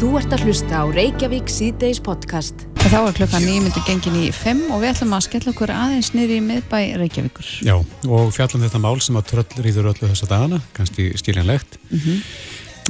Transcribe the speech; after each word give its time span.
Þú 0.00 0.14
ert 0.16 0.32
að 0.32 0.46
hlusta 0.46 0.78
á 0.80 0.84
Reykjavík 0.88 1.50
síðdeis 1.52 1.98
podcast. 2.00 2.62
Þá 2.86 2.94
er 3.02 3.16
klukkan 3.18 3.42
nýmyndu 3.44 3.82
gengin 3.84 4.14
í 4.16 4.30
5 4.32 4.62
og 4.72 4.78
við 4.80 4.94
ætlum 4.94 5.10
að 5.12 5.24
skella 5.26 5.50
okkur 5.52 5.72
aðeins 5.74 6.08
niður 6.14 6.30
í 6.32 6.44
miðbæ 6.46 6.76
Reykjavíkur. 7.02 7.48
Já, 7.68 7.74
og 8.08 8.30
fjallum 8.32 8.62
þetta 8.64 8.78
mál 8.80 8.94
sem 9.04 9.18
að 9.20 9.26
tröll 9.28 9.58
rýður 9.66 9.90
öllu 9.90 10.08
þessa 10.08 10.28
dagana, 10.30 10.62
kannski 10.72 11.10
stíljanlegt. 11.20 11.76
Mm 11.90 12.00
-hmm. 12.00 12.22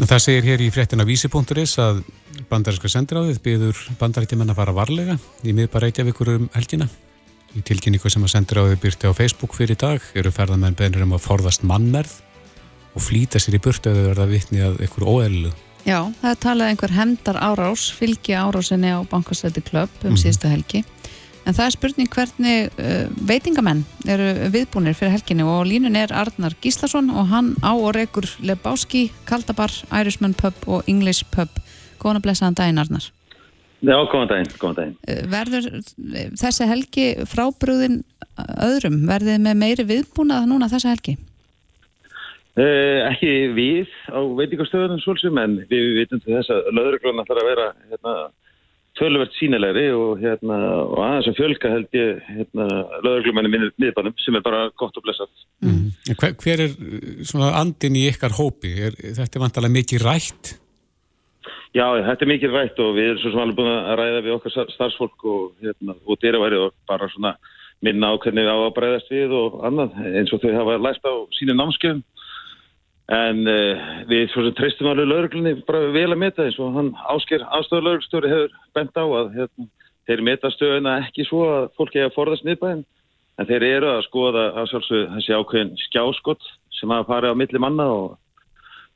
Það 0.06 0.22
segir 0.22 0.46
hér 0.46 0.62
í 0.62 0.68
fréttina 0.70 1.04
vísi.is 1.08 1.72
að 1.82 2.04
bandaríska 2.46 2.88
sendiráðið 2.88 3.40
byður 3.42 3.80
bandaríkjumenn 3.98 4.54
að 4.54 4.60
fara 4.60 4.72
varlega 4.78 5.18
í 5.42 5.50
miðbæ 5.50 5.78
Reykjavíkur 5.82 6.30
um 6.36 6.48
helgina. 6.54 6.86
Í 7.58 7.60
tilkynningu 7.66 8.10
sem 8.10 8.22
að 8.22 8.34
sendiráðið 8.38 8.78
byrti 8.86 9.10
á 9.10 9.18
Facebook 9.18 9.58
fyrir 9.58 9.74
dag 9.74 9.98
eru 10.14 10.30
ferðarmenn 10.30 10.78
beinir 10.78 11.02
um 11.02 11.18
að 11.18 11.26
forðast 11.26 11.66
mannmerð 11.66 12.22
og 12.94 13.02
flýta 13.02 13.42
sér 13.42 13.58
í 13.58 13.58
burtu 13.58 13.90
eða 13.90 14.14
verða 14.14 14.30
vittni 14.30 14.62
að 14.62 14.78
einhver 14.78 15.10
óeðlu. 15.10 15.50
Já, 15.86 16.04
það 16.20 16.30
er 16.30 16.40
talað 16.42 16.70
einhver 16.70 16.92
hendar 16.94 17.38
árás, 17.40 17.88
fylgi 17.96 18.36
árásinni 18.36 18.92
á 18.92 19.00
bankastræti 19.08 19.62
klöpp 19.64 19.90
um 20.02 20.10
mm 20.10 20.14
-hmm. 20.14 20.22
síðustu 20.22 20.48
helgi. 20.48 20.84
En 21.46 21.54
það 21.54 21.66
er 21.66 21.70
spurning 21.70 22.10
hvernig 22.12 22.68
uh, 22.78 23.06
veitingamenn 23.28 23.84
eru 24.06 24.50
viðbúinir 24.52 24.94
fyrir 24.94 25.14
helginni 25.14 25.42
og 25.42 25.64
línun 25.66 25.96
er 25.96 26.12
Arnar 26.12 26.54
Gíslason 26.60 27.10
og 27.10 27.28
hann 27.28 27.54
á 27.64 27.72
og 27.72 27.94
rekur 27.96 28.28
Lebowski, 28.44 29.10
Kaldabar, 29.24 29.72
Irishman 30.00 30.34
Pub 30.34 30.54
og 30.66 30.82
English 30.86 31.24
Pub. 31.30 31.48
Góðan 31.98 32.20
að 32.20 32.22
blessaðan 32.22 32.54
daginn 32.54 32.78
Arnar. 32.78 33.10
Já, 33.80 33.96
góðan 34.12 34.28
daginn, 34.28 34.52
góðan 34.60 34.76
daginn. 34.76 34.96
Verður 35.32 35.82
þessi 36.36 36.68
helgi 36.68 37.06
frábrúðin 37.24 38.02
öðrum? 38.60 39.06
Verður 39.08 39.32
þið 39.32 39.44
með 39.46 39.60
meiri 39.64 39.84
viðbúnað 39.88 40.48
núna 40.50 40.68
þessi 40.68 40.92
helgi? 40.92 41.16
Uh, 42.58 43.06
ekki 43.06 43.32
við 43.54 43.90
á 44.10 44.18
veitingastöðunum 44.18 44.98
svolsum 45.04 45.38
en 45.38 45.60
við 45.70 45.84
vitum 46.00 46.22
til 46.22 46.34
þess 46.34 46.50
að 46.50 46.70
löðurgluna 46.74 47.22
þarf 47.28 47.42
að 47.44 47.46
vera 47.46 47.66
hérna, 47.92 48.14
töluvert 48.98 49.36
sínilegri 49.38 49.84
og, 49.94 50.16
hérna, 50.18 50.56
og 50.82 50.98
aðeins 51.04 51.28
að 51.30 51.38
fjölka 51.38 51.70
held 51.70 51.94
ég 51.94 52.24
hérna, 52.26 52.66
löðurglumenni 53.06 53.70
miðbænum 53.78 54.16
sem 54.18 54.34
er 54.34 54.42
bara 54.42 54.64
gott 54.82 54.98
og 54.98 55.06
blessat. 55.06 55.30
Mm. 55.62 55.92
Hver, 56.10 56.34
hver 56.42 56.64
er 56.66 56.74
svona 57.28 57.52
andin 57.60 58.00
í 58.00 58.08
ykkar 58.10 58.34
hópi? 58.34 58.74
Er, 58.88 58.98
þetta 59.20 59.38
er 59.38 59.46
vantalega 59.46 59.76
mikið 59.78 60.08
rætt? 60.08 60.52
Já, 61.70 61.86
þetta 62.02 62.26
er 62.26 62.32
mikið 62.34 62.54
rætt 62.58 62.82
og 62.82 62.94
við 62.98 63.12
erum 63.12 63.22
svo 63.22 63.30
sem 63.30 63.44
alveg 63.44 63.58
búin 63.60 63.72
að 63.76 63.98
ræða 64.02 64.22
við 64.26 64.36
okkar 64.40 64.56
starfsfólk 64.74 65.26
og, 65.30 65.42
hérna, 65.62 65.94
og 66.02 66.18
dýraværi 66.18 66.58
og 66.66 66.74
bara 66.90 67.06
svona 67.14 67.36
minna 67.80 68.10
á 68.10 68.18
hvernig 68.20 68.42
við 68.42 68.52
á 68.52 68.58
að 68.58 68.72
breyðast 68.76 69.12
við 69.14 69.34
og 69.38 69.60
annað 69.64 69.94
eins 70.10 70.32
og 70.34 70.42
þau 70.42 70.50
hafa 70.58 70.80
læst 70.82 71.06
á 71.06 71.14
sínu 71.38 71.54
námskjöfum 71.56 72.02
En 73.10 73.42
uh, 73.50 73.90
við 74.06 74.28
svo 74.30 74.44
sem 74.46 74.54
treystum 74.54 74.90
alveg 74.92 75.08
lauruglunni 75.10 75.56
bara 75.66 75.90
vel 75.90 76.12
að 76.12 76.20
meta 76.22 76.46
eins 76.46 76.58
og 76.62 76.76
hann 76.76 76.92
ásker 77.10 77.42
aðstöður 77.42 77.86
lauruglstjóri 77.88 78.30
hefur 78.30 78.56
bent 78.78 78.94
á 78.94 79.04
að 79.04 79.32
hérna, 79.34 79.66
þeir 80.06 80.24
meta 80.28 80.52
stöðuna 80.54 80.96
ekki 81.06 81.26
svo 81.26 81.42
að 81.48 81.68
fólk 81.78 81.98
er 81.98 82.06
að 82.06 82.14
forðast 82.14 82.46
miðbæðin 82.46 82.84
en 83.40 83.48
þeir 83.48 83.66
eru 83.66 83.90
að 83.96 84.06
skoða 84.06 84.46
að 84.60 84.70
sjálfsög 84.70 85.10
þessi 85.16 85.36
ákveðin 85.40 85.74
skjáskott 85.88 86.50
sem 86.78 86.94
að 86.94 87.06
fara 87.10 87.34
á 87.34 87.38
milli 87.38 87.62
manna 87.62 87.88
og 87.90 88.16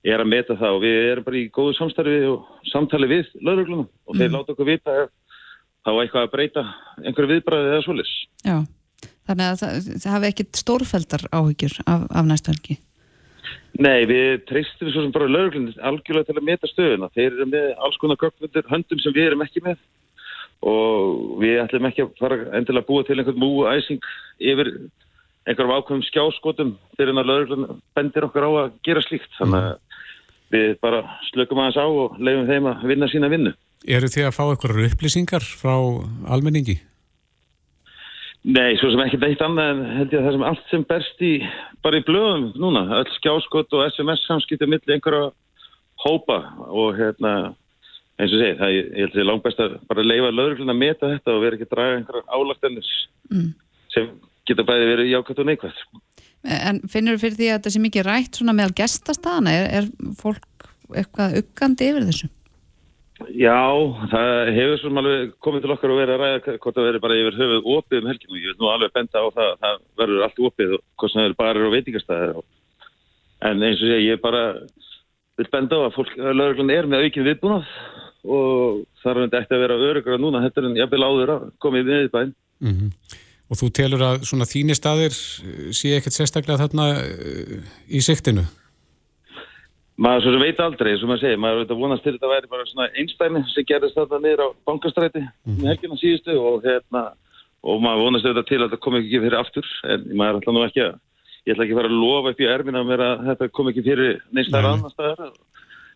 er 0.05 0.21
að 0.21 0.31
meta 0.31 0.57
það 0.61 0.79
og 0.79 0.83
við 0.85 0.99
erum 1.11 1.27
bara 1.27 1.41
í 1.41 1.45
góðu 1.53 1.77
samstarfi 1.79 2.17
og 2.29 2.49
samtali 2.71 3.11
við 3.11 3.35
lauruglunum 3.41 3.87
og 3.89 4.19
þeir 4.19 4.29
mm. 4.29 4.35
láta 4.37 4.55
okkur 4.55 4.69
vita 4.69 4.97
þá 5.85 5.93
eitthvað 5.93 6.27
að 6.27 6.33
breyta 6.33 6.65
einhverju 7.03 7.31
viðbræði 7.35 7.71
eða 7.73 7.85
solis. 7.85 8.13
Já, 8.45 8.57
þannig 9.29 9.47
að 9.49 9.63
það, 9.63 9.93
það 10.05 10.17
hafi 10.17 10.31
ekkit 10.33 10.61
stórfældar 10.61 11.25
áhyggjur 11.33 11.79
af, 11.85 12.05
af 12.13 12.29
næstverki. 12.29 12.79
Nei, 13.83 14.05
við 14.07 14.45
treystum 14.49 14.91
svo 14.93 15.03
sem 15.03 15.13
bara 15.15 15.31
lögurlunni 15.31 15.75
algjörlega 15.83 16.29
til 16.31 16.39
að 16.39 16.47
meta 16.47 16.71
stöðuna. 16.71 17.11
Þeir 17.17 17.31
eru 17.33 17.47
með 17.51 17.71
alls 17.83 17.99
konar 18.03 18.21
gögnundir 18.21 18.69
höndum 18.71 19.01
sem 19.03 19.15
við 19.17 19.31
erum 19.31 19.43
ekki 19.47 19.65
með 19.65 19.81
og 20.65 21.41
við 21.43 21.59
ætlum 21.65 21.89
ekki 21.91 22.05
að 22.05 22.13
fara 22.21 22.39
endilega 22.57 22.85
að 22.85 22.89
búa 22.89 23.05
til 23.05 23.19
einhvern 23.19 23.43
múu 23.43 23.67
æsing 23.69 24.07
yfir 24.39 24.71
einhverjum 25.45 25.75
ákveðum 25.75 26.07
skjáskotum 26.07 26.71
fyrir 26.97 27.19
að 27.19 27.29
lögurlunni 27.33 27.77
bendir 27.99 28.29
okkar 28.29 28.49
á 28.49 28.51
að 28.63 28.79
gera 28.87 29.03
slíkt. 29.05 29.29
Þannig 29.41 29.69
að 29.69 29.77
við 30.55 30.75
bara 30.85 31.03
slökum 31.33 31.61
aðeins 31.61 31.81
á 31.83 31.87
og 31.89 32.19
leiðum 32.23 32.49
þeim 32.49 32.71
að 32.71 32.89
vinna 32.93 33.11
sína 33.11 33.33
vinnu. 33.33 33.55
Eru 33.85 34.09
þið 34.09 34.31
að 34.31 34.37
fá 34.39 34.45
einhverju 34.47 34.89
upplýsingar 34.89 35.45
frá 35.45 35.75
almenningi? 36.33 36.79
Nei, 38.45 38.75
svo 38.77 38.91
sem 38.93 39.01
ekki 39.01 39.17
neitt 39.23 39.41
annað 39.41 39.71
en 39.73 39.79
held 39.99 40.11
ég 40.13 40.21
að 40.21 40.27
það 40.27 40.35
sem 40.35 40.43
allt 40.51 40.65
sem 40.69 40.83
berst 40.89 41.23
í, 41.25 41.33
bara 41.85 41.97
í 41.97 42.05
blöðum 42.05 42.51
núna, 42.61 42.83
öll 42.99 43.13
skjáskott 43.17 43.73
og 43.73 43.87
SMS 43.87 44.27
samskipti 44.29 44.69
millir 44.69 44.99
einhverja 44.99 45.31
hópa 46.05 46.37
og 46.69 46.99
hérna, 46.99 47.33
eins 48.21 48.35
og 48.37 48.43
segi, 48.43 48.59
það 48.59 48.75
ég 48.75 48.91
held 48.99 49.09
að 49.09 49.15
það 49.15 49.23
er 49.23 49.29
langt 49.31 49.47
best 49.47 49.65
að 49.65 49.79
bara 49.89 50.05
leifa 50.05 50.35
löðurglun 50.35 50.75
að 50.75 50.81
meta 50.83 51.11
þetta 51.15 51.33
og 51.33 51.41
vera 51.47 51.57
ekki 51.57 51.69
að 51.71 51.73
draga 51.73 51.97
einhverja 52.03 52.37
álagtennins 52.37 52.93
mm. 53.33 53.49
sem 53.97 54.13
geta 54.45 54.69
bæði 54.69 54.93
verið 54.93 55.13
jákvæmt 55.15 55.41
og 55.41 55.51
neikvæmt. 55.51 55.83
En 56.69 56.83
finnur 56.93 57.17
þú 57.17 57.25
fyrir 57.25 57.39
því 57.41 57.49
að 57.49 57.57
þetta 57.57 57.73
sé 57.73 57.85
mikið 57.87 58.09
rætt 58.11 58.39
svona 58.43 58.57
meðal 58.59 58.77
gestastana, 58.83 59.57
er, 59.57 59.71
er 59.81 60.17
fólk 60.21 60.69
eitthvað 60.93 61.41
uggandi 61.41 61.89
yfir 61.95 62.11
þessu? 62.11 62.29
Já, 63.15 63.63
það 64.11 64.49
hefur 64.57 64.81
svona 64.83 65.03
alveg 65.05 65.35
komið 65.45 65.63
til 65.63 65.73
okkar 65.75 65.93
að 65.95 65.99
vera 66.01 66.15
að 66.17 66.23
ræða 66.25 66.55
hvort 66.59 66.75
það 66.75 66.87
verður 66.89 67.03
bara 67.05 67.19
yfir 67.21 67.37
höfuð 67.39 67.69
opið 67.77 68.01
um 68.01 68.09
helginu. 68.11 68.41
Ég 68.41 68.49
vil 68.51 68.59
nú 68.59 68.71
alveg 68.73 68.95
benda 68.97 69.23
á 69.23 69.27
það 69.37 69.51
að 69.51 69.61
það 69.61 69.77
verður 70.01 70.25
allt 70.27 70.41
opið 70.49 70.73
og 70.75 70.83
hvort 70.99 71.15
það 71.15 71.23
verður 71.23 71.37
bara 71.39 71.69
á 71.71 71.75
veitingastæðir. 71.75 72.41
En 73.45 73.63
eins 73.69 73.85
og 73.85 73.93
sé, 73.93 74.01
ég 74.03 74.23
bara 74.25 74.43
vil 75.39 75.47
benda 75.53 75.79
á 75.79 75.81
að 75.87 75.95
fólk, 75.95 76.17
lögurglun 76.19 76.75
er 76.75 76.91
með 76.91 77.07
aukinn 77.07 77.29
viðbúnað 77.29 77.71
og 78.25 78.83
það 79.05 79.23
er 79.23 79.39
eftir 79.39 79.59
að 79.59 79.63
vera 79.63 79.79
örugra 79.91 80.19
núna, 80.19 80.43
þetta 80.43 80.63
er 80.63 80.69
en 80.71 80.91
vil 80.97 81.07
áður 81.07 81.35
að 81.37 81.47
komið 81.63 81.89
við 81.91 82.09
í 82.09 82.13
bæinn. 82.17 82.35
Mm 82.65 82.75
-hmm. 82.75 83.21
Og 83.53 83.61
þú 83.61 83.71
telur 83.77 84.03
að 84.03 84.27
svona 84.27 84.49
þínir 84.49 84.79
staðir 84.79 85.15
sé 85.15 85.95
ekkert 85.95 86.17
sérstaklega 86.17 86.65
þarna 86.65 86.87
eh, 86.99 87.59
í 87.95 88.01
siktinu? 88.03 88.47
Maður 90.01 90.25
svo 90.25 90.35
sem 90.35 90.43
veit 90.43 90.61
aldrei, 90.63 90.93
sem 90.99 91.11
maður 91.11 91.23
segir, 91.23 91.41
maður 91.43 91.61
veit 91.63 91.73
að 91.75 91.83
vonast 91.85 92.05
til 92.05 92.15
þetta 92.17 92.31
væri 92.33 92.51
bara 92.51 92.67
svona 92.71 92.89
einstæmi 92.99 93.43
sem 93.53 93.67
gerist 93.69 93.99
þetta 93.99 94.21
niður 94.23 94.43
á 94.43 94.49
bankastræti 94.67 95.23
mm. 95.23 95.59
með 95.61 95.71
helgina 95.71 95.99
síðustu 96.01 96.39
og 96.41 96.67
hérna 96.67 97.05
og 97.65 97.83
maður 97.85 98.07
vonast 98.09 98.29
þetta 98.29 98.45
til 98.49 98.61
að 98.61 98.67
þetta 98.67 98.85
kom 98.85 98.99
ekki 98.99 99.23
fyrir 99.23 99.39
aftur 99.39 99.75
en 99.95 100.07
maður 100.19 100.41
ætla 100.41 100.57
nú 100.57 100.65
ekki 100.67 100.85
að 100.89 100.95
ég 101.45 101.55
ætla 101.55 101.67
ekki 101.67 101.77
að 101.77 101.81
fara 101.81 101.91
að 101.93 101.99
lofa 102.01 102.33
upp 102.33 102.41
í 102.41 102.49
erfina 102.49 102.85
að 102.85 103.27
þetta 103.31 103.51
kom 103.55 103.71
ekki 103.71 103.85
fyrir 103.85 104.23
neistar 104.35 104.69
annars 104.69 104.97
staðar. 104.97 105.35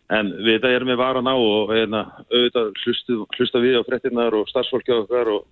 En 0.09 0.31
við 0.41 0.55
þetta 0.55 0.71
erum 0.73 0.89
við 0.89 0.97
varan 0.97 1.29
á 1.29 1.35
og 1.37 1.71
hérna 1.73 1.99
auðvitað 2.31 2.69
hlustu, 2.81 3.17
hlusta 3.35 3.61
við 3.61 3.77
á 3.77 3.85
frettinnar 3.85 4.37
og 4.37 4.47
starfsfólki 4.49 4.93
á 4.93 5.01
okkar 5.03 5.29
og, 5.35 5.43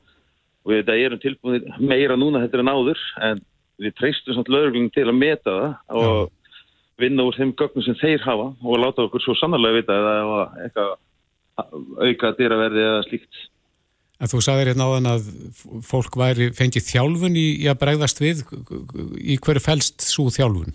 og 0.66 0.72
við 0.72 0.82
þetta 0.82 0.98
erum 1.04 1.22
tilbúinir 1.22 1.78
meira 1.78 2.18
núna 2.18 2.42
þetta 2.46 2.62
er 2.62 2.66
náður 2.66 3.04
en 3.28 3.44
við 3.78 3.94
treystum 4.00 4.38
samt 4.38 4.50
lögurglum 4.50 4.90
til 4.94 5.06
að 5.06 5.20
meta 5.20 5.54
það 5.54 6.02
og 6.02 6.32
vinna 7.02 7.26
úr 7.28 7.36
þeim 7.38 7.54
gögnum 7.58 7.86
sem 7.86 7.98
þeir 8.00 8.24
hafa 8.26 8.48
og 8.54 8.82
láta 8.82 9.06
okkur 9.06 9.24
svo 9.24 9.36
sannarlega 9.38 9.82
vita 9.82 9.98
eða 9.98 10.42
eitthvað 10.64 10.96
auka 12.08 12.34
dýraverði 12.38 12.84
eða 12.86 13.06
slíkt. 13.08 13.46
En 14.18 14.32
þú 14.32 14.42
sagðir 14.42 14.72
hérna 14.72 14.88
áðan 14.90 15.12
að 15.12 15.28
fólk 15.86 16.18
væri 16.18 16.50
fengið 16.58 16.88
þjálfun 16.88 17.38
í, 17.38 17.48
í 17.62 17.68
að 17.70 17.80
bregðast 17.84 18.22
við. 18.22 18.42
Í 19.22 19.38
hverju 19.38 19.62
fælst 19.62 20.06
svo 20.10 20.26
þjálfun? 20.34 20.74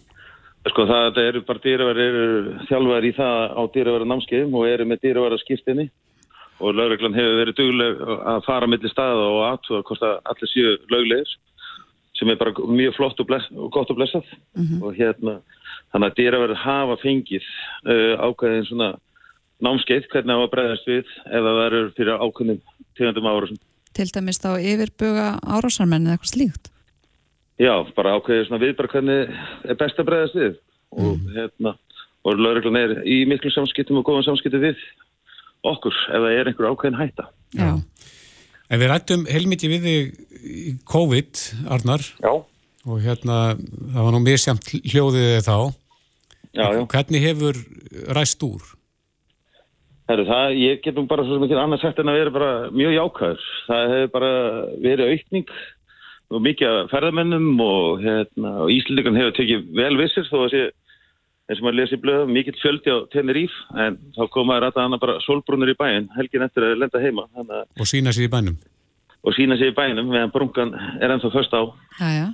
Sko 0.71 0.87
það 0.87 1.19
eru 1.25 1.43
bara 1.47 1.62
dýraverði, 1.65 2.05
eru 2.06 2.53
þjálfar 2.69 3.06
í 3.09 3.12
það 3.16 3.56
á 3.59 3.62
dýraverða 3.75 4.11
námskeiðum 4.12 4.55
og 4.61 4.69
eru 4.71 4.87
með 4.87 5.03
dýraverða 5.09 5.41
skýrstinni 5.43 5.88
og 6.62 6.77
lauruglan 6.78 7.16
hefur 7.16 7.41
verið 7.41 7.59
dugleg 7.59 8.03
að 8.31 8.44
fara 8.47 8.69
millir 8.71 8.93
staða 8.93 9.25
og 9.27 9.41
aðtúða 9.49 9.87
hvort 9.88 10.05
að 10.06 10.21
allir 10.31 10.53
séu 10.53 10.77
löglegir 10.93 11.32
sem 12.19 12.31
er 12.31 12.38
bara 12.38 12.53
mjög 12.55 12.94
flott 12.99 13.19
og, 13.19 13.27
bless, 13.27 13.49
og 13.56 13.72
gott 13.75 13.91
og 13.91 13.99
blessað 13.99 14.28
mm 14.55 14.62
-hmm. 14.62 14.82
og 14.84 14.94
hérna 14.94 15.41
Þannig 15.92 16.08
að 16.08 16.19
dýraverður 16.19 16.62
hafa 16.62 16.98
fengið 17.03 17.47
uh, 17.84 18.14
ákveðin 18.25 18.69
svona 18.69 18.91
námskeið 19.62 20.08
hvernig 20.10 20.32
það 20.32 20.42
var 20.42 20.53
bregðast 20.54 20.88
við 20.88 21.02
ef 21.05 21.46
það 21.46 21.58
verður 21.61 21.90
fyrir 21.99 22.22
ákveðin 22.25 22.61
tegundum 22.99 23.28
árásum. 23.31 23.61
Til 23.93 24.08
dæmis 24.08 24.40
þá 24.40 24.50
yfirbuga 24.56 25.26
árásarmenni 25.44 26.08
eða 26.08 26.17
eitthvað 26.17 26.32
slíkt? 26.32 26.70
Já, 27.61 27.75
bara 27.96 28.17
ákveðið 28.17 28.49
svona 28.49 28.62
viðbar 28.62 28.88
hvernig 28.94 29.34
er 29.69 29.78
best 29.78 30.00
að 30.00 30.08
bregðast 30.08 30.38
við 30.38 30.55
mm. 30.56 31.02
og 31.05 31.26
hérna, 31.37 31.75
og 32.25 32.40
lauruglan 32.40 32.81
er 32.81 32.94
í 33.05 33.22
miklu 33.28 33.52
samskiptum 33.52 34.00
og 34.00 34.08
góðan 34.08 34.31
samskiptum 34.31 34.64
við 34.64 34.81
okkur 35.69 35.94
ef 36.08 36.25
það 36.25 36.38
er 36.38 36.50
einhver 36.50 36.70
ákveðin 36.72 36.99
hætta. 36.99 37.28
Já. 37.52 37.70
En 38.72 38.81
við 38.81 38.88
rættum 38.88 39.26
heilmikið 39.28 39.76
við 39.76 39.87
í 39.93 40.72
COVID, 40.88 41.44
Arnar. 41.70 42.06
Já. 42.25 42.32
Og 42.82 42.99
hérna, 43.05 43.55
það 43.93 44.06
var 44.08 44.14
nú 44.14 44.20
misjamt 44.25 44.72
hljóðið 44.81 45.44
þá. 45.46 45.56
Já, 46.52 46.66
já. 46.76 46.82
Hvernig 46.94 47.25
hefur 47.25 47.60
ræst 48.16 48.43
úr? 48.44 48.64
Heru, 50.10 50.26
það, 50.28 50.56
ég 50.60 50.82
getum 50.84 51.06
bara 51.08 51.25
svo 51.25 51.38
mikið 51.40 51.62
annars 51.62 51.84
sagt 51.84 52.00
en 52.02 52.10
að 52.12 52.19
vera 52.20 52.34
bara 52.34 52.52
mjög 52.75 52.96
jákvæður. 52.99 53.46
Það 53.69 53.94
hefur 53.94 54.12
bara 54.19 54.32
verið 54.82 55.14
aukning 55.14 55.56
og 56.32 56.44
mikið 56.44 56.78
ferðamennum 56.93 57.49
og, 57.60 58.02
hérna, 58.04 58.54
og 58.64 58.72
Íslindikan 58.72 59.19
hefur 59.20 59.37
tekið 59.37 59.66
vel 59.78 59.94
vissir 60.00 60.28
þó 60.28 60.38
að 60.44 60.52
sé 60.54 60.62
eins 61.50 61.60
og 61.60 61.66
maður 61.66 61.78
lesi 61.81 61.99
blöðum, 62.00 62.32
mikill 62.32 62.58
fjöldi 62.60 62.93
á 62.93 62.98
Teneríf 63.12 63.55
en 63.76 63.98
þá 64.16 64.22
komaður 64.32 64.69
að 64.69 64.76
það 64.78 64.98
bara 65.02 65.16
solbrúnur 65.25 65.72
í 65.72 65.78
bæin 65.78 66.06
helgin 66.16 66.44
eftir 66.46 66.69
að 66.69 66.78
lenda 66.81 67.02
heima 67.02 67.26
að, 67.34 67.50
og 67.81 67.88
sína 67.90 68.14
sér 68.14 68.28
í 68.28 68.32
bænum 68.32 68.56
og 69.22 69.37
sína 69.37 69.58
sér 69.58 69.72
í 69.72 69.76
bænum 69.76 70.12
meðan 70.12 70.32
brungan 70.34 70.72
er 71.00 71.14
ennþá 71.14 71.32
först 71.34 71.55
á 71.55 71.62
Jæja. 71.98 72.28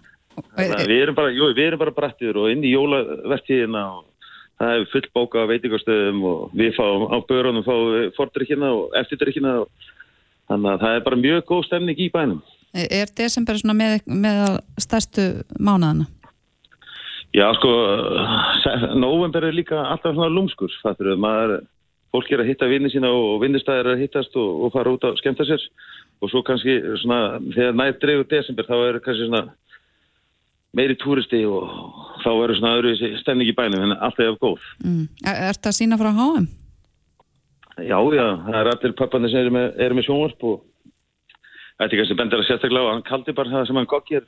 við 0.85 0.95
erum 1.01 1.17
bara, 1.19 1.33
jú, 1.35 1.49
við 1.57 1.71
erum 1.71 1.83
bara 1.83 1.97
brættir 1.97 2.37
og 2.39 2.53
inn 2.53 2.65
í 2.65 2.75
jólavertíðina 2.75 3.85
og 3.97 4.05
það 4.59 4.75
er 4.75 4.87
full 4.93 5.07
bóka 5.15 5.47
á 5.47 5.51
veitingarstöðum 5.51 6.21
og 6.29 6.59
við 6.59 6.75
fáum 6.77 7.09
á 7.11 7.17
börunum 7.29 7.67
fáum 7.67 8.13
fordrykkina 8.19 8.71
og 8.75 8.95
eftirdrykkina 9.01 9.57
og 9.63 9.91
þannig 10.51 10.71
að 10.73 10.85
það 10.85 10.95
er 10.97 11.05
bara 11.09 11.23
mjög 11.25 11.43
góð 11.49 11.67
stemning 11.69 12.01
í 12.01 12.13
bænum 12.13 12.45
Er 12.77 13.09
desember 13.17 13.57
með, 13.73 14.03
með 14.05 14.59
stærstu 14.77 15.23
mánadana? 15.57 16.05
Já, 17.33 17.47
sko, 17.57 17.71
november 18.97 19.45
er 19.49 19.57
líka 19.57 19.79
alltaf 19.85 20.15
svona 20.17 20.33
lúmskur, 20.33 20.73
fattur 20.83 21.11
við, 21.13 21.21
maður, 21.21 21.55
fólk 22.13 22.31
er 22.33 22.43
að 22.43 22.51
hitta 22.51 22.69
vinni 22.69 22.91
sína 22.93 23.11
og 23.13 23.43
vinnistæðir 23.43 23.85
er 23.85 23.97
að 23.97 24.05
hittast 24.05 24.37
og, 24.41 24.63
og 24.65 24.73
fara 24.77 24.93
út 24.95 25.05
að 25.05 25.19
skemta 25.21 25.45
sér 25.49 25.65
og 26.21 26.33
svo 26.33 26.43
kannski 26.45 26.79
svona, 27.03 27.39
þegar 27.53 27.77
nætt 27.77 28.01
dreifur 28.03 28.31
desember 28.33 28.69
þá 28.69 28.77
er 28.79 29.01
kannski 29.05 29.29
svona 29.29 29.43
meiri 30.77 30.97
túristi 31.01 31.43
og 31.49 31.69
þá 32.23 32.31
eru 32.33 32.57
svona 32.59 32.79
öðru 32.79 32.95
stemning 33.23 33.51
í 33.51 33.57
bænum, 33.57 33.87
en 33.87 33.97
alltaf 33.97 34.25
er 34.27 34.41
góð. 34.41 34.65
Mm. 34.85 35.05
Er, 35.25 35.37
er 35.37 35.59
þetta 35.59 35.75
sína 35.77 35.99
frá 36.01 36.11
HM? 36.13 36.49
Já, 37.79 37.99
já, 38.11 38.27
það 38.49 38.59
er 38.59 38.71
allir 38.73 38.97
pappanir 38.99 39.31
sem 39.33 39.45
eru 39.45 39.55
með, 39.55 39.69
er 39.85 39.95
með 39.95 40.09
sjónvarp 40.09 40.45
og 40.49 40.57
þetta 41.79 41.89
er 41.89 42.01
kannski 42.01 42.19
bendur 42.19 42.43
að 42.43 42.49
sérstaklega 42.49 42.91
á, 42.91 42.93
hann 42.97 43.07
kaldi 43.07 43.35
bara 43.39 43.53
það 43.53 43.69
sem 43.69 43.79
hann 43.79 43.91
gokkir 43.93 44.27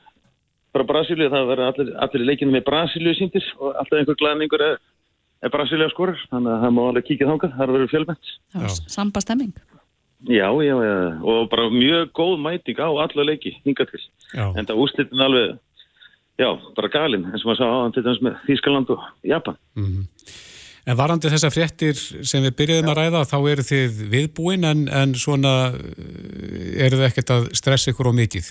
frá 0.70 0.84
Brasilíu, 0.86 1.30
það 1.32 1.48
verður 1.50 1.70
allir, 1.72 1.90
allir 2.04 2.26
leikinu 2.28 2.54
með 2.54 2.66
Brasilíu 2.68 3.16
síndir 3.18 3.48
og 3.58 3.74
alltaf 3.74 3.98
einhver 3.98 4.18
glæningur 4.20 4.62
er, 4.62 4.78
er 5.42 5.52
Brasilíu 5.52 5.88
að 5.88 5.94
skorur 5.96 6.22
þannig 6.30 6.54
að 6.54 6.62
það 6.64 6.76
má 6.76 6.80
alveg 6.84 7.08
kíkja 7.08 7.30
þánga, 7.32 7.50
það 7.56 7.74
verður 7.74 7.92
fjölmett 7.94 8.32
Samba 8.86 9.24
stemming 9.24 9.66
Já, 10.28 10.52
já, 10.60 10.74
já, 10.84 10.96
og 11.24 11.46
bara 11.48 11.70
mjög 11.72 12.10
góð 12.12 12.34
mæting 12.44 12.76
á 12.76 12.92
alla 12.92 13.24
leiki, 13.24 13.54
hinga 13.64 13.86
til 13.88 14.02
já. 14.36 14.46
en 14.52 14.68
það 14.68 14.82
úslitin 14.84 15.26
alveg 15.26 15.54
já, 16.40 16.48
bara 16.76 16.92
galinn, 16.92 17.26
eins 17.30 17.44
og 17.44 17.50
maður 17.50 17.60
sá 17.60 17.66
á 17.68 17.82
hann 17.82 17.96
til 17.96 18.06
dæmis 18.06 18.22
með 18.24 18.38
Þískaland 18.46 18.94
og 18.94 19.04
Japan 19.34 19.60
mm 19.76 19.90
-hmm. 19.90 20.06
En 20.88 20.96
varandi 20.96 21.28
þessar 21.28 21.52
fréttir 21.52 21.98
sem 22.24 22.42
við 22.42 22.56
byrjuðum 22.58 22.90
að 22.90 22.98
ræða, 22.98 23.28
þá 23.28 23.38
eru 23.52 23.64
þið 23.68 23.98
viðbúin 24.14 24.64
en, 24.64 24.88
en 24.88 25.14
svona 25.14 25.52
eru 26.86 26.96
þið 26.96 27.06
ekkert 27.08 27.32
að 27.34 27.48
stressa 27.60 27.92
ykkur 27.92 28.10
á 28.10 28.12
mikið? 28.16 28.48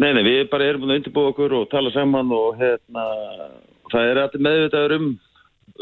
Nei, 0.00 0.12
nei, 0.16 0.22
við 0.26 0.50
bara 0.50 0.66
erum 0.66 0.88
að 0.88 0.96
undirbúa 0.96 1.30
okkur 1.30 1.54
og 1.60 1.68
tala 1.70 1.92
saman 1.94 2.32
og 2.32 2.58
hérna, 2.58 3.04
það 3.92 4.10
er 4.10 4.22
allir 4.24 4.44
meðvitaður 4.46 4.96
um 4.96 5.06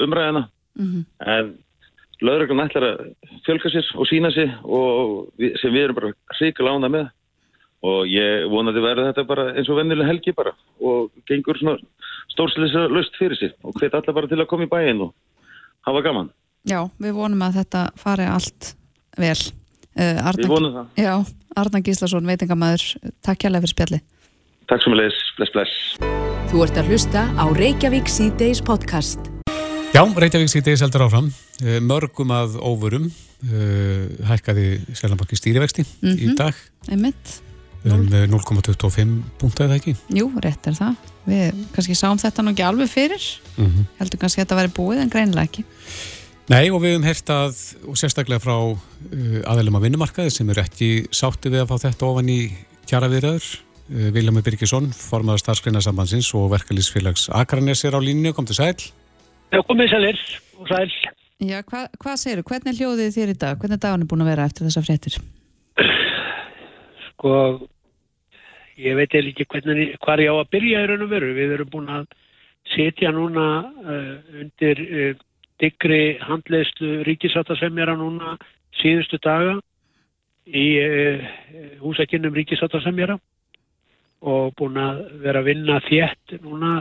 umræðina 0.04 0.44
mm 0.78 0.86
-hmm. 0.86 1.04
en 1.34 1.54
löðuröglan 2.22 2.66
ætlar 2.66 2.86
að 2.88 2.98
fjölka 3.46 3.70
sér 3.70 3.86
og 3.94 4.06
sína 4.10 4.30
sér 4.34 4.50
og 4.64 5.28
við, 5.38 5.54
sem 5.60 5.72
við 5.72 5.84
erum 5.84 5.98
bara 5.98 6.12
ríkala 6.40 6.74
ánað 6.76 6.94
með 6.96 7.06
og 7.86 8.10
ég 8.10 8.48
vonaði 8.50 8.82
verða 8.82 9.12
þetta 9.12 9.24
bara 9.28 9.46
eins 9.54 9.68
og 9.70 9.78
vennileg 9.78 10.08
helgi 10.08 10.34
bara 10.34 10.54
og 10.82 11.12
gengur 11.30 11.58
svona 11.60 11.78
stórsleisa 12.32 12.88
löst 12.90 13.14
fyrir 13.18 13.38
sér 13.38 13.54
og 13.62 13.76
hvet 13.78 13.94
allar 13.94 14.16
bara 14.16 14.30
til 14.30 14.40
að 14.40 14.50
koma 14.50 14.66
í 14.66 14.72
bæin 14.72 15.04
og 15.06 15.14
hafa 15.86 16.02
gaman. 16.02 16.32
Já, 16.68 16.82
við 16.98 17.16
vonum 17.16 17.42
að 17.46 17.62
þetta 17.62 17.84
fari 17.98 18.26
allt 18.28 18.74
vel. 19.18 19.38
Uh, 19.98 20.18
Arna, 20.28 20.42
við 20.42 20.52
vonum 20.52 20.74
það. 20.74 20.90
Já, 21.00 21.14
Arna 21.58 21.80
Gíslason, 21.82 22.28
veitingamæður, 22.28 22.84
takk 23.24 23.46
hjálpa 23.46 23.62
fyrir 23.64 23.74
spjalli. 23.74 24.00
Takk 24.68 24.84
sem 24.84 24.94
að 24.94 25.02
leys, 25.04 25.18
bless 25.38 25.54
bless. 25.54 25.80
Þú 26.50 26.62
ert 26.64 26.78
að 26.80 26.92
hlusta 26.92 27.24
á 27.34 27.44
Reykjavík 27.56 28.10
C-Days 28.12 28.60
podcast. 28.64 29.30
Já, 29.94 30.02
Reykjavík 30.04 30.52
C-Days 30.52 30.84
heldur 30.84 31.06
áfram. 31.08 31.32
Eh, 31.64 31.80
mörgum 31.82 32.30
að 32.36 32.58
óvörum 32.60 33.08
uh, 33.08 34.06
hækkaði 34.28 34.78
Sælambakki 34.94 35.38
stýrivexti 35.40 35.82
mm 35.86 36.08
-hmm. 36.08 36.18
í 36.20 36.26
mhm. 36.26 36.36
dag. 36.36 36.54
Einmitt. 36.90 37.47
Um 37.86 38.08
0,25 38.10 39.12
punktið 39.38 39.68
eða 39.68 39.76
ekki? 39.78 39.94
Jú, 40.16 40.26
rétt 40.42 40.66
er 40.66 40.74
það. 40.74 41.10
Við 41.28 41.60
kannski 41.74 41.94
sáum 41.98 42.18
þetta 42.18 42.42
nú 42.42 42.52
ekki 42.54 42.64
alveg 42.66 42.90
fyrir. 42.90 43.26
Mm 43.56 43.66
-hmm. 43.66 43.84
Heldur 44.00 44.18
kannski 44.18 44.40
að 44.40 44.44
þetta 44.46 44.58
væri 44.58 44.72
búið 44.78 45.02
en 45.02 45.12
greinilega 45.12 45.46
ekki. 45.46 45.64
Nei 46.48 46.70
og 46.72 46.80
við 46.80 46.94
hefum 46.96 47.04
hert 47.04 47.30
að, 47.30 47.58
og 47.84 47.96
sérstaklega 48.00 48.40
frá 48.40 48.56
uh, 48.56 49.40
aðeilum 49.52 49.76
að 49.76 49.84
vinnumarkaði 49.84 50.30
sem 50.30 50.50
eru 50.50 50.62
ekki 50.64 51.06
sátti 51.12 51.52
við 51.52 51.60
að 51.60 51.68
fá 51.68 51.76
þetta 51.84 52.06
ofan 52.08 52.28
í 52.28 52.40
kjara 52.88 53.10
viðraður. 53.12 53.44
Uh, 53.88 54.08
Viljami 54.16 54.42
Birgisson, 54.42 54.90
formadur 54.92 55.38
starfsgreinasambansins 55.38 56.32
og 56.34 56.50
verkalýsfélags 56.52 57.28
Akranes 57.30 57.84
er 57.84 57.94
á 57.94 58.00
línu, 58.00 58.32
kom 58.32 58.46
til 58.48 58.56
sæl. 58.56 58.80
Já, 59.52 59.60
komið 59.62 59.92
sælir 59.92 60.18
og 60.58 60.68
sæl. 60.68 60.90
Já, 61.38 61.62
hva, 61.62 61.86
hvað 62.00 62.16
segir 62.16 62.40
þú? 62.40 62.48
Hvernig 62.48 62.80
hljóðið 62.80 63.14
þér 63.14 63.28
í 63.28 63.38
dag? 63.38 63.58
Hvernig 63.60 63.78
er 63.78 63.84
dagunni 63.84 64.08
búin 64.08 64.24
að 64.24 64.30
vera 64.32 64.48
eftir 64.48 64.66
þessa 64.66 64.82
fréttir? 64.82 65.20
Sko, 67.18 67.66
ég 68.78 68.94
veit 68.94 69.10
eða 69.10 69.32
ekki 69.32 69.46
hvernig, 69.50 69.96
hvað 70.04 70.20
ég 70.22 70.30
á 70.30 70.36
að 70.38 70.50
byrja 70.54 70.82
í 70.84 70.86
raun 70.86 71.00
og 71.02 71.08
veru. 71.10 71.30
Við 71.34 71.54
erum 71.56 71.70
búin 71.72 71.88
að 71.90 72.04
setja 72.70 73.10
núna 73.10 73.46
uh, 73.66 74.12
undir 74.38 74.82
diggri 75.58 76.02
handleðslu 76.22 77.00
ríkisáttasemjara 77.08 77.96
núna 77.98 78.36
síðustu 78.78 79.18
daga 79.24 79.56
í 80.46 80.64
uh, 80.78 81.26
húsakinnum 81.82 82.38
ríkisáttasemjara 82.38 83.18
og 84.22 84.54
búin 84.54 84.78
að 84.78 85.02
vera 85.26 85.42
að 85.42 85.50
vinna 85.50 85.82
þétt 85.90 86.38
núna 86.46 86.72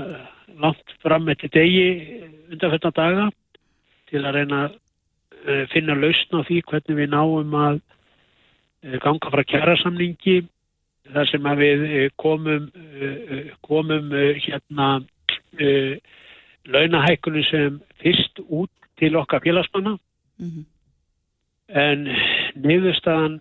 langt 0.61 0.97
fram 1.01 1.33
eftir 1.33 1.49
degi 1.57 1.89
undanfætna 2.51 2.93
daga 2.93 3.29
til 4.11 4.21
að 4.21 4.37
reyna 4.37 4.63
að 4.67 4.77
uh, 4.77 5.65
finna 5.73 5.97
lausna 5.97 6.45
á 6.45 6.47
því 6.47 6.61
hvernig 6.69 7.01
við 7.01 7.15
náum 7.17 7.61
að 7.65 7.81
uh, 7.81 7.96
ganga 9.03 9.31
frá 9.33 9.43
kjærasamningi 9.43 10.37
þar 11.13 11.29
sem 11.29 11.45
að 11.47 11.61
við 11.63 11.83
komum, 12.19 12.67
komum 13.63 14.09
hérna 14.43 14.87
launahækkunum 16.67 17.45
sem 17.47 17.77
fyrst 18.01 18.41
út 18.47 18.71
til 18.99 19.15
okkar 19.15 19.43
félagsmanna. 19.43 19.97
Mm 20.37 20.49
-hmm. 20.49 20.65
en 21.67 22.07
niðurstaðan 22.55 23.39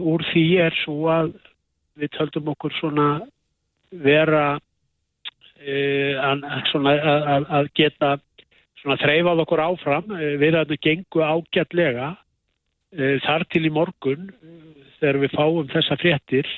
úr 0.00 0.22
því 0.32 0.44
er 0.66 0.74
svo 0.84 1.08
að 1.08 1.32
við 1.98 2.10
töldum 2.16 2.48
okkur 2.48 2.72
svona 2.72 3.20
vera 3.90 4.60
e, 5.60 5.74
að, 6.16 6.44
svona, 6.70 6.94
að, 7.34 7.46
að 7.48 7.68
geta 7.74 8.18
svona 8.80 8.96
þreifað 8.96 9.42
okkur 9.44 9.60
áfram. 9.60 10.06
Við 10.38 10.56
að 10.56 10.68
það 10.72 10.84
gengu 10.86 11.20
ágætlega 11.22 12.16
þar 12.92 13.44
til 13.48 13.64
í 13.64 13.72
morgun 13.72 14.28
þegar 14.98 15.18
við 15.22 15.34
fáum 15.36 15.70
þessa 15.72 15.96
fréttir 16.00 16.48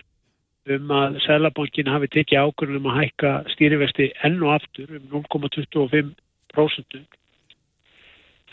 um 0.75 0.93
að 0.97 1.19
Sælabankin 1.25 1.91
hafi 1.93 2.09
tekið 2.13 2.47
ákvörðum 2.49 2.89
að 2.89 2.99
hækka 3.03 3.33
stýrivesti 3.53 4.11
enn 4.25 4.41
og 4.45 4.55
aftur 4.57 4.95
um 4.97 5.05
0,25% 5.13 7.05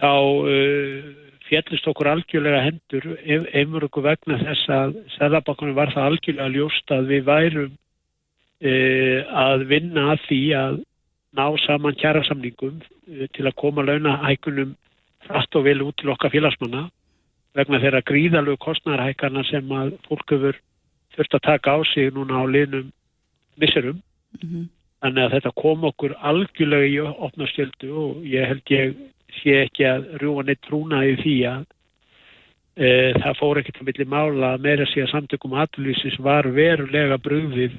þá 0.01 0.11
uh, 0.11 1.11
fjallist 1.47 1.87
okkur 1.87 2.11
algjörlega 2.11 2.65
hendur 2.67 3.07
einmur 3.27 3.87
okkur 3.87 4.07
vegna 4.09 4.39
þess 4.43 4.71
að 4.75 4.95
Sælabankunum 5.15 5.77
var 5.77 5.93
það 5.95 6.09
algjörlega 6.11 6.55
ljóst 6.55 6.95
að 6.95 7.11
við 7.13 7.27
værum 7.31 7.71
uh, 7.71 9.19
að 9.47 9.67
vinna 9.71 10.07
að 10.15 10.25
því 10.27 10.41
að 10.59 10.79
ná 11.39 11.45
saman 11.63 11.99
kjærasamningum 11.99 12.81
uh, 12.81 13.27
til 13.35 13.47
að 13.47 13.59
koma 13.63 13.87
launahækunum 13.87 14.75
frætt 15.27 15.55
og 15.55 15.67
vel 15.67 15.79
út 15.85 15.95
til 16.01 16.11
okkar 16.11 16.33
félagsmanna 16.33 16.89
vegna 17.57 17.79
þeirra 17.83 18.01
gríðalög 18.07 18.59
kostnarhækarna 18.63 19.43
sem 19.49 19.71
að 19.75 19.95
fólk 20.07 20.35
hefur 20.35 20.59
þurft 21.15 21.37
að 21.37 21.47
taka 21.47 21.75
á 21.75 21.79
sig 21.91 22.13
núna 22.15 22.39
á 22.39 22.45
linum 22.47 22.91
misserum. 23.59 24.01
Mm 24.39 24.49
-hmm. 24.49 24.69
Þannig 25.01 25.23
að 25.23 25.33
þetta 25.35 25.51
kom 25.61 25.83
okkur 25.83 26.15
algjörlega 26.21 26.87
í 26.87 26.97
opnarskjöldu 27.01 27.89
og 27.91 28.25
ég 28.25 28.47
held 28.47 28.65
ég 28.69 28.95
sé 29.41 29.63
ekki 29.65 29.85
að 29.87 30.07
rúa 30.21 30.43
neitt 30.43 30.61
trúna 30.61 31.05
í 31.07 31.15
því 31.19 31.35
að 31.49 31.63
e, 32.75 32.87
það 33.21 33.39
fór 33.39 33.61
ekkert 33.61 33.81
að 33.81 33.87
milli 33.89 34.05
mála 34.05 34.53
að 34.53 34.63
meira 34.67 34.85
sé 34.85 35.01
að 35.01 35.13
samtökum 35.13 35.57
aðlýsis 35.63 36.19
var 36.19 36.47
verulega 36.47 37.17
brúðið 37.17 37.73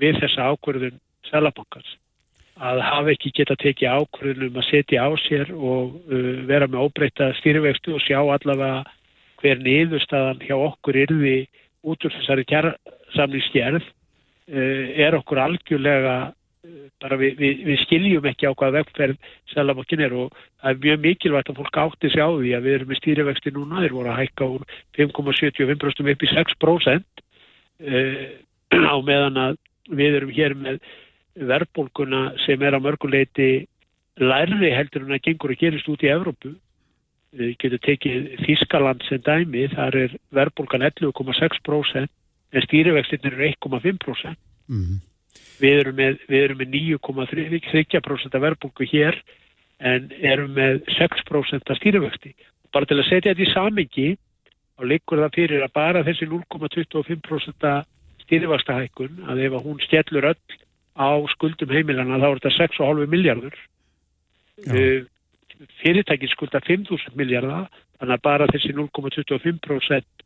við 0.00 0.20
þessa 0.22 0.52
ákverðun 0.52 1.00
selabankars 1.28 1.96
að 2.62 2.82
hafa 2.84 3.12
ekki 3.14 3.32
geta 3.34 3.56
tekið 3.58 3.96
ákverðunum 3.98 4.58
að 4.60 4.68
setja 4.68 5.06
á 5.08 5.10
sér 5.24 5.52
og 5.56 5.96
uh, 6.12 6.42
vera 6.46 6.68
með 6.68 6.84
óbreyta 6.86 7.32
styrvextu 7.40 7.96
og 7.96 8.04
sjá 8.04 8.20
allavega 8.20 8.84
hver 9.42 9.62
niðurstaðan 9.62 10.44
hjá 10.46 10.54
okkur 10.56 10.98
yrði 11.04 11.38
út 11.82 12.06
úr 12.06 12.14
þessari 12.14 12.46
kjærsamlíksgerð 12.50 13.82
uh, 13.82 14.86
er 15.06 15.18
okkur 15.18 15.42
algjörlega 15.42 16.14
uh, 16.30 16.86
bara 17.02 17.18
við, 17.20 17.36
við, 17.40 17.64
við 17.66 17.82
skiljum 17.84 18.28
ekki 18.30 18.48
á 18.48 18.52
hvað 18.54 18.78
vegferð 18.78 19.32
selamokkin 19.52 20.04
er 20.06 20.16
og 20.16 20.30
það 20.62 20.70
er 20.70 20.80
mjög 20.86 21.04
mikilvægt 21.06 21.52
að 21.52 21.60
fólk 21.62 21.80
átti 21.84 22.12
sig 22.12 22.22
á 22.22 22.30
því 22.30 22.54
að 22.56 22.68
við 22.68 22.78
erum 22.78 22.92
með 22.92 23.02
stýrivexti 23.02 23.54
núna, 23.56 23.82
þeir 23.82 23.98
voru 23.98 24.12
að 24.14 24.20
hækka 24.22 24.50
úr 24.56 24.66
5,75% 24.98 26.14
upp 26.14 26.26
í 26.26 26.32
6% 26.32 27.24
uh, 27.90 28.24
á 28.92 28.96
meðan 29.02 29.42
að 29.48 29.60
við 29.90 30.20
erum 30.20 30.32
hér 30.32 30.54
með 30.56 30.82
verðbólkuna 31.32 32.24
sem 32.44 32.60
er 32.62 32.76
á 32.76 32.80
mörguleiti 32.82 33.66
lærri 34.20 34.72
heldur 34.74 35.06
en 35.06 35.16
að 35.16 35.24
gengur 35.26 35.54
að 35.54 35.62
gerist 35.62 35.88
út 35.88 36.04
í 36.04 36.10
Evrópu. 36.12 36.52
Við 37.32 37.54
getum 37.62 37.80
tekið 37.86 38.26
Þískaland 38.44 39.04
sem 39.08 39.22
dæmi, 39.24 39.64
þar 39.72 39.96
er 40.02 40.16
verðbólgan 40.36 40.84
11,6% 40.90 42.10
en 42.52 42.66
stýrivextin 42.66 43.28
eru 43.30 43.46
1,5%. 43.48 44.36
Mm. 44.68 44.98
Við 45.62 45.78
erum 45.78 45.96
með, 45.96 46.18
með 46.28 46.74
9,3% 46.74 48.42
verðbólgu 48.44 48.88
hér 48.90 49.16
en 49.80 50.10
erum 50.20 50.52
með 50.58 50.82
6% 50.98 51.72
stýrivexti. 51.78 52.34
Bara 52.72 52.88
til 52.88 53.00
að 53.00 53.08
setja 53.08 53.32
þetta 53.32 53.46
í 53.46 53.52
samengi 53.52 54.10
og 54.80 54.88
liggur 54.90 55.22
það 55.22 55.36
fyrir 55.38 55.64
að 55.64 55.74
bara 55.76 56.04
þessi 56.06 56.28
0,25% 56.28 57.72
stýrivextahækkun 58.26 59.24
að 59.28 59.42
ef 59.46 59.56
hún 59.64 59.80
stjellur 59.84 60.28
öll 60.32 60.60
á 60.96 61.10
skuldum 61.32 61.72
heimilana 61.72 62.20
þá 62.20 62.28
er 62.28 62.40
þetta 62.40 62.54
6,5 62.76 63.08
miljardur 63.12 63.56
uh, 64.68 65.00
fyrirtækin 65.82 66.30
skulda 66.32 66.60
5.000 66.66 67.16
miljardar 67.18 67.68
þannig 67.98 68.16
að 68.16 68.24
bara 68.26 68.48
þessi 68.50 68.74
0,25% 68.76 70.24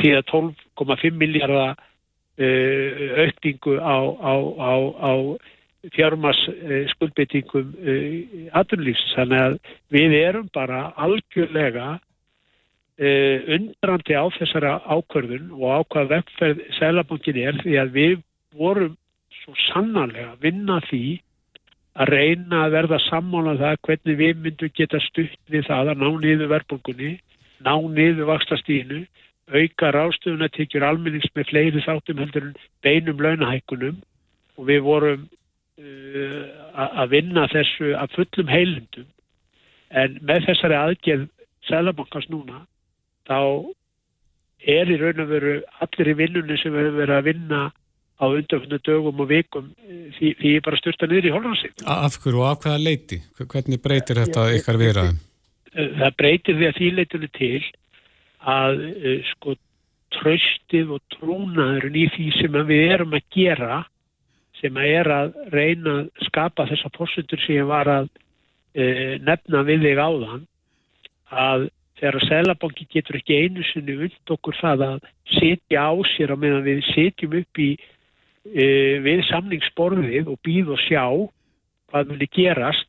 því 0.00 0.14
að 0.18 0.24
12,5 0.32 1.20
miljardar 1.20 1.76
uh, 1.76 3.04
aukningu 3.26 3.76
á, 3.80 3.96
á, 4.20 4.34
á, 4.58 4.72
á 5.00 5.12
fjármas 5.94 6.40
uh, 6.50 6.82
skuldbyttingum 6.94 7.70
uh, 7.78 8.50
aðunlýfs 8.58 9.14
þannig 9.14 9.44
að 9.44 9.58
við 9.94 10.18
erum 10.24 10.50
bara 10.54 10.90
algjörlega 10.96 11.96
undrandi 12.96 14.14
á 14.16 14.24
þessara 14.38 14.78
ákvörðun 14.88 15.50
og 15.52 15.68
á 15.68 15.80
hvað 15.84 16.06
vegferð 16.14 16.62
Sælabankin 16.78 17.36
er 17.42 17.58
því 17.60 17.74
að 17.76 17.90
við 17.92 18.14
vorum 18.56 18.94
svo 19.42 19.52
sannanlega 19.66 20.30
að 20.30 20.46
vinna 20.46 20.78
því 20.86 21.02
að 21.96 22.12
reyna 22.12 22.64
að 22.66 22.74
verða 22.76 22.98
sammála 23.06 23.54
um 23.54 23.60
það 23.62 23.78
hvernig 23.88 24.18
við 24.20 24.42
myndum 24.44 24.74
geta 24.76 25.00
stutt 25.00 25.52
við 25.52 25.64
það 25.68 25.92
að 25.92 26.02
ná 26.02 26.08
niður 26.24 26.52
verðbólgunni, 26.52 27.12
ná 27.64 27.74
niður 27.96 28.30
vakstastínu, 28.32 29.06
auka 29.46 29.92
rástöfuna 29.94 30.48
tekjur 30.52 30.84
almennings 30.84 31.30
með 31.34 31.50
fleiri 31.52 31.82
þáttum 31.84 32.20
heldur 32.20 32.48
en 32.48 32.54
beinum 32.82 33.20
launahækunum 33.22 34.00
og 34.58 34.68
við 34.68 34.80
vorum 34.82 35.26
uh, 35.78 36.42
að 36.74 37.12
vinna 37.14 37.46
þessu 37.52 37.92
að 37.94 38.16
fullum 38.16 38.50
heilundum 38.50 39.08
en 39.94 40.18
með 40.26 40.48
þessari 40.50 40.78
aðgerð 40.80 41.28
Sælabankars 41.66 42.28
núna 42.30 42.64
þá 43.26 43.38
er 44.66 44.90
í 44.90 44.98
raun 45.00 45.22
og 45.22 45.30
veru 45.30 45.54
allir 45.84 46.10
í 46.10 46.18
vinnunni 46.18 46.58
sem 46.60 46.74
hefur 46.74 46.98
verið 47.00 47.16
að 47.16 47.28
vinna 47.30 47.62
á 48.16 48.24
undanfjöndu 48.24 48.78
dögum 48.86 49.20
og 49.20 49.28
vikum 49.30 49.70
eh, 49.84 50.08
því, 50.16 50.32
því 50.40 50.52
ég 50.56 50.64
bara 50.64 50.80
styrta 50.80 51.08
niður 51.08 51.28
í 51.28 51.34
Hollandsi. 51.34 51.72
Af 51.84 52.18
hverju 52.22 52.42
og 52.42 52.50
af 52.50 52.62
hvaða 52.64 52.82
leiti? 52.82 53.20
Hvernig 53.42 53.82
breytir 53.84 54.22
þetta 54.22 54.46
Já, 54.48 54.56
ykkar 54.60 54.80
viðraðum? 54.80 55.20
Eh, 55.74 55.90
það 56.00 56.16
breytir 56.22 56.58
því 56.58 56.70
að 56.70 56.78
því 56.80 56.90
leitinu 56.96 57.30
til 57.36 57.62
að 58.46 58.82
uh, 58.86 59.20
sko 59.32 59.56
tröstið 60.16 60.92
og 60.96 61.16
trúnaðurinn 61.16 61.98
í 61.98 62.06
því 62.14 62.26
sem 62.36 62.58
við 62.68 62.92
erum 62.94 63.16
að 63.16 63.24
gera 63.34 63.80
sem 64.60 64.76
að 64.78 64.92
er 65.00 65.10
að 65.12 65.32
reyna 65.52 65.96
að 66.00 66.28
skapa 66.28 66.68
þessa 66.70 66.92
fórsundur 66.94 67.42
sem 67.42 67.58
ég 67.58 67.66
var 67.68 67.90
að 67.90 68.06
uh, 68.08 69.16
nefna 69.26 69.64
við 69.66 69.88
þig 69.88 70.00
áðan 70.00 70.46
að 71.26 71.66
þegar 71.98 72.18
að 72.20 72.26
Sælabanki 72.28 72.86
getur 72.92 73.18
ekki 73.18 73.38
einu 73.42 73.64
sinni 73.70 73.96
und 74.06 74.32
okkur 74.36 74.56
það 74.60 74.84
að 74.86 74.96
setja 75.36 75.86
á 75.88 75.92
sér 76.12 76.34
á 76.34 76.36
meðan 76.38 76.66
við 76.66 76.82
setjum 76.90 77.38
upp 77.40 77.60
í 77.62 77.70
e, 77.74 77.78
við 79.06 79.24
samningsborðið 79.30 80.28
og 80.32 80.38
býð 80.46 80.74
og 80.76 80.82
sjá 80.84 81.04
hvað 81.90 82.12
muni 82.12 82.28
gerast 82.34 82.88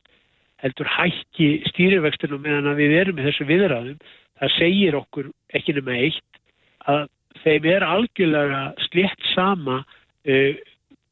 heldur 0.62 0.90
hækki 0.90 1.50
stýrivextinu 1.70 2.40
meðan 2.42 2.76
við 2.78 2.96
erum 3.00 3.20
í 3.20 3.26
þessu 3.26 3.46
viðræðum 3.48 4.00
það 4.38 4.54
segir 4.56 4.98
okkur 4.98 5.30
ekki 5.54 5.74
nema 5.76 5.98
eitt 5.98 6.40
að 6.88 7.06
þeim 7.44 7.68
er 7.70 7.86
algjörlega 7.86 8.62
slett 8.88 9.30
sama 9.34 9.82
e, 10.26 10.58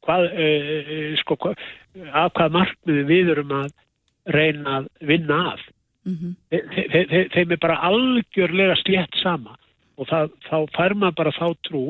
hvað, 0.05 0.27
e, 0.33 0.47
e 0.47 0.99
sko, 1.21 1.37
hvað, 1.39 1.63
af 2.11 2.33
hvað 2.35 2.57
markmiðu 2.57 3.05
við 3.07 3.31
erum 3.35 3.55
að 3.61 3.71
reyna 4.35 4.81
að 4.81 4.89
vinna 5.07 5.39
af 5.53 5.63
mm 6.07 6.17
-hmm. 6.17 6.35
þe 6.51 6.83
þe 6.91 7.05
þe 7.11 7.23
þeim 7.35 7.55
er 7.55 7.63
bara 7.63 7.81
algjörlega 7.89 8.75
slett 8.83 9.21
sama 9.23 9.55
og 9.97 10.07
það, 10.11 10.31
þá 10.49 10.57
fær 10.75 10.93
maður 10.93 11.19
bara 11.21 11.37
þá 11.39 11.47
trú 11.67 11.85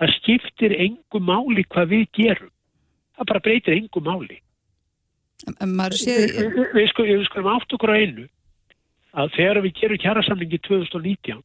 það 0.00 0.14
skiptir 0.16 0.76
engu 0.86 1.20
máli 1.20 1.64
hvað 1.68 1.92
við 1.94 2.06
gerum. 2.16 2.52
Það 3.16 3.30
bara 3.32 3.44
breytir 3.44 3.76
engu 3.76 4.02
máli. 4.04 4.40
Við, 5.40 6.86
sko, 6.90 7.06
skulum 7.28 7.52
átt 7.54 7.72
okkur 7.76 7.92
á 7.92 8.00
einu 8.00 8.26
að 9.16 9.32
þegar 9.36 9.62
við 9.64 9.78
gerum 9.80 10.00
kjærasamlingi 10.02 10.60
2019 10.66 11.40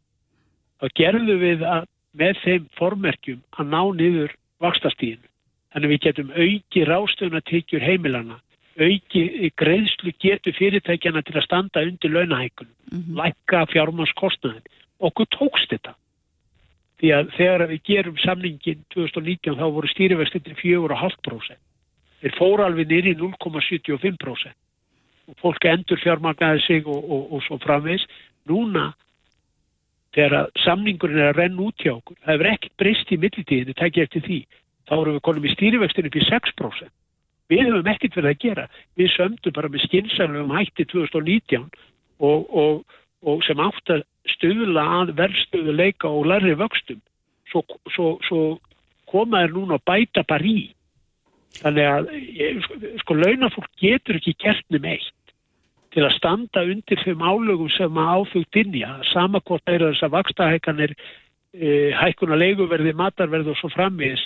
þá 0.81 0.87
gerðum 0.99 1.39
við 1.41 1.63
að 1.65 1.87
með 2.15 2.41
þeim 2.43 2.67
formerkjum 2.79 3.41
að 3.59 3.71
ná 3.71 3.81
niður 3.99 4.35
vakstastíðinu 4.63 5.31
þannig 5.73 5.93
við 5.93 6.03
getum 6.07 6.33
auki 6.35 6.83
rástöðun 6.87 7.39
að 7.39 7.47
tekjur 7.51 7.83
heimilana 7.83 8.39
auki 8.75 9.51
greiðslu 9.59 10.13
getur 10.19 10.55
fyrirtækjana 10.57 11.23
til 11.23 11.37
að 11.37 11.45
standa 11.45 11.83
undir 11.87 12.11
launahækunum, 12.11 12.73
mm 12.91 12.99
-hmm. 12.99 13.15
lækka 13.19 13.65
fjármanskostnaðin 13.71 14.67
okkur 14.99 15.27
tókst 15.31 15.71
þetta 15.71 15.95
því 17.01 17.11
að 17.15 17.31
þegar 17.35 17.65
við 17.71 17.81
gerum 17.89 18.19
samningin 18.23 18.83
2019 18.95 19.57
þá 19.59 19.65
voru 19.77 19.91
stýrivextinni 19.91 20.57
4,5% 20.61 21.57
þeir 22.21 22.37
fóru 22.37 22.65
alveg 22.65 22.91
nýri 22.91 23.15
0,75% 23.19 24.53
og 25.25 25.39
fólk 25.41 25.65
endur 25.69 25.99
fjármagnaði 26.01 26.61
sig 26.65 26.87
og, 26.87 27.01
og, 27.01 27.33
og 27.33 27.43
svo 27.45 27.59
framvegs 27.63 28.05
núna 28.49 28.91
þegar 30.15 30.51
samningurinn 30.63 31.23
er 31.23 31.33
að 31.33 31.41
renna 31.41 31.65
út 31.67 31.81
hjá 31.81 31.95
okkur 31.97 32.19
það 32.21 32.31
hefur 32.33 32.51
ekkert 32.53 32.77
breyst 32.79 33.11
í 33.11 33.19
mittiltíðinu 33.19 33.75
takk 33.75 33.97
eftir 34.05 34.23
því, 34.27 34.39
þá 34.87 34.93
erum 34.99 35.17
við 35.17 35.25
konum 35.27 35.49
í 35.49 35.55
stýrivextinni 35.55 36.11
upp 36.11 36.21
í 36.21 36.29
6% 36.29 36.93
við 37.51 37.61
hefum 37.67 37.89
ekkert 37.91 38.17
verið 38.17 38.31
að 38.31 38.41
gera. 38.41 38.65
Við 38.97 39.11
sömdum 39.13 39.55
bara 39.55 39.71
með 39.71 39.85
skynsælum 39.85 40.53
hætti 40.55 40.85
2019 40.89 41.67
og, 42.25 42.85
og 43.25 43.43
sem 43.45 43.61
átt 43.61 43.93
að 43.93 44.05
stuðla 44.33 44.85
að 45.01 45.15
verðstöðuleika 45.19 46.09
og 46.09 46.29
larri 46.31 46.55
vöxtum. 46.57 47.01
Svo, 47.51 47.61
svo, 47.93 48.07
svo 48.25 48.41
koma 49.09 49.43
er 49.45 49.53
núna 49.53 49.77
að 49.77 49.85
bæta 49.89 50.25
bara 50.27 50.49
í. 50.49 50.71
Þannig 51.61 51.89
að 51.89 52.09
sko, 52.65 52.79
sko 53.03 53.17
launafólk 53.19 53.69
getur 53.79 54.19
ekki 54.19 54.35
gert 54.43 54.79
um 54.79 54.87
eitt. 54.91 55.11
Til 55.95 56.03
að 56.03 56.15
standa 56.17 56.65
undir 56.67 56.99
þeim 57.05 57.21
álögum 57.23 57.69
sem 57.71 58.01
að 58.01 58.09
áfugd 58.19 58.59
innja 58.59 58.97
samakort 59.13 59.71
er 59.71 59.85
þess 59.87 60.03
að 60.03 60.15
vakstahækanir 60.17 60.95
e, 61.55 61.93
hækkuna 61.95 62.35
leiguverði, 62.41 62.91
matarverði 62.97 63.53
og 63.53 63.61
svo 63.61 63.71
frammiðis 63.71 64.25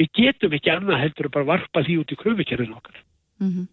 við 0.00 0.14
getum 0.16 0.54
ekki 0.56 0.72
annað 0.72 1.02
heldur 1.02 1.28
að 1.28 1.34
bara 1.34 1.50
varpa 1.50 1.82
því 1.84 1.98
út 2.00 2.14
í 2.14 2.18
kröfukerðin 2.22 2.76
okkar. 2.78 3.02
Mm 3.40 3.50
-hmm. 3.50 3.66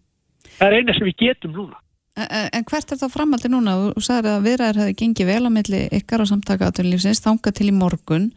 það 0.58 0.66
er 0.66 0.76
eina 0.76 0.94
sem 0.96 1.08
við 1.08 1.20
getum 1.24 1.56
núna 1.56 1.80
En, 2.18 2.48
en 2.58 2.66
hvert 2.66 2.92
er 2.92 2.98
þá 2.98 3.08
framaldi 3.12 3.50
núna? 3.52 3.76
Þú 3.94 4.02
sagði 4.02 4.32
að 4.32 4.46
viðræðir 4.48 4.80
hefði 4.82 4.94
gengið 4.98 5.28
vel 5.30 5.42
á 5.46 5.50
milli 5.54 5.82
ykkar 6.00 6.24
og 6.24 6.30
samtaka 6.30 6.70
átunlífsins, 6.70 7.22
þanga 7.22 7.52
til 7.54 7.68
í 7.70 7.74
morgun. 7.76 8.30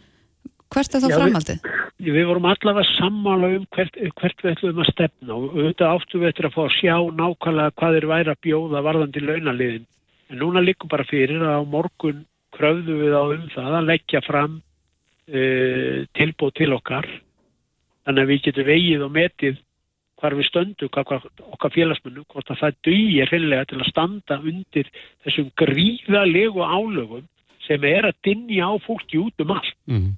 Hvert 0.71 0.95
er 0.95 1.03
þá 1.03 1.09
Já, 1.09 1.15
framaldi? 1.17 1.55
Við, 2.01 2.11
við 2.15 2.27
vorum 2.29 2.49
allavega 2.51 2.95
sammála 2.95 3.49
um 3.57 3.65
hvert, 3.75 3.97
hvert 4.21 4.43
við 4.43 4.51
ætlum 4.53 4.83
að 4.83 4.91
stefna 4.91 5.37
og 5.37 5.55
auðvitað 5.55 5.95
áttu 5.95 6.21
við 6.21 6.29
eftir 6.29 6.47
að 6.47 6.55
fá 6.55 6.61
að 6.63 6.75
sjá 6.77 6.95
nákvæmlega 7.21 7.75
hvað 7.81 7.97
er 7.97 8.07
væri 8.11 8.33
að 8.33 8.43
bjóða 8.47 8.83
varðandi 8.87 9.25
launaliðin. 9.25 9.89
En 10.31 10.39
núna 10.39 10.63
líkum 10.63 10.91
bara 10.91 11.07
fyrir 11.09 11.41
að 11.43 11.57
á 11.59 11.63
morgun 11.73 12.21
kröfðu 12.55 12.99
við 13.01 13.17
á 13.17 13.23
um 13.25 13.49
það 13.51 13.75
að 13.79 13.89
leggja 13.89 14.21
fram 14.23 14.55
uh, 14.61 15.97
tilbúð 16.17 16.55
til 16.61 16.71
okkar. 16.77 17.09
Þannig 18.05 18.23
að 18.23 18.31
við 18.31 18.41
getum 18.47 18.69
vegið 18.69 19.05
og 19.05 19.13
metið 19.17 19.59
hvar 20.21 20.37
við 20.37 20.47
stöndum, 20.49 20.91
hvað, 20.93 21.27
okkar 21.55 21.73
félagsmennum, 21.73 22.27
hvort 22.29 22.53
að 22.53 22.61
það 22.61 22.79
dýir 22.87 23.31
hreinlega 23.31 23.67
til 23.71 23.79
að 23.81 23.89
standa 23.89 24.37
undir 24.39 24.89
þessum 25.25 25.51
gríðalegu 25.59 26.61
álögum 26.61 27.27
sem 27.65 27.83
er 27.89 28.09
að 28.09 28.17
dinja 28.25 28.69
á 28.69 28.73
fólki 28.85 29.21
út 29.21 29.43
um 29.43 29.55
allt. 29.57 29.75
Mm. 29.89 30.11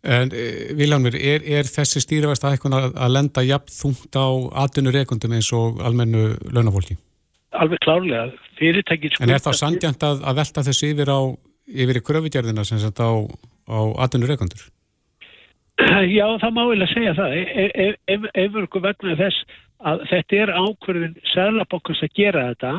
En 0.00 0.32
e, 0.32 0.44
Viljámur, 0.78 1.14
er, 1.14 1.44
er 1.44 1.68
þessi 1.68 2.00
stýrifæst 2.00 2.46
aðeins 2.48 2.94
að 2.96 3.14
lenda 3.14 3.44
jafn 3.44 3.74
þungt 3.74 4.16
á 4.16 4.28
aðdunur 4.64 4.96
rekundum 4.96 5.34
eins 5.36 5.50
og 5.56 5.82
almennu 5.84 6.30
launafólki? 6.48 6.96
Alveg 7.60 7.82
klárlega. 7.84 8.30
Fyrirtækir 8.56 9.18
En 9.20 9.32
er 9.34 9.42
það 9.42 9.58
sandjant 9.58 10.06
að, 10.06 10.22
að 10.24 10.40
velta 10.40 10.64
þessi 10.64 10.92
yfir 10.94 11.12
á 11.12 11.20
yfir 11.70 12.00
í 12.00 12.04
kröfugjörðina 12.06 12.64
sem 12.66 12.80
þetta 12.80 13.10
á, 13.12 13.14
á 13.68 13.78
aðdunur 14.06 14.32
rekundur? 14.32 14.64
Já, 16.18 16.26
það 16.42 16.54
má 16.56 16.62
að 16.64 16.86
segja 16.92 17.16
það. 17.18 17.34
Ef, 17.40 17.72
ef, 17.84 17.98
ef, 18.14 18.28
ef 18.44 18.60
ykkur 18.62 18.84
vegna 18.86 19.16
þess 19.20 19.58
að 19.90 20.04
þetta 20.10 20.40
er 20.44 20.54
ákverðin 20.54 21.16
sæðlabokkans 21.32 22.04
að 22.04 22.14
gera 22.20 22.46
þetta 22.50 22.72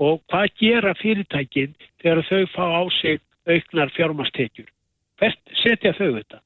og 0.00 0.20
hvað 0.32 0.46
gera 0.60 0.94
fyrirtækin 0.98 1.74
þegar 2.02 2.22
þau 2.28 2.44
fá 2.54 2.64
á 2.66 2.82
sig 3.00 3.22
auknar 3.48 3.94
fjármastekjur? 3.96 4.68
Hvert 5.20 5.56
setja 5.62 5.94
þau 5.96 6.10
þetta? 6.18 6.42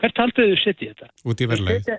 Hvert 0.00 0.22
haldið 0.24 0.54
þau 0.54 0.62
setja 0.64 0.92
þetta? 0.94 1.10
Út 1.24 1.40
í 1.40 1.50
verðlæði. 1.50 1.98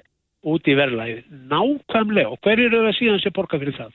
Út 0.52 0.68
í 0.68 0.78
verðlæði. 0.78 1.20
Nákvæmlega. 1.52 2.32
Og 2.34 2.42
hver 2.42 2.64
eru 2.64 2.86
það 2.88 2.98
síðan 2.98 3.22
sem 3.22 3.36
borga 3.36 3.62
fyrir 3.62 3.78
það? 3.78 3.92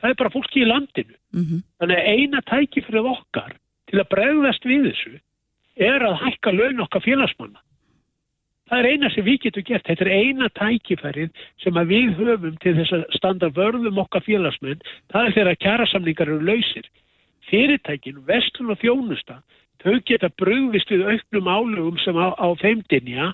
það 0.00 0.12
er 0.12 0.18
bara 0.20 0.32
fólki 0.32 0.62
í 0.62 0.68
landinu. 0.68 1.16
Mm 1.34 1.44
-hmm. 1.44 1.62
Þannig 1.80 1.98
að 2.00 2.08
eina 2.14 2.40
tækifrið 2.50 3.08
okkar 3.12 3.52
til 3.90 4.00
að 4.00 4.10
bregðast 4.14 4.64
við 4.64 4.90
þessu 4.90 5.14
er 5.76 6.02
að 6.02 6.18
hækka 6.22 6.52
laun 6.52 6.84
okkar 6.84 7.04
félagsmanna. 7.04 7.60
Það 8.66 8.78
er 8.80 8.88
eina 8.90 9.10
sem 9.14 9.26
við 9.26 9.42
getum 9.44 9.66
gert. 9.66 9.86
Þetta 9.86 10.06
er 10.06 10.12
eina 10.16 10.48
tækifærið 10.58 11.42
sem 11.62 11.76
við 11.86 12.14
höfum 12.18 12.56
til 12.62 12.74
þess 12.80 12.94
að 12.96 13.04
standa 13.14 13.50
vörðum 13.54 14.00
okkar 14.02 14.24
félagsmenn. 14.26 14.80
Það 15.14 15.28
er 15.28 15.36
þegar 15.36 15.60
kjærasamlingar 15.62 16.32
eru 16.32 16.40
lausir. 16.48 16.88
Fyrirtækin, 17.46 18.24
vestlun 18.26 18.72
og 18.74 18.80
þjónusta, 18.82 19.38
þau 19.84 20.00
geta 20.08 20.32
brugvist 20.34 20.90
við 20.90 21.04
auknum 21.06 21.46
álugum 21.46 22.00
sem 22.02 22.18
á, 22.18 22.34
á 22.34 22.48
þeimdinja 22.58 23.32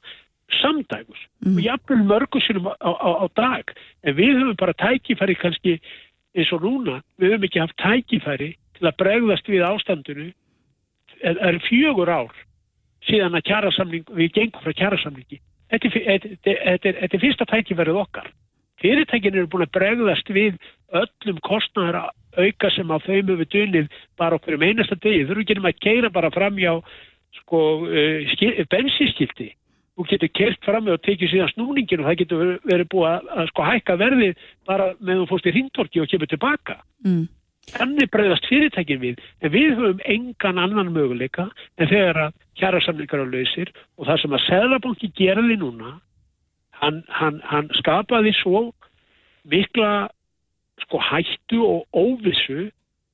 samdægus 0.60 1.22
Mm. 1.42 1.56
og 1.56 1.62
jafnvel 1.64 2.02
mörgusinum 2.04 2.66
á, 2.68 2.92
á, 2.92 3.10
á 3.24 3.26
dag. 3.34 3.72
En 4.04 4.14
við 4.14 4.36
höfum 4.36 4.56
bara 4.60 4.76
tækifæri 4.76 5.34
kannski 5.34 5.80
eins 6.36 6.52
og 6.52 6.60
núna, 6.62 7.00
við 7.18 7.32
höfum 7.32 7.46
ekki 7.48 7.60
haft 7.60 7.76
tækifæri 7.80 8.54
til 8.76 8.86
að 8.86 8.98
bregðast 9.00 9.48
við 9.48 9.64
ástandinu. 9.64 10.32
Það 11.22 11.40
er 11.48 11.58
fjögur 11.64 12.08
ár 12.12 12.36
síðan 13.08 13.38
að 13.38 13.46
kjærasamling, 13.50 14.06
við 14.16 14.32
gengum 14.36 14.64
frá 14.64 14.76
kjærasamlingi. 14.78 15.40
Þetta 15.72 15.88
er, 15.88 16.26
þetta, 16.44 16.54
er, 16.54 16.98
þetta 17.00 17.16
er 17.16 17.22
fyrsta 17.22 17.48
tækifærið 17.48 18.00
okkar. 18.02 18.28
Fyrirtækin 18.82 19.38
eru 19.38 19.48
búin 19.50 19.64
að 19.64 19.74
bregðast 19.76 20.30
við 20.34 20.58
öllum 20.92 21.38
kostnæðar 21.46 22.10
auka 22.36 22.70
sem 22.74 22.90
á 22.90 22.96
þeim 23.04 23.30
hefur 23.30 23.48
dunið 23.54 23.96
bara 24.18 24.38
okkur 24.38 24.58
um 24.58 24.64
einasta 24.66 24.98
degi. 24.98 25.26
Þau 25.28 25.40
ekki 25.40 25.56
nema 25.58 25.72
að 25.72 25.82
keira 25.84 26.10
bara 26.12 26.32
fram 26.34 26.58
hjá 26.58 26.72
sko, 27.40 27.60
uh, 27.86 28.62
bensinskildi. 28.72 29.52
Þú 29.92 30.06
getur 30.08 30.32
kert 30.32 30.64
fram 30.64 30.88
og 30.88 31.02
tekið 31.04 31.34
síðan 31.34 31.52
snúningin 31.52 32.00
og 32.00 32.08
það 32.08 32.18
getur 32.22 32.42
verið, 32.64 32.88
búið 32.92 33.08
að, 33.10 33.30
að 33.36 33.48
sko, 33.52 33.66
hækka 33.68 33.96
verðið 34.00 34.46
bara 34.68 34.86
með 34.98 35.20
þú 35.20 35.26
fórst 35.30 35.48
í 35.48 35.54
hringtorki 35.54 36.02
og 36.02 36.08
kemur 36.10 36.30
tilbaka. 36.32 36.78
Mm. 37.04 37.26
Þannig 37.70 38.10
bregðast 38.10 38.46
fyrirtækin 38.50 39.00
við, 39.00 39.20
en 39.40 39.52
við 39.54 39.76
höfum 39.78 40.00
engan 40.10 40.58
annan 40.58 40.90
möguleika 40.92 41.46
en 41.78 41.88
þegar 41.88 42.18
að 42.26 42.34
kjærasamlingar 42.58 43.22
á 43.22 43.26
lausir 43.30 43.70
og 43.96 44.08
það 44.08 44.20
sem 44.22 44.34
að 44.36 44.44
Sæðlabanki 44.48 45.10
gerði 45.16 45.58
núna, 45.60 45.92
hann, 46.82 47.00
hann, 47.08 47.38
hann 47.46 47.70
skapaði 47.78 48.34
svo 48.40 48.66
mikla 49.48 50.10
sko 50.82 51.00
hættu 51.06 51.62
og 51.62 51.86
óvissu 51.94 52.68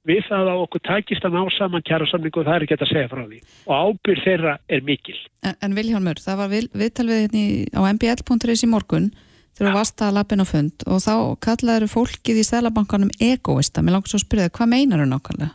við 0.08 0.24
það 0.30 0.50
að 0.54 0.62
okkur 0.64 0.84
takist 0.88 1.26
að 1.26 1.36
ná 1.36 1.54
saman 1.58 1.84
kjærasamlingu 1.84 2.40
og 2.40 2.48
það 2.48 2.56
er 2.56 2.66
ekki 2.66 2.78
að 2.78 2.92
segja 2.92 3.12
frá 3.12 3.22
því 3.26 3.40
og 3.68 3.72
ábyrð 3.76 4.24
þeirra 4.24 4.58
er 4.72 4.84
mikil. 4.86 5.16
En, 5.44 5.56
en 5.60 5.76
Vilhjálmur, 5.76 6.22
það 6.24 6.40
var 6.40 6.52
vil, 6.54 6.66
viðtal 6.72 7.08
við 7.10 7.24
hérna 7.26 7.44
á 7.76 7.80
mbl.is 7.92 8.64
í 8.64 8.70
morgun 8.72 9.10
þegar 9.58 9.72
þú 9.72 9.78
varst 9.78 10.02
að 10.06 10.16
lappin 10.16 10.44
á 10.44 10.46
fund 10.46 10.84
og 10.86 11.00
þá 11.02 11.14
kallaður 11.44 11.92
fólkið 11.92 12.40
í 12.40 12.46
Sælabankanum 12.46 13.10
egoista. 13.18 13.82
Mér 13.82 13.98
langar 13.98 14.12
svo 14.12 14.20
að 14.20 14.24
spyrja 14.26 14.48
þig, 14.48 14.56
hvað 14.58 14.72
meinar 14.74 15.02
þú 15.02 15.08
nákvæmlega? 15.12 15.54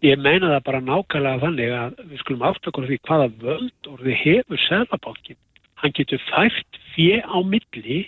Ég 0.00 0.20
meina 0.24 0.54
það 0.54 0.62
bara 0.68 0.80
nákvæmlega 0.86 1.42
þannig 1.42 1.72
að 1.76 1.98
við 2.08 2.22
skulum 2.22 2.46
aftakur 2.48 2.86
því 2.88 2.98
hvaða 3.04 3.26
völd 3.42 3.90
orði 3.90 4.16
hefur 4.22 4.62
Sæðlabankin. 4.68 5.40
Hann 5.80 5.96
getur 5.96 6.22
fært 6.30 6.80
fjö 6.94 7.18
á 7.20 7.38
milli, 7.44 8.00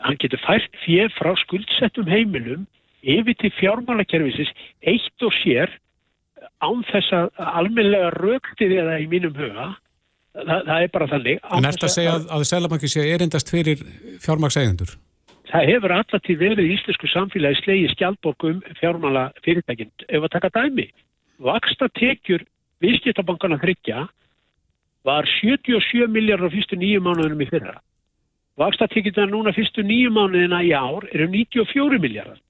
hann 0.00 0.18
getur 0.22 0.40
fært 0.46 0.80
fjö 0.84 1.08
frá 1.18 1.34
skuldsettum 1.42 2.08
heimilum 2.08 2.64
yfir 3.02 3.36
til 3.40 3.50
fjármálakerfisins 3.58 4.52
eitt 4.86 5.26
og 5.26 5.34
sér 5.42 5.72
án 6.62 6.82
þess 6.88 7.12
að 7.16 7.30
almennilega 7.42 8.12
röktið 8.16 8.76
eða 8.82 8.98
í 9.02 9.08
mínum 9.10 9.34
huga. 9.36 9.72
Það, 10.32 10.60
það 10.68 10.82
er 10.82 10.92
bara 10.92 11.08
þannig. 11.10 11.40
En 11.52 11.68
eftir 11.68 11.88
að 11.88 11.94
segja 11.94 12.12
að, 12.16 12.28
að 12.32 12.44
Sælabanki 12.48 12.88
sé 12.88 13.02
erindast 13.12 13.52
fyrir 13.52 13.82
fjármagseigendur? 14.24 14.94
Það 15.52 15.68
hefur 15.68 15.92
alltaf 15.92 16.28
verið 16.40 16.64
í 16.64 16.74
íslensku 16.78 17.08
samfélagi 17.12 17.60
slegi 17.60 17.88
skjaldborgum 17.92 18.62
fjármála 18.78 19.26
fyrirtækinn. 19.44 19.90
Ef 20.08 20.24
að 20.24 20.32
taka 20.32 20.50
dæmi, 20.54 20.86
vaksta 21.44 21.90
tekjur 21.98 22.46
viðskiptabankana 22.80 23.58
þryggja 23.60 24.06
var 25.04 25.28
77 25.42 26.08
miljardar 26.08 26.48
á 26.48 26.54
fyrstu 26.54 26.78
nýju 26.80 27.02
mánuðinum 27.04 27.44
í 27.44 27.50
fyrra. 27.50 27.76
Vaksta 28.60 28.88
tekjurna 28.92 29.26
núna 29.28 29.52
fyrstu 29.56 29.84
nýju 29.84 30.14
mánuðina 30.14 30.62
í 30.64 30.72
ár 30.72 31.04
eru 31.12 31.28
94 31.28 32.00
miljardar. 32.00 32.40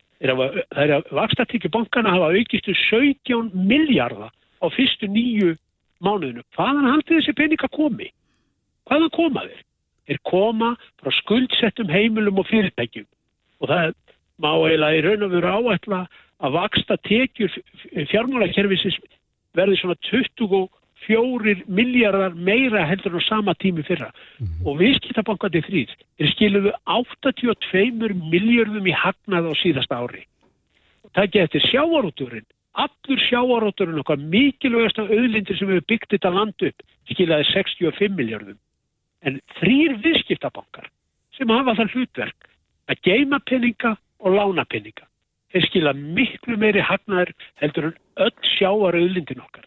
Vaksta 1.10 1.48
tekjur 1.50 1.74
bankana 1.74 2.14
hafa 2.14 2.30
aukist 2.30 2.70
um 2.70 2.78
17 2.86 3.50
miljardar 3.66 4.30
á 4.30 4.66
fyrstu 4.70 5.10
nýju 5.10 5.56
mánuðinu. 6.04 6.44
Hvaðan 6.56 6.90
haldið 6.90 7.18
þessi 7.18 7.36
peninga 7.38 7.70
komi? 7.72 8.08
Hvaðan 8.90 9.14
koma 9.14 9.46
þeir? 9.46 9.62
Þeir 10.10 10.20
koma 10.28 10.70
frá 11.00 11.14
skuldsettum 11.20 11.90
heimilum 11.92 12.40
og 12.42 12.48
fyrirtækjum 12.50 13.08
og 13.62 13.70
það 13.70 13.94
má 14.42 14.50
eiginlega 14.58 14.98
í 14.98 15.02
raun 15.06 15.26
og 15.26 15.34
veru 15.36 15.52
áætla 15.56 16.00
að 16.42 16.54
vaksta 16.56 16.98
tekjur 17.06 17.52
fjármálakerfisins 18.10 18.98
verði 19.56 19.78
svona 19.78 19.96
24 20.08 21.66
miljardar 21.70 22.34
meira 22.34 22.84
heldur 22.88 23.18
á 23.18 23.22
sama 23.26 23.54
tími 23.62 23.84
fyrra 23.86 24.10
og 24.64 24.80
viðskiptabankandi 24.80 25.62
þrýr 25.68 25.94
þeir 26.18 26.32
skiluðu 26.34 26.74
82 26.96 28.16
miljardum 28.32 28.86
í 28.86 28.96
hagnað 28.96 29.50
á 29.50 29.52
síðasta 29.62 30.00
ári 30.02 30.24
það 31.14 31.32
getur 31.36 31.66
sjávarúturinn 31.68 32.48
allur 32.72 33.20
sjávarúturinn 33.28 34.00
okkar 34.00 34.20
mikilvægasta 34.20 35.04
auðlindir 35.04 35.58
sem 35.58 35.68
hefur 35.68 35.88
byggt 35.92 36.14
þetta 36.14 36.32
land 36.32 36.66
upp 36.68 36.84
skilaði 37.10 37.48
65 37.52 38.16
miljardum 38.16 38.58
en 39.26 39.38
þrýr 39.58 39.98
viðskiptabankar 40.04 40.88
sem 41.36 41.52
hafa 41.52 41.76
það 41.78 41.96
hlutverk 41.96 42.48
að 42.90 43.02
geima 43.06 43.40
peninga 43.46 43.96
og 44.22 44.36
lána 44.36 44.64
peninga. 44.68 45.06
Þeir 45.52 45.66
skila 45.68 45.92
miklu 45.96 46.56
meiri 46.60 46.82
hagnaður 46.84 47.34
heldur 47.60 47.90
en 47.90 47.98
öll 48.24 48.52
sjáar 48.54 48.96
auðlindin 48.96 49.42
okkar. 49.42 49.66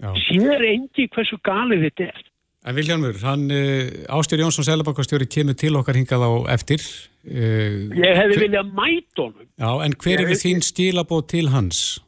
Já. 0.00 0.12
Sér 0.28 0.64
engi 0.64 1.08
hversu 1.12 1.38
galið 1.44 1.86
þetta 1.88 2.10
er. 2.10 2.26
En 2.68 2.76
Viljanmur, 2.76 3.16
hann 3.24 3.46
uh, 3.48 3.88
Ástjör 4.12 4.42
Jónsson 4.42 4.66
Sælabankastjóri 4.66 5.24
kemur 5.32 5.56
til 5.56 5.72
okkar 5.80 5.96
hingað 5.96 6.26
á 6.28 6.30
eftir. 6.52 6.84
Uh, 7.24 7.88
Ég 7.96 8.18
hefði 8.18 8.42
viljað 8.44 8.74
mæta 8.76 9.24
honum 9.24 9.48
Já, 9.48 9.70
en 9.86 9.96
hver 9.96 10.24
eru 10.26 10.36
þín 10.40 10.60
stílabóð 10.64 11.26
til 11.32 11.48
hans? 11.52 12.00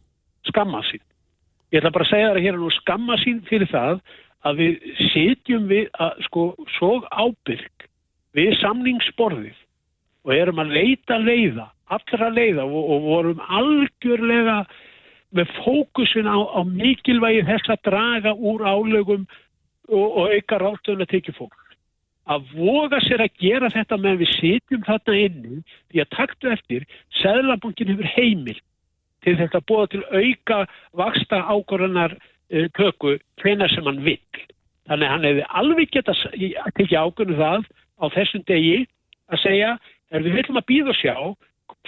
Skamma 0.50 0.82
sín. 0.90 1.02
Ég 1.72 1.80
ætla 1.80 1.92
bara 1.94 2.04
að 2.06 2.12
segja 2.12 2.30
það 2.32 2.44
hér 2.46 2.58
nú 2.60 2.70
skamma 2.76 3.16
sín 3.22 3.40
fyrir 3.48 3.70
það 3.70 4.00
að 4.42 4.58
við 4.60 4.86
sitjum 5.12 5.68
við 5.70 5.90
að 6.02 6.24
sko 6.26 6.46
svo 6.76 6.92
ábyrg 7.10 7.86
við 8.36 8.56
samningsborðið 8.60 9.58
og 10.22 10.34
erum 10.34 10.62
að 10.62 10.74
leita 10.76 11.18
leiða, 11.18 11.68
allra 11.92 12.30
leiða 12.32 12.66
og, 12.66 12.82
og 12.94 13.06
vorum 13.06 13.42
algjörlega 13.48 14.62
með 15.32 15.54
fókusin 15.62 16.28
á, 16.28 16.36
á 16.36 16.60
mikilvægi 16.68 17.46
þess 17.48 17.72
að 17.72 17.82
draga 17.88 18.34
úr 18.36 18.64
álögum 18.68 19.24
og, 19.88 20.06
og 20.06 20.34
auka 20.34 20.60
ráðstöðun 20.60 21.06
að 21.06 21.12
tekja 21.14 21.36
fólk. 21.38 21.56
Að 22.30 22.52
voga 22.54 23.00
sér 23.02 23.24
að 23.24 23.38
gera 23.40 23.70
þetta 23.72 23.98
meðan 23.98 24.20
við 24.20 24.34
sitjum 24.36 24.84
þarna 24.86 25.16
inni 25.18 25.62
því 25.90 26.04
að 26.04 26.12
taktu 26.14 26.52
eftir, 26.52 26.84
Sæðlabankin 27.22 27.90
hefur 27.94 28.12
heimil 28.12 28.58
til 29.24 29.36
þetta 29.38 29.60
að 29.60 29.68
búa 29.70 29.88
til 29.92 30.02
auka 30.10 30.62
vaksta 30.98 31.42
ákvörðunar 31.48 32.16
uh, 32.16 32.66
tökku 32.78 33.16
hvenar 33.42 33.72
sem 33.72 33.86
hann 33.88 34.02
vill. 34.06 34.42
Þannig 34.90 35.06
að 35.06 35.12
hann 35.14 35.28
hefði 35.28 35.48
alveg 35.62 35.92
geta 35.94 36.16
tekið 36.78 36.98
ákvörðu 36.98 37.38
það 37.38 37.68
á 38.02 38.04
þessum 38.16 38.46
degi 38.50 38.78
að 39.32 39.42
segja 39.44 39.76
er 40.12 40.24
við 40.24 40.40
viljum 40.40 40.60
að 40.60 40.68
býða 40.68 40.92
og 40.92 40.98
sjá 40.98 41.14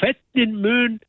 hvernig 0.01 0.55
mun, 0.55 1.01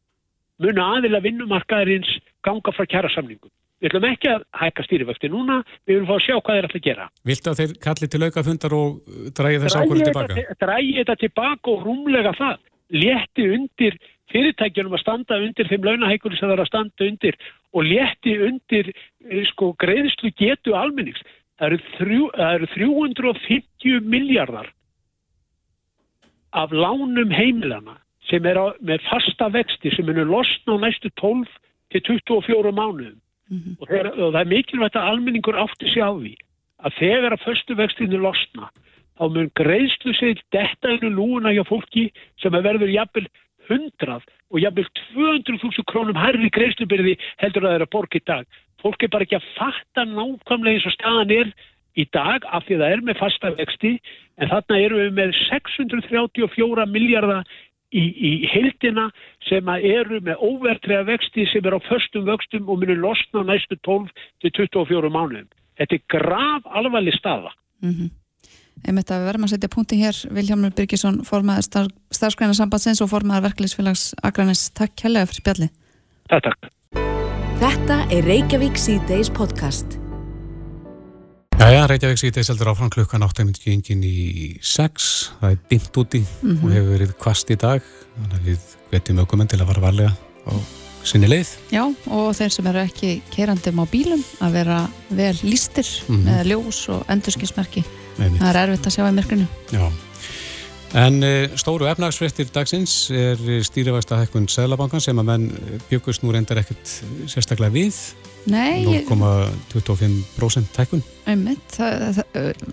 mun 0.61 0.81
aðila 0.81 1.21
vinnumarkaðarins 1.23 2.17
ganga 2.45 2.73
frá 2.75 2.85
kjærasamningum. 2.89 3.51
Við 3.83 3.91
ætlum 3.91 4.07
ekki 4.07 4.29
að 4.31 4.43
hækka 4.55 4.83
stýrivöxti 4.85 5.29
núna, 5.29 5.59
við 5.85 5.97
viljum 5.97 6.07
fá 6.09 6.15
að 6.15 6.23
sjá 6.25 6.35
hvað 6.35 6.57
þeir 6.57 6.67
ætla 6.67 6.79
að 6.79 6.85
gera. 6.85 7.07
Viltu 7.29 7.51
að 7.51 7.59
þeir 7.59 7.73
kalli 7.85 8.07
til 8.11 8.21
auka 8.23 8.43
fundar 8.47 8.75
og 8.77 9.17
dragi 9.38 9.59
þess 9.63 9.77
ákvörðu 9.79 10.07
tilbaka? 10.09 10.45
Drægi 10.63 10.93
þetta 10.99 11.15
tilbaka 11.23 11.73
og 11.73 11.83
rúmlega 11.85 12.33
það. 12.39 12.63
Létti 12.95 13.47
undir 13.51 13.97
fyrirtækjunum 14.33 14.95
að 14.97 15.03
standa 15.03 15.39
undir 15.41 15.69
þeim 15.69 15.88
launahækunum 15.88 16.38
sem 16.38 16.47
það 16.47 16.55
er 16.55 16.63
að 16.63 16.71
standa 16.71 17.09
undir 17.09 17.39
og 17.75 17.89
létti 17.89 18.38
undir 18.47 18.91
eh, 18.91 19.43
sko, 19.51 19.73
greiðslu 19.81 20.31
getu 20.39 20.75
almennings. 20.77 21.21
Það 21.59 21.75
eru, 21.75 22.21
það 22.35 22.55
eru 22.55 22.71
350 22.73 24.09
miljardar 24.11 24.71
af 26.55 26.71
lánum 26.71 27.31
heimilana 27.31 27.99
sem 28.29 28.45
er 28.47 28.57
á, 28.57 28.65
með 28.81 29.03
fasta 29.09 29.49
vexti 29.53 29.91
sem 29.93 30.09
er 30.09 30.25
losna 30.27 30.79
á 30.79 30.83
næstu 30.83 31.11
12 31.21 31.45
til 31.93 32.01
24 32.07 32.73
mánuðum 32.73 33.19
og, 33.79 33.88
þegar, 33.88 34.09
og 34.17 34.33
það 34.33 34.41
er 34.41 34.51
mikilvægt 34.51 34.97
að 34.97 35.09
almenningur 35.11 35.59
átti 35.61 35.91
sig 35.91 36.01
á 36.01 36.11
því 36.11 36.33
að 36.85 36.97
þegar 36.99 37.35
að 37.35 37.45
föstu 37.45 37.77
vextinu 37.77 38.21
losna 38.21 38.71
þá 39.15 39.25
mun 39.31 39.51
greiðslu 39.55 40.15
sig 40.17 40.41
detta 40.55 40.95
í 40.97 41.11
lúuna 41.11 41.53
hjá 41.55 41.63
fólki 41.67 42.09
sem 42.41 42.55
er 42.57 42.65
verður 42.65 42.91
jafnvel 42.91 43.27
100 43.69 44.19
og 44.51 44.60
jafnvel 44.62 44.88
200.000 45.13 45.88
krónum 45.91 46.19
hærri 46.19 46.49
greiðslubyrði 46.54 47.17
heldur 47.41 47.65
að 47.65 47.71
það 47.71 47.78
er 47.80 47.86
að 47.86 47.93
borga 47.95 48.19
í 48.19 48.25
dag. 48.25 48.45
Fólk 48.84 49.04
er 49.04 49.13
bara 49.13 49.25
ekki 49.25 49.39
að 49.39 49.49
fatta 49.58 50.06
nákvæmlega 50.10 50.78
eins 50.78 50.89
og 50.89 50.95
staðan 50.95 51.34
er 51.34 51.54
í 51.95 52.06
dag 52.13 52.45
af 52.51 52.65
því 52.65 52.78
að 52.78 52.84
það 52.84 52.95
er 52.95 53.06
með 53.08 53.21
fasta 53.21 53.54
vexti 53.56 53.93
en 54.38 54.51
þarna 54.51 54.82
erum 54.84 55.01
við 55.01 55.13
með 55.19 55.38
634 55.45 56.88
miljardar 56.91 57.45
í, 57.95 58.04
í 58.04 58.32
heildina 58.51 59.08
sem 59.47 59.69
eru 59.75 60.19
með 60.25 60.43
óvertriða 60.43 61.06
vexti 61.10 61.47
sem 61.51 61.65
er 61.65 61.78
á 61.78 61.88
förstum 61.88 62.28
vöxtum 62.28 62.67
og 62.69 62.82
munir 62.82 62.99
losna 62.99 63.45
næstu 63.47 63.80
12 63.88 64.12
til 64.43 64.54
24 64.60 65.12
mánuðum. 65.13 65.49
Þetta 65.80 65.97
er 65.97 66.06
grav 66.12 66.67
alvarleg 66.71 67.15
staða. 67.15 67.51
Mm 67.84 67.91
-hmm. 67.91 68.10
Einmitt 68.83 69.09
að 69.09 69.23
við 69.23 69.29
verðum 69.29 69.47
að 69.47 69.51
setja 69.55 69.71
punkti 69.71 69.97
hér 70.01 70.17
Viljámur 70.35 70.73
Byrkisson, 70.75 71.21
formaður 71.25 71.65
starf, 71.65 71.93
starfskræna 72.13 72.53
sambandsins 72.57 73.01
og 73.01 73.09
formaður 73.09 73.47
verkefliðsfélags 73.47 74.07
Akranis. 74.27 74.67
Takk 74.75 74.97
kærlega 74.99 75.29
fyrir 75.31 75.41
spjalli. 75.41 75.69
Takk, 76.29 76.49
takk. 76.49 76.71
Þetta 77.61 77.99
er 78.11 78.27
Reykjavík 78.27 78.77
C-Days 78.77 79.31
podcast. 79.33 79.97
Jæja, 81.55 81.85
Reykjavík 81.89 82.19
síðdeis 82.19 82.51
heldur 82.51 82.73
áfram 82.73 82.91
klukkan 82.93 83.23
8.00 83.25 84.03
í 84.05 84.47
6. 84.59 85.11
Það 85.39 85.55
er 85.55 85.61
dimt 85.71 86.01
úti 86.03 86.21
mm 86.21 86.51
-hmm. 86.51 86.63
og 86.65 86.73
hefur 86.75 86.91
verið 86.97 87.13
kvast 87.17 87.49
í 87.49 87.55
dag. 87.55 87.81
Þannig 88.19 88.39
að 88.39 88.49
við 88.51 88.59
vetjum 88.91 89.19
aukumenn 89.23 89.47
til 89.47 89.61
að 89.61 89.69
fara 89.71 89.85
varlega 89.88 90.11
á 90.45 90.85
sinni 91.06 91.30
leið. 91.30 91.52
Já, 91.74 91.84
og 91.86 92.32
þeir 92.38 92.56
sem 92.56 92.68
eru 92.72 92.82
ekki 92.82 93.12
kerandum 93.34 93.82
á 93.82 93.86
bílum 93.91 94.24
að 94.44 94.58
vera 94.60 94.80
vel 95.10 95.36
lístir 95.44 95.86
mm 95.86 96.15
-hmm. 96.15 96.26
með 96.26 96.52
ljós 96.52 96.82
og 96.89 97.06
endurskismerki. 97.10 97.86
Það 98.18 98.50
er 98.50 98.62
erfitt 98.63 98.88
að 98.88 98.96
sjá 98.96 99.04
í 99.10 99.15
myrkrinu. 99.15 99.48
Já. 99.72 99.91
En 100.95 101.17
uh, 101.27 101.51
stóru 101.60 101.89
efnagsfrettir 101.91 102.47
dagsins 102.55 103.10
er 103.12 103.36
stýrivægsta 103.67 104.15
hækkun 104.21 104.45
Sælabankan 104.47 105.03
sem 105.03 105.17
að 105.19 105.27
menn 105.27 105.49
byggust 105.89 106.23
nú 106.23 106.31
reyndar 106.31 106.62
ekkert 106.62 106.88
sérstaklega 107.27 107.75
við. 107.75 107.97
0,25% 108.45 110.69
tækun 110.75 111.01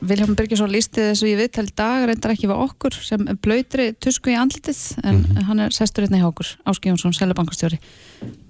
Viljón 0.04 0.36
Birgisson 0.36 0.68
lísti 0.68 1.00
þessu 1.00 1.24
í 1.30 1.32
viðtæl 1.38 1.70
dag 1.72 2.04
reyndar 2.10 2.34
ekki 2.34 2.50
við 2.50 2.60
okkur 2.66 2.92
sem 3.00 3.24
blöytri 3.40 3.96
tusku 3.96 4.28
í 4.34 4.36
andlitið 4.36 4.80
en 5.00 5.14
mm 5.14 5.24
-hmm. 5.24 5.42
hann 5.48 5.62
er 5.64 5.70
sestur 5.72 6.04
hérna 6.04 6.20
í 6.20 6.28
okkur 6.28 6.48
Áski 6.68 6.92
Jónsson, 6.92 7.16
Sælabankastjóri 7.16 7.80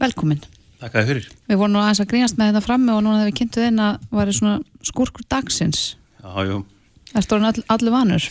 Velkomin. 0.01 0.41
Takk 0.81 0.95
að 0.95 1.07
fyrir. 1.07 1.29
Við 1.49 1.57
vorum 1.57 1.73
nú 1.73 1.79
aðeins 1.79 2.01
að 2.01 2.11
grínast 2.11 2.39
með 2.39 2.47
þetta 2.49 2.67
frammi 2.67 2.93
og 2.93 3.03
núna 3.03 3.19
þegar 3.19 3.31
við 3.31 3.39
kynntuð 3.39 3.69
inn 3.69 3.79
að 3.79 3.99
væri 4.11 4.33
svona 4.33 4.61
skurkur 4.83 5.25
dagsins. 5.31 5.97
Jájú 6.23 6.65
Það 7.13 7.23
stóður 7.23 7.45
all, 7.45 7.63
allir 7.69 7.93
vanur 7.93 8.23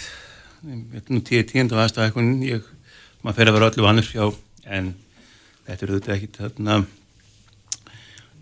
Þetta 0.62 1.14
nú 1.14 1.24
tíu 1.26 1.44
tíund 1.50 1.72
af 1.74 1.88
aðstæðakun 1.88 2.36
maður 3.22 3.38
fer 3.38 3.50
að 3.50 3.56
vera 3.56 3.70
allir 3.72 3.86
vanur 3.86 4.10
já, 4.14 4.26
en 4.66 4.92
þetta 5.68 5.86
eru 5.86 5.98
þetta 6.00 6.14
ekki 6.16 6.30
þarna 6.38 6.78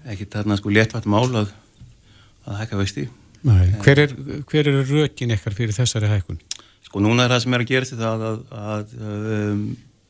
ekki 0.09 0.27
þarna 0.33 0.57
sko 0.59 0.73
léttvægt 0.73 1.09
mál 1.11 1.27
að, 1.27 1.53
að 2.47 2.61
hækka 2.61 2.79
vexti 2.79 3.05
Nei, 3.47 3.69
hver 3.85 4.01
er, 4.03 4.13
hver 4.49 4.67
er 4.67 4.81
rökin 4.83 5.31
ekkar 5.31 5.55
fyrir 5.55 5.75
þessari 5.75 6.09
hækkun? 6.11 6.41
Sko 6.83 6.99
núna 7.03 7.23
er 7.23 7.31
það 7.31 7.43
sem 7.45 7.55
er 7.55 7.63
að 7.63 7.69
gera 7.69 7.87
þetta 7.87 8.09
að, 8.09 8.23
að, 8.25 8.41
að 8.99 9.29
um, 9.35 9.61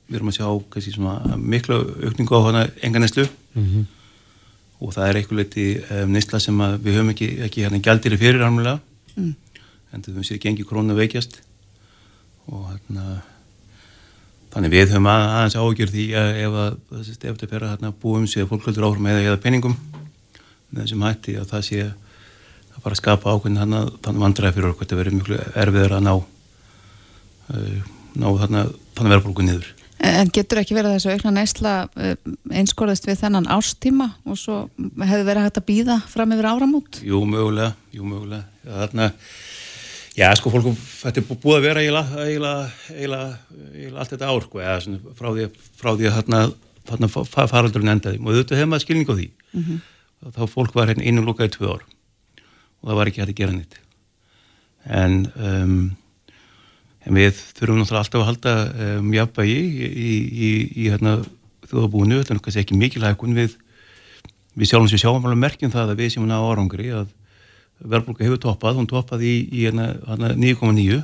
við 0.10 0.18
erum 0.18 0.32
að 0.32 0.38
sjá 0.40 0.48
kannski, 0.74 0.94
svona, 0.96 1.38
miklu 1.38 1.78
aukningu 2.08 2.40
á 2.42 2.42
hana 2.48 2.64
enga 2.86 3.04
neslu 3.04 3.28
mm 3.28 3.68
-hmm. 3.68 3.84
og 4.80 4.96
það 4.96 5.10
er 5.10 5.20
eitthvað 5.20 5.42
leiti 5.44 5.68
um, 5.78 6.16
nesla 6.16 6.42
sem 6.42 6.58
við 6.58 6.98
höfum 6.98 7.14
ekki, 7.14 7.30
ekki 7.46 7.68
hérna 7.68 7.84
gældir 7.86 8.18
fyrir 8.18 8.42
alveg 8.42 8.82
mm. 9.16 9.36
en 9.94 10.02
það 10.02 10.12
höfum 10.16 10.26
séð 10.26 10.42
gengi 10.48 10.66
krónu 10.66 10.98
veikjast 10.98 11.42
og 12.50 12.72
hérna 12.72 13.20
Þannig 14.50 14.72
við 14.74 14.94
höfum 14.96 15.08
aðeins 15.12 15.56
ágjörð 15.60 15.92
því 15.94 16.04
að 16.18 16.30
ef 16.42 16.56
þetta 17.22 17.50
fer 17.52 17.66
að 17.66 17.74
hérna, 17.76 17.92
búum 18.02 18.24
sér 18.26 18.48
fólkvöldur 18.50 18.88
áhrum 18.88 19.10
eða 19.12 19.26
eða 19.28 19.42
penningum 19.44 19.76
með 20.72 20.80
þessum 20.82 21.04
hætti 21.06 21.36
að 21.38 21.52
það 21.52 21.66
sé 21.68 21.82
að 21.86 22.80
fara 22.80 22.96
að 22.96 23.02
skapa 23.02 23.36
ákveðin 23.36 23.60
þannig 23.62 24.24
vandræði 24.24 24.56
fyrir 24.56 24.72
okkur 24.72 24.88
þetta 24.88 24.98
verður 25.00 25.18
mjög 25.20 25.44
erfiður 25.64 25.96
að 26.00 26.06
ná 26.08 26.14
uh, 26.18 27.84
ná 28.18 28.28
þannig 28.42 28.74
verðbólku 28.98 29.46
niður. 29.46 29.70
En 30.00 30.32
getur 30.34 30.62
ekki 30.62 30.78
verið 30.78 30.96
þessu 30.96 31.14
aukna 31.14 31.36
neysla 31.36 31.74
uh, 31.86 32.16
einskorðist 32.50 33.06
við 33.06 33.22
þennan 33.22 33.50
árstíma 33.54 34.14
og 34.26 34.40
svo 34.40 34.64
hefur 34.80 35.28
verið 35.28 35.46
hægt 35.46 35.62
að 35.62 35.68
býða 35.70 36.00
fram 36.10 36.34
yfir 36.34 36.50
áramút? 36.50 37.04
Jú, 37.06 37.22
mögulega, 37.30 37.76
jú, 37.94 38.08
mögulega. 38.08 38.48
Þarna 38.66 39.12
Já, 40.20 40.28
sko, 40.36 40.52
fólkum, 40.52 40.74
þetta 40.76 41.22
er 41.22 41.28
búið 41.30 41.56
að 41.56 41.66
vera 41.66 41.84
eiginlega, 41.86 43.20
allt 43.94 44.10
þetta 44.12 44.28
ár, 44.28 44.44
sko, 44.44 44.60
eða 44.60 44.80
svona 44.84 45.14
frá 45.16 45.30
því, 45.32 45.46
frá 45.80 45.90
því 45.94 46.10
að 46.10 46.18
þarna, 46.18 46.40
þarna 46.90 47.10
faraldurinn 47.54 47.92
endaði. 47.94 48.20
Og 48.20 48.34
auðvitað 48.34 48.60
hefði 48.60 48.72
maður 48.74 48.84
skilning 48.84 49.08
á 49.08 49.16
því. 49.16 49.28
Mm 49.54 49.64
-hmm. 49.64 49.78
Þá 50.36 50.42
fólk 50.52 50.76
var 50.76 50.92
hérna 50.92 51.06
innum 51.08 51.30
lukkaði 51.30 51.54
tvö 51.56 51.72
ár 51.72 51.86
og 52.80 52.90
það 52.90 52.98
var 53.00 53.08
ekki 53.08 53.22
hægt 53.22 53.32
að 53.32 53.40
gera 53.40 53.56
nýtt. 53.56 53.78
En, 54.88 55.16
um, 55.36 55.96
en 57.06 57.16
við 57.16 57.40
þurfum 57.56 57.80
náttúrulega 57.80 58.04
alltaf 58.04 58.20
að 58.20 58.30
halda 58.30 58.54
um, 59.00 59.14
jafnvægi 59.14 59.60
í, 59.60 59.88
í, 59.88 60.12
í, 60.48 60.52
í 60.84 60.90
hérna, 60.90 61.18
þjóðabúinu, 61.68 62.20
þetta 62.20 62.34
er 62.34 62.40
náttúrulega 62.40 62.64
ekki 62.66 62.80
mikilvæg, 62.80 63.24
við, 63.40 63.56
við 64.56 64.72
sjálfum 64.72 64.92
sem 64.92 65.00
sjáum 65.00 65.24
alveg 65.24 65.44
merkjum 65.44 65.72
það 65.72 65.94
að 65.96 66.04
við 66.04 66.14
séum 66.16 66.28
ná 66.28 66.40
árangri 66.40 66.92
að 66.92 67.08
verðbólka 67.80 68.26
hefur 68.26 68.42
toppað, 68.44 68.80
hún 68.80 68.90
toppað 68.90 69.24
í, 69.24 69.34
í 69.56 69.68
9,9 69.72 71.04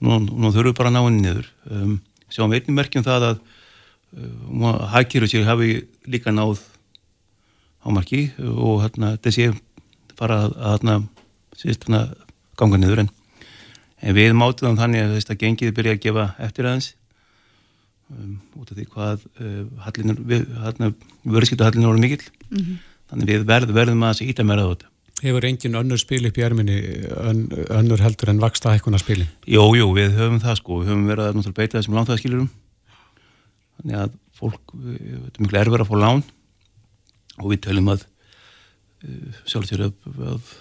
nú, 0.00 0.18
nú 0.20 0.50
þurfum 0.50 0.70
við 0.70 0.76
bara 0.78 0.90
að 0.90 0.96
ná 0.96 1.00
henni 1.04 1.24
niður. 1.24 1.48
Um, 1.70 1.94
sjáum 2.30 2.54
einnig 2.54 2.76
merkjum 2.76 3.06
það 3.06 3.26
að 3.30 3.40
um, 4.16 4.66
hækjur 4.94 5.26
sér 5.30 5.48
hafi 5.48 5.72
líka 6.10 6.34
náð 6.34 6.62
ámarki 7.84 8.28
og 8.38 8.84
hérna, 8.84 9.16
þessi 9.24 9.50
fara 10.18 10.44
að, 10.46 10.56
hérna, 10.66 10.96
síðust, 11.56 11.86
hérna, 11.88 12.04
ganga 12.60 12.80
niður 12.80 13.04
en, 13.04 13.12
en 14.04 14.16
við 14.16 14.36
mátum 14.36 14.78
þannig 14.78 15.06
að 15.06 15.16
þetta 15.18 15.38
gengið 15.42 15.76
byrja 15.76 15.96
að 15.96 16.02
gefa 16.06 16.26
eftir 16.46 16.68
aðeins. 16.68 16.92
Um, 18.10 18.38
út 18.58 18.70
af 18.72 18.76
því 18.78 18.86
hvað 18.90 19.26
uh, 19.38 20.22
við, 20.26 20.46
hérna, 20.64 20.92
vörðskiptahallinur 21.24 21.92
voru 21.92 22.04
mikill. 22.04 22.24
Mm 22.50 22.62
-hmm. 22.62 22.78
þannig 23.10 23.30
við 23.30 23.44
verð, 23.46 23.74
verðum 23.74 24.06
að 24.06 24.22
íta 24.26 24.46
meira 24.46 24.66
á 24.66 24.70
þetta 24.72 24.89
Hefur 25.20 25.44
engin 25.44 25.76
önnur 25.76 26.00
spil 26.00 26.24
upp 26.30 26.38
í 26.40 26.44
erminni, 26.46 26.78
ön, 27.12 27.42
önnur 27.76 28.00
heldur 28.00 28.30
en 28.32 28.40
vaksta 28.40 28.72
hækkuna 28.72 29.00
spili? 29.02 29.26
Jú, 29.44 29.66
jú, 29.76 29.90
við 29.96 30.14
höfum 30.16 30.38
það 30.40 30.56
sko, 30.62 30.78
við 30.80 30.92
höfum 30.94 31.10
verið 31.10 31.26
að 31.26 31.36
náttúrulega 31.36 31.58
beita 31.58 31.76
þessum 31.76 31.98
lánþæðaskilurum. 31.98 32.46
Þannig 33.80 33.98
að 34.00 34.14
fólk, 34.40 34.72
þetta 34.72 35.34
er 35.34 35.44
miklu 35.44 35.60
erfur 35.60 35.84
að 35.84 35.90
fá 35.90 35.98
lán 36.00 36.24
og 37.36 37.52
við 37.52 37.60
töljum 37.66 37.92
að 37.92 38.06
sjálfsögur 39.48 39.90
að, 39.90 40.56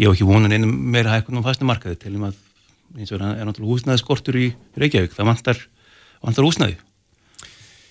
ég 0.00 0.08
hef 0.08 0.16
ekki 0.16 0.28
vonan 0.28 0.56
einum 0.56 0.72
meira 0.94 1.18
hækkuna 1.18 1.44
á 1.44 1.46
fasta 1.48 1.68
markaði, 1.68 2.00
töljum 2.00 2.26
að 2.30 2.40
eins 2.94 3.12
og 3.12 3.20
er 3.20 3.44
náttúrulega 3.44 3.72
húsnæði 3.72 4.00
skortur 4.00 4.38
í 4.38 4.48
Reykjavík, 4.80 5.12
það 5.16 5.30
vantar, 5.32 5.62
vantar 6.24 6.46
húsnæði. 6.46 6.80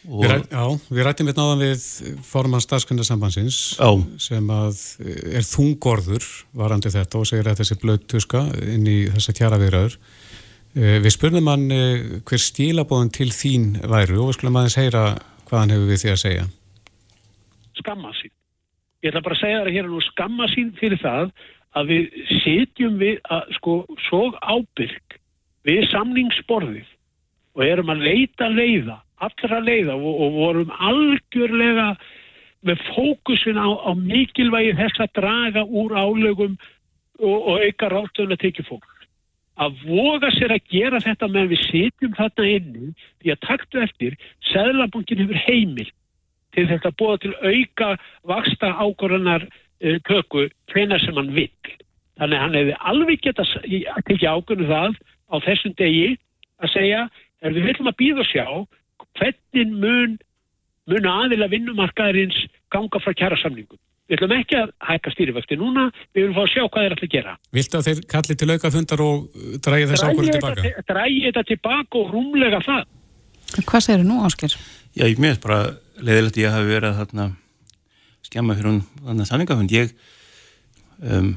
Við, 0.04 0.26
ræt, 0.28 0.50
já, 0.52 0.64
við 0.92 1.06
rættum 1.08 1.28
við 1.30 1.38
náðan 1.38 1.62
við 1.64 1.84
forman 2.28 2.64
starfskundarsambansins 2.64 3.60
sem 4.20 4.50
að 4.52 4.82
eh, 5.00 5.38
er 5.40 5.46
þungorður 5.48 6.26
varandi 6.60 6.92
þetta 6.92 7.22
og 7.22 7.30
segir 7.30 7.48
að 7.48 7.62
þessi 7.62 7.78
blöð 7.80 8.02
tuska 8.12 8.42
inn 8.68 8.84
í 8.90 8.98
þessa 9.14 9.36
tjara 9.38 9.60
viðraður. 9.62 9.96
Eh, 10.76 10.98
við 11.06 11.16
spurðum 11.16 11.48
hann 11.48 11.64
eh, 11.72 12.20
hver 12.28 12.44
stílabóðin 12.44 13.14
til 13.16 13.30
þín 13.32 13.70
væru 13.80 14.20
og 14.26 14.32
við 14.34 14.38
skulum 14.40 14.60
aðeins 14.60 14.80
heyra 14.82 15.06
hvað 15.48 15.60
hann 15.62 15.74
hefur 15.78 15.92
við 15.94 16.04
því 16.04 16.12
að 16.12 16.22
segja. 16.26 16.46
Skamma 17.80 18.14
sín. 18.20 18.34
Ég 19.04 19.12
ætla 19.14 19.24
bara 19.24 19.40
að 19.40 19.44
segja 19.46 19.64
það 19.64 19.74
hér 19.78 19.90
nú 19.92 20.04
skamma 20.10 20.50
sín 20.52 20.76
fyrir 20.82 21.00
það 21.00 21.32
að 21.80 21.94
við 21.94 22.20
setjum 22.44 23.00
við 23.00 23.24
að 23.32 23.56
sko 23.56 23.80
svo 24.10 24.22
ábyrg 24.44 25.18
við 25.64 25.88
samningsborðið 25.94 26.92
og 27.56 27.66
erum 27.70 27.92
að 27.94 28.06
leita 28.10 28.52
leiða 28.52 29.00
allra 29.28 29.60
leiða 29.64 29.96
og, 29.98 30.14
og 30.26 30.38
vorum 30.38 30.76
algjörlega 30.80 31.94
með 32.64 32.84
fókusin 32.94 33.60
á, 33.60 33.68
á 33.68 33.92
mikilvægi 33.98 34.76
þess 34.80 35.04
að 35.04 35.14
draga 35.20 35.64
úr 35.68 35.96
álögum 35.96 36.56
og, 37.20 37.38
og 37.38 37.64
auka 37.64 37.90
ráttöðun 37.92 38.36
að 38.36 38.44
tekja 38.46 38.68
fólk. 38.68 38.88
Að 39.62 39.84
voga 39.86 40.32
sér 40.34 40.56
að 40.56 40.70
gera 40.72 41.02
þetta 41.04 41.30
meðan 41.30 41.52
við 41.52 41.66
sitjum 41.68 42.16
þarna 42.18 42.48
inni 42.50 42.94
því 43.22 43.34
að 43.34 43.44
taktu 43.46 43.84
eftir, 43.84 44.16
Sæðlabankin 44.50 45.22
hefur 45.22 45.44
heimil 45.46 45.90
til 46.54 46.66
þetta 46.70 46.90
að 46.90 46.98
búa 47.02 47.20
til 47.22 47.34
auka 47.42 47.90
vaksta 48.30 48.72
uh, 48.74 49.98
köku 50.08 50.48
hvena 50.72 51.00
sem 51.02 51.18
hann 51.18 51.34
vil. 51.36 51.50
Þannig 52.18 52.38
að 52.38 52.44
hann 52.44 52.58
hefði 52.58 52.80
alveg 52.80 53.22
geta 53.26 53.46
tekið 54.08 54.30
ágónu 54.30 54.70
það 54.70 54.98
á 55.34 55.36
þessum 55.44 55.76
degi 55.78 56.18
að 56.62 56.74
segja, 56.74 57.06
er 57.42 57.54
við 57.54 57.70
viljum 57.70 57.90
að 57.90 58.00
býða 58.00 58.24
og 58.24 58.30
sjá 58.30 58.48
hvernig 59.20 59.74
mun, 59.74 60.20
mun 60.92 61.10
aðila 61.14 61.50
vinnumarkaðarins 61.52 62.38
ganga 62.74 63.02
frá 63.04 63.14
kjæra 63.18 63.40
samningum. 63.42 63.80
Við 64.10 64.18
ætlum 64.18 64.34
ekki 64.36 64.58
að 64.60 64.72
hækka 64.84 65.12
stýrifækti 65.14 65.58
núna, 65.58 65.86
við 66.12 66.26
viljum 66.26 66.36
fá 66.36 66.42
að 66.44 66.50
sjá 66.52 66.64
hvað 66.64 66.84
þeir 66.84 66.96
ætla 66.96 67.08
að 67.08 67.14
gera. 67.14 67.36
Viltu 67.56 67.80
að 67.80 67.86
þeir 67.88 68.02
kalli 68.14 68.36
til 68.40 68.50
auka 68.52 68.72
fundar 68.74 69.04
og 69.06 69.38
drægi 69.64 69.88
þess 69.92 70.04
ákvörðu 70.04 70.34
tilbaka? 70.36 70.74
Drægi 70.90 71.22
þetta 71.28 71.44
tilbaka 71.52 72.02
og 72.02 72.12
rúmlega 72.12 72.60
það. 72.66 72.84
Hvað 73.70 73.86
segir 73.86 74.04
þú 74.04 74.10
nú, 74.10 74.18
Ásker? 74.28 74.58
Já, 74.98 75.06
ég 75.08 75.22
mér 75.24 75.40
bara 75.42 75.62
leðilegt 76.04 76.42
ég 76.42 76.52
hafi 76.52 76.68
verið 76.68 76.90
að 76.90 77.00
þarna, 77.00 77.30
skemma 78.28 78.58
fyrir 78.60 78.74
hún 78.74 79.26
samningafund. 79.30 79.74
Ég, 79.74 79.96
um, 81.00 81.34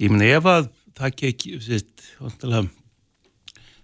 ég 0.00 0.14
minna 0.14 0.32
ef 0.38 0.50
að 0.50 0.70
það 0.96 1.22
ekki, 1.30 1.60
sérst, 1.60 2.06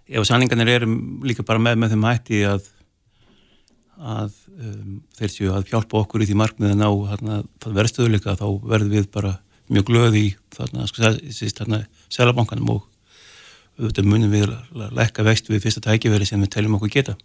ef 0.09 0.27
samningarnir 0.27 0.73
eru 0.73 0.89
líka 1.23 1.45
bara 1.45 1.61
með 1.61 1.83
með 1.83 1.93
þeim 1.93 2.07
hætti 2.09 2.41
að 2.49 2.65
að 4.03 4.37
um, 4.57 5.01
þeir 5.17 5.31
séu 5.31 5.51
að 5.55 5.71
hjálpa 5.71 6.01
okkur 6.01 6.23
í 6.23 6.29
því 6.29 6.37
markmið 6.41 6.73
að 6.73 6.79
ná 6.81 6.87
hérna, 7.11 7.39
verðstöðuleika 7.63 8.37
þá 8.39 8.47
verðum 8.67 8.95
við 8.97 9.09
bara 9.13 9.33
mjög 9.73 9.89
glöð 9.89 10.17
í 10.19 10.25
þarna, 10.53 10.87
sko, 10.91 11.13
þarna 11.59 11.81
selabankanum 12.11 12.73
og 12.75 12.87
auðvitað 13.79 14.09
munum 14.11 14.33
við 14.33 14.51
að 14.51 14.97
lekka 14.99 15.25
vext 15.25 15.49
við 15.49 15.63
fyrsta 15.65 15.83
tækiveri 15.87 16.27
sem 16.29 16.41
við 16.43 16.51
teljum 16.53 16.75
okkur 16.77 16.91
geta. 16.93 17.15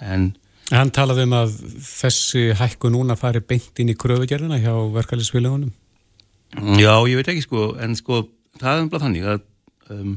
En 0.00 0.30
Hann 0.74 0.90
talaði 0.90 1.26
um 1.28 1.34
að 1.36 1.52
þessi 1.86 2.48
hækku 2.58 2.90
núna 2.90 3.14
fari 3.18 3.38
beint 3.38 3.78
inn 3.78 3.92
í 3.92 3.98
kröfugerðina 3.98 4.58
hjá 4.58 4.72
verkefælisfélagunum 4.96 5.70
Já, 6.80 6.94
ég 7.06 7.20
veit 7.20 7.28
ekki 7.30 7.44
sko 7.44 7.68
en 7.82 7.94
sko 7.98 8.24
það 8.58 8.72
er 8.72 8.82
umlað 8.82 9.04
þannig 9.04 9.28
að 9.30 9.44
um, 9.94 10.16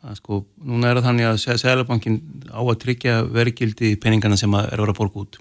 að 0.00 0.16
sko, 0.20 0.40
núna 0.64 0.90
er 0.90 1.00
það 1.00 1.08
þannig 1.08 1.28
að 1.28 1.58
Sælabankin 1.60 2.20
á 2.48 2.60
að 2.60 2.78
tryggja 2.84 3.16
verkildi 3.28 3.94
peningana 4.00 4.38
sem 4.40 4.54
er 4.56 4.72
að 4.72 4.84
vera 4.84 4.94
að 4.94 5.00
borga 5.00 5.24
út. 5.24 5.40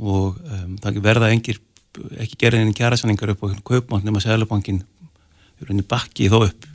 Og 0.00 0.36
um, 0.42 0.76
það 0.82 1.00
verða 1.04 1.30
engir, 1.32 1.60
ekki 2.20 2.38
gerðin 2.44 2.68
en 2.68 2.76
kjærasanningar 2.76 3.32
upp 3.34 3.46
á 3.46 3.56
kaupmátt 3.64 4.04
nema 4.04 4.22
Sælabankin 4.22 4.82
bakki 5.88 6.28
þó 6.28 6.42
upp. 6.44 6.68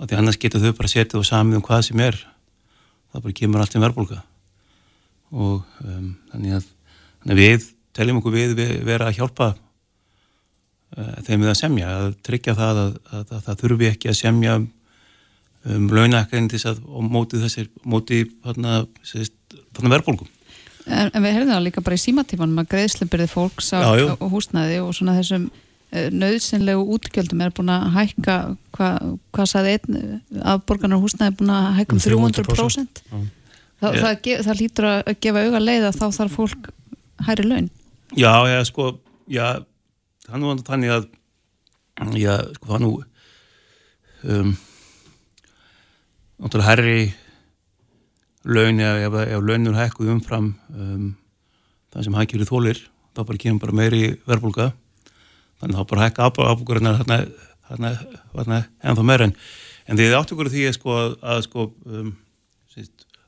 Og 0.00 0.08
því 0.10 0.18
annars 0.18 0.40
getur 0.40 0.64
þau 0.64 0.74
bara 0.74 0.90
setið 0.90 1.20
og 1.20 1.28
samið 1.28 1.60
um 1.60 1.66
hvað 1.66 1.86
sem 1.86 2.02
er. 2.02 2.18
Það 3.12 3.26
bara 3.26 3.38
kemur 3.38 3.62
allt 3.62 3.74
sem 3.76 3.84
verðbólka 3.84 4.22
og 5.32 5.64
um, 5.80 6.12
þannig 6.32 6.58
að 6.58 6.64
þannig 7.22 7.38
við 7.38 7.68
teljum 7.96 8.18
okkur 8.20 8.34
við, 8.34 8.54
við 8.58 8.72
vera 8.84 9.08
að 9.08 9.18
hjálpa 9.20 9.52
þeim 10.92 11.44
við 11.44 11.50
að 11.52 11.58
semja, 11.58 11.96
að 11.96 12.14
tryggja 12.26 12.54
það 12.58 12.80
að, 12.82 12.92
að, 12.92 13.18
að, 13.18 13.32
að 13.32 13.42
það 13.46 13.60
þurfi 13.62 13.88
ekki 13.88 14.10
að 14.12 14.18
semja 14.18 14.58
um, 14.58 14.68
um 15.72 15.88
launakændis 15.96 16.68
og 16.68 17.02
móti 17.06 17.40
þessir, 17.42 17.70
móti 17.88 18.22
verðbólgum. 18.42 20.30
En, 20.82 21.12
en 21.14 21.22
við 21.22 21.36
heyrðum 21.36 21.52
það 21.54 21.66
líka 21.68 21.84
bara 21.86 21.96
í 21.96 22.02
símatímanum 22.02 22.62
að 22.62 22.70
greiðslebyrði 22.74 23.28
fólks 23.30 23.70
á, 23.70 23.86
á, 23.86 23.92
á 24.18 24.26
húsnaði 24.26 24.80
og 24.82 24.90
svona 24.96 25.14
þessum 25.20 25.46
uh, 25.48 26.08
nöðsynlegu 26.10 26.82
útgjöldum 26.96 27.44
er 27.46 27.54
búin 27.54 27.70
að 27.72 27.88
hækka, 27.96 28.38
hvað 28.74 29.12
hva 29.36 29.46
saði 29.48 29.76
einn 29.76 30.00
af 30.42 30.64
borgarnar 30.66 31.02
húsnaði 31.02 31.30
er 31.30 31.38
búin 31.38 31.54
að 31.54 31.68
hækka 31.78 31.96
um 31.96 32.02
300%. 32.02 32.50
300%. 32.50 33.02
Þa, 33.82 33.88
yeah. 33.88 34.02
það, 34.02 34.16
það, 34.26 34.46
það 34.48 34.60
lítur 34.60 34.88
að 34.90 35.12
gefa 35.22 35.46
auga 35.46 35.62
leið 35.62 35.86
að 35.88 36.00
þá 36.00 36.06
þarf 36.18 36.40
fólk 36.40 36.72
hæri 37.28 37.46
laun. 37.46 37.70
Já, 38.18 38.34
já, 38.50 38.58
sko, 38.68 38.90
já 39.30 39.46
hann 40.32 40.46
var 40.48 40.62
þannig 40.66 40.94
að 40.96 41.08
já, 42.18 42.36
sko 42.56 42.70
það 42.70 42.84
nú 42.84 42.92
um, 44.32 44.54
náttúrulega 46.42 46.68
herri 46.70 47.00
laun 48.42 48.80
eða 48.82 49.02
ef, 49.06 49.18
ef 49.36 49.44
launur 49.46 49.78
hækkuð 49.78 50.14
umfram 50.16 50.54
um, 50.72 51.10
það 51.92 52.06
sem 52.08 52.16
hækjur 52.16 52.44
í 52.44 52.48
þólir 52.48 52.80
þá 53.12 53.24
bara 53.28 53.42
kemur 53.44 53.66
bara 53.66 53.78
meiri 53.82 54.02
verbulga 54.26 54.72
þannig 55.60 55.78
þá 55.78 55.90
bara 55.92 56.06
hækka 56.06 56.30
afbúkurinnar 56.30 56.98
hérna, 57.02 57.20
hérna, 57.68 57.92
hérna 58.32 58.62
ennþá 58.82 59.06
meira. 59.06 59.28
En, 59.28 59.36
en 59.86 59.98
því 59.98 60.08
þið 60.08 60.18
áttu 60.18 60.36
ykkur 60.36 60.50
því 60.50 60.64
sko 60.78 60.96
að, 61.20 61.44
sko 61.46 61.68
um, 61.86 62.14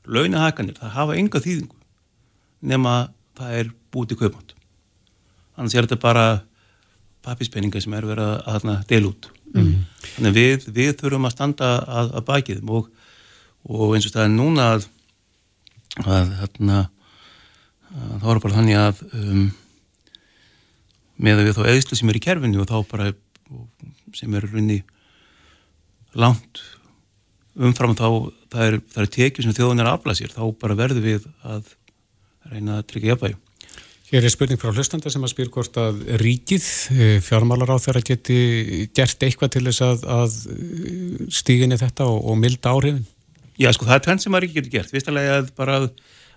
launahækkanir, 0.05 0.75
það 0.79 0.95
hafa 0.97 1.15
enga 1.21 1.41
þýðingu 1.41 1.79
nema 2.65 2.97
það 3.37 3.55
er 3.61 3.71
búið 3.93 4.11
til 4.11 4.19
kaupmátt. 4.23 4.53
Annars 5.55 5.75
er 5.75 5.87
þetta 5.87 6.01
bara 6.01 6.25
pappispenninga 7.25 7.81
sem 7.83 7.95
er 7.97 8.07
verið 8.07 8.31
að, 8.37 8.69
að 8.69 8.85
del 8.91 9.03
út 9.09 9.29
mm. 9.55 9.73
þannig 10.15 10.35
við, 10.37 10.67
við 10.75 10.91
þurfum 11.01 11.29
að 11.29 11.35
standa 11.35 11.71
að, 11.83 12.11
að 12.19 12.27
bakið 12.29 12.63
og, 12.77 12.89
og 13.69 13.95
eins 13.95 14.07
og 14.09 14.15
það 14.15 14.27
er 14.27 14.33
núna 14.35 14.67
að, 14.75 14.89
að 16.05 16.33
þá 17.95 18.27
er 18.33 18.41
bara 18.43 18.57
þannig 18.57 18.79
að 18.79 19.03
um, 19.15 19.45
með 21.15 21.39
að 21.39 21.47
við 21.47 21.57
þá 21.57 21.69
eðslu 21.71 21.99
sem 21.99 22.11
er 22.11 22.19
í 22.19 22.23
kerfinu 22.25 22.61
og 22.63 22.69
þá 22.69 22.77
bara 22.91 23.11
sem 24.15 24.35
er 24.35 24.47
runni 24.49 24.81
langt 26.15 26.63
umfram 27.55 27.95
þá 27.95 28.07
það 28.51 28.67
er, 28.67 28.77
er 28.99 29.11
tekið 29.11 29.47
sem 29.47 29.55
þjóðun 29.55 29.83
er 29.83 29.89
að 29.89 29.97
afla 29.99 30.15
sér 30.17 30.33
þá 30.33 30.43
bara 30.59 30.77
verður 30.79 31.05
við 31.05 31.27
að 31.47 31.71
reyna 32.51 32.79
að 32.79 32.87
tryggja 32.91 33.13
jafnvæg 33.13 33.37
Hér 34.05 34.21
er 34.21 34.29
spurning 34.29 34.59
frá 34.61 34.69
hlustanda 34.69 35.09
sem 35.09 35.23
að 35.25 35.31
spyr 35.31 35.47
hvort 35.49 35.77
að 35.81 36.03
ríkið, 36.21 36.65
eh, 36.93 37.15
fjármálar 37.25 37.71
á 37.73 37.81
þeirra 37.81 38.03
geti 38.05 38.35
gert 38.93 39.23
eitthvað 39.25 39.55
til 39.55 39.63
þess 39.65 39.81
að, 39.81 40.03
að 40.05 40.35
stíginni 41.33 41.79
þetta 41.81 42.05
og, 42.05 42.19
og 42.29 42.37
milda 42.37 42.75
áhrifin? 42.75 42.99
Já, 43.57 43.71
sko, 43.73 43.87
það 43.87 43.95
er 43.95 44.03
tvenn 44.05 44.21
sem 44.21 44.37
að 44.37 44.43
ríkið 44.45 44.59
getur 44.59 44.73
gert. 44.75 44.93
Vistalega 44.93 45.39
að 45.39 45.49
bara 45.57 45.79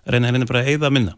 reyna 0.09 0.31
henni 0.31 0.49
bara 0.49 0.63
að 0.63 0.71
eigða 0.73 0.91
minna. 0.97 1.13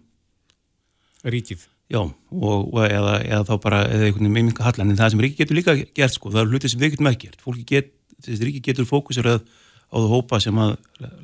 Ríkið? 1.22 1.68
Já, 1.90 2.00
og, 2.02 2.56
og 2.66 2.82
eða, 2.82 3.14
eða 3.22 3.42
þá 3.46 3.54
bara 3.62 3.82
eða 3.86 4.08
einhvern 4.08 4.26
veginn 4.26 4.50
minga 4.50 4.66
hallan. 4.66 4.90
En 4.90 4.98
það 4.98 5.14
sem 5.14 5.22
ríkið 5.22 5.42
getur 5.44 5.58
líka 5.60 5.76
gert, 5.78 6.16
sko, 6.16 6.32
það 6.34 6.42
er 6.42 6.50
hluti 6.50 6.70
sem 6.72 6.82
við 6.82 6.96
getum 6.96 7.10
ekki 7.12 7.28
gert. 7.28 7.44
Fólki 7.44 7.66
get, 7.68 7.92
þessi 8.26 8.48
ríkið 8.48 8.66
getur 8.72 8.88
fókusur 8.90 9.28
á 9.30 9.38
það 9.38 10.14
hópa 10.16 10.42
sem 10.42 10.58
að 10.58 10.74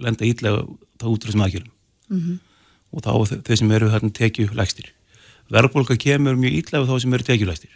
lenda 0.06 0.28
ítlega 0.28 0.62
þá 1.02 1.08
út 1.10 1.26
frá 1.26 1.32
þessum 1.32 1.46
aðkjölum. 1.48 1.72
Mm 2.12 2.20
-hmm. 2.20 2.38
Og 2.94 3.02
þá 3.02 3.42
þeir 3.42 3.58
sem 3.58 3.74
eru 3.74 3.90
þarna 3.90 4.14
tekju 4.14 4.54
lægstir 4.54 4.92
verðbólka 5.52 5.96
kemur 6.00 6.38
mjög 6.38 6.60
ítlaðu 6.60 6.88
þá 6.90 7.02
sem 7.02 7.14
eru 7.16 7.26
tekjulæstir 7.26 7.74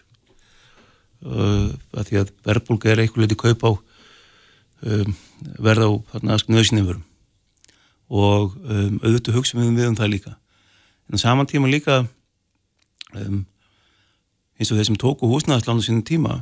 uh, 1.26 1.70
að 1.94 2.08
því 2.08 2.20
að 2.22 2.32
verðbólka 2.48 2.90
er 2.90 3.04
eitthvað 3.04 3.26
litið 3.26 3.40
kaup 3.44 3.64
á 3.66 3.70
um, 3.70 5.14
verð 5.60 5.86
á 5.86 5.90
nöðsynniðvörum 6.24 7.04
og 8.10 8.56
um, 8.66 8.98
auðvitað 9.04 9.36
hugsa 9.38 9.58
við 9.58 9.84
um 9.86 9.96
það 9.98 10.12
líka. 10.16 10.32
En 11.06 11.14
á 11.14 11.22
saman 11.22 11.46
tíma 11.46 11.70
líka 11.70 12.02
um, 13.14 13.44
eins 14.58 14.70
og 14.70 14.78
þeir 14.78 14.88
sem 14.88 14.98
tóku 14.98 15.30
húsnæðarslánu 15.30 15.84
sínum 15.84 16.02
tíma 16.06 16.40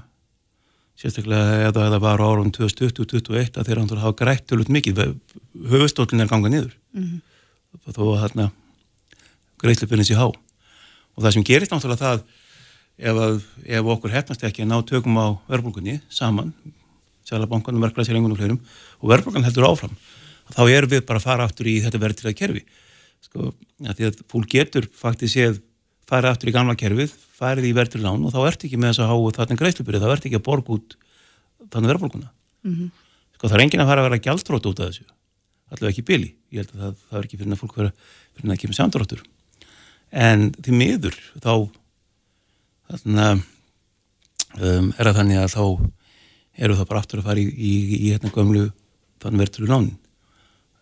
sérstaklega 0.99 1.69
eða 1.69 1.91
það 1.93 2.01
var 2.03 2.25
árum 2.25 2.49
2020-2021 2.57 3.61
að 3.61 3.69
þeir 3.69 3.83
ándur 3.83 4.01
hafa 4.03 4.17
grætt 4.19 4.49
tölvöld 4.49 4.73
mikið. 4.75 5.03
Höfustólinn 5.71 6.25
er 6.25 6.31
gangað 6.31 6.55
niður. 6.55 6.75
Mm 6.97 7.05
-hmm. 7.05 7.93
þó 7.93 8.03
að 8.09 8.21
þarna 8.25 8.51
greiðslefinn 9.61 10.09
sé 10.09 10.17
há 10.19 10.33
og 11.19 11.25
það 11.25 11.35
sem 11.35 11.47
gerist 11.51 11.75
náttúrulega 11.75 12.05
það 12.05 12.21
ef, 12.23 13.21
að, 13.27 13.39
ef 13.67 13.93
okkur 13.95 14.15
hefnast 14.15 14.45
ekki 14.47 14.63
að 14.63 14.71
ná 14.71 14.79
tökum 14.87 15.19
á 15.19 15.27
verðbólkunni 15.51 15.99
saman 16.09 16.55
Sælabankanum, 17.29 17.83
verklæðsjæringunum 17.85 18.37
og 18.37 18.41
fleirum 18.41 18.61
og 19.03 19.11
verðbólkan 19.11 19.45
heldur 19.45 19.67
áfram 19.69 19.97
þá 20.55 20.63
erum 20.73 20.93
við 20.95 21.03
bara 21.05 21.21
að 21.21 21.27
fara 21.27 21.45
aftur 21.45 21.69
í 21.69 21.75
þetta 21.85 21.99
verðtriða 22.01 22.39
kerfi. 22.39 22.63
Sko, 23.27 23.51
ja, 23.85 23.93
því 23.93 24.07
að 24.09 24.23
fólk 24.33 24.49
getur 24.55 24.87
faktið 24.97 25.33
séð 25.35 25.59
fara 26.09 26.31
aftur 26.33 26.49
í 26.49 26.55
gamla 26.55 26.77
kerfið, 26.79 27.13
farið 27.37 27.69
í 27.69 27.75
verðtrið 27.77 28.07
lán 28.07 28.25
og 28.25 28.33
þá 28.33 28.41
ert 28.49 28.65
ekki 28.65 28.81
með 28.81 28.95
þess 28.95 29.03
að 29.05 29.11
háu 29.13 29.33
þarna 29.37 29.59
greiðslupyrið 29.61 30.05
þá 30.05 30.13
ert 30.15 30.29
ekki 30.29 30.39
að 30.39 30.47
borga 30.47 30.77
út 30.79 30.97
þannig 31.69 31.93
verðbólkuna 31.93 32.31
mm 32.31 32.75
-hmm. 32.75 32.91
sko 33.37 33.49
það 33.49 33.57
er 33.59 33.65
engin 33.65 33.83
að 33.85 33.91
fara 33.91 34.05
að 34.05 34.09
vera 34.09 34.23
gjaldrótt 34.27 34.69
út 34.71 34.81
af 34.81 34.89
þessu 34.89 35.05
allavega 35.69 35.93
ekki 35.93 36.07
bili, 36.09 36.31
ég 36.49 36.63
held 36.63 36.73
að 36.73 36.81
það, 36.83 36.95
það 37.11 37.19
er 37.19 37.29
ekki 37.29 37.39
fyrir 37.39 37.53
að 37.53 37.61
fólk 37.63 37.77
vera 37.77 37.93
fyrir 38.39 38.55
að 38.55 38.61
kemur 38.63 38.79
samdróttur 38.79 39.23
en 40.11 40.51
því 40.57 40.75
miður 40.75 41.17
þá 41.43 41.53
þarna, 42.89 43.29
um, 44.59 44.91
er 44.97 45.11
að 45.11 45.21
þannig 45.21 45.41
að 45.43 45.55
þá 45.55 45.65
eru 46.59 46.77
það 46.79 46.91
bara 46.91 47.03
aftur 47.05 47.23
að 47.23 47.31
fara 47.31 47.43
í, 47.43 47.49
í, 47.49 47.73
í 47.99 48.13
hérna 48.13 48.33
gömlu 48.35 48.69
þannig 49.23 49.45
verður 49.45 49.73
lánin 49.73 49.97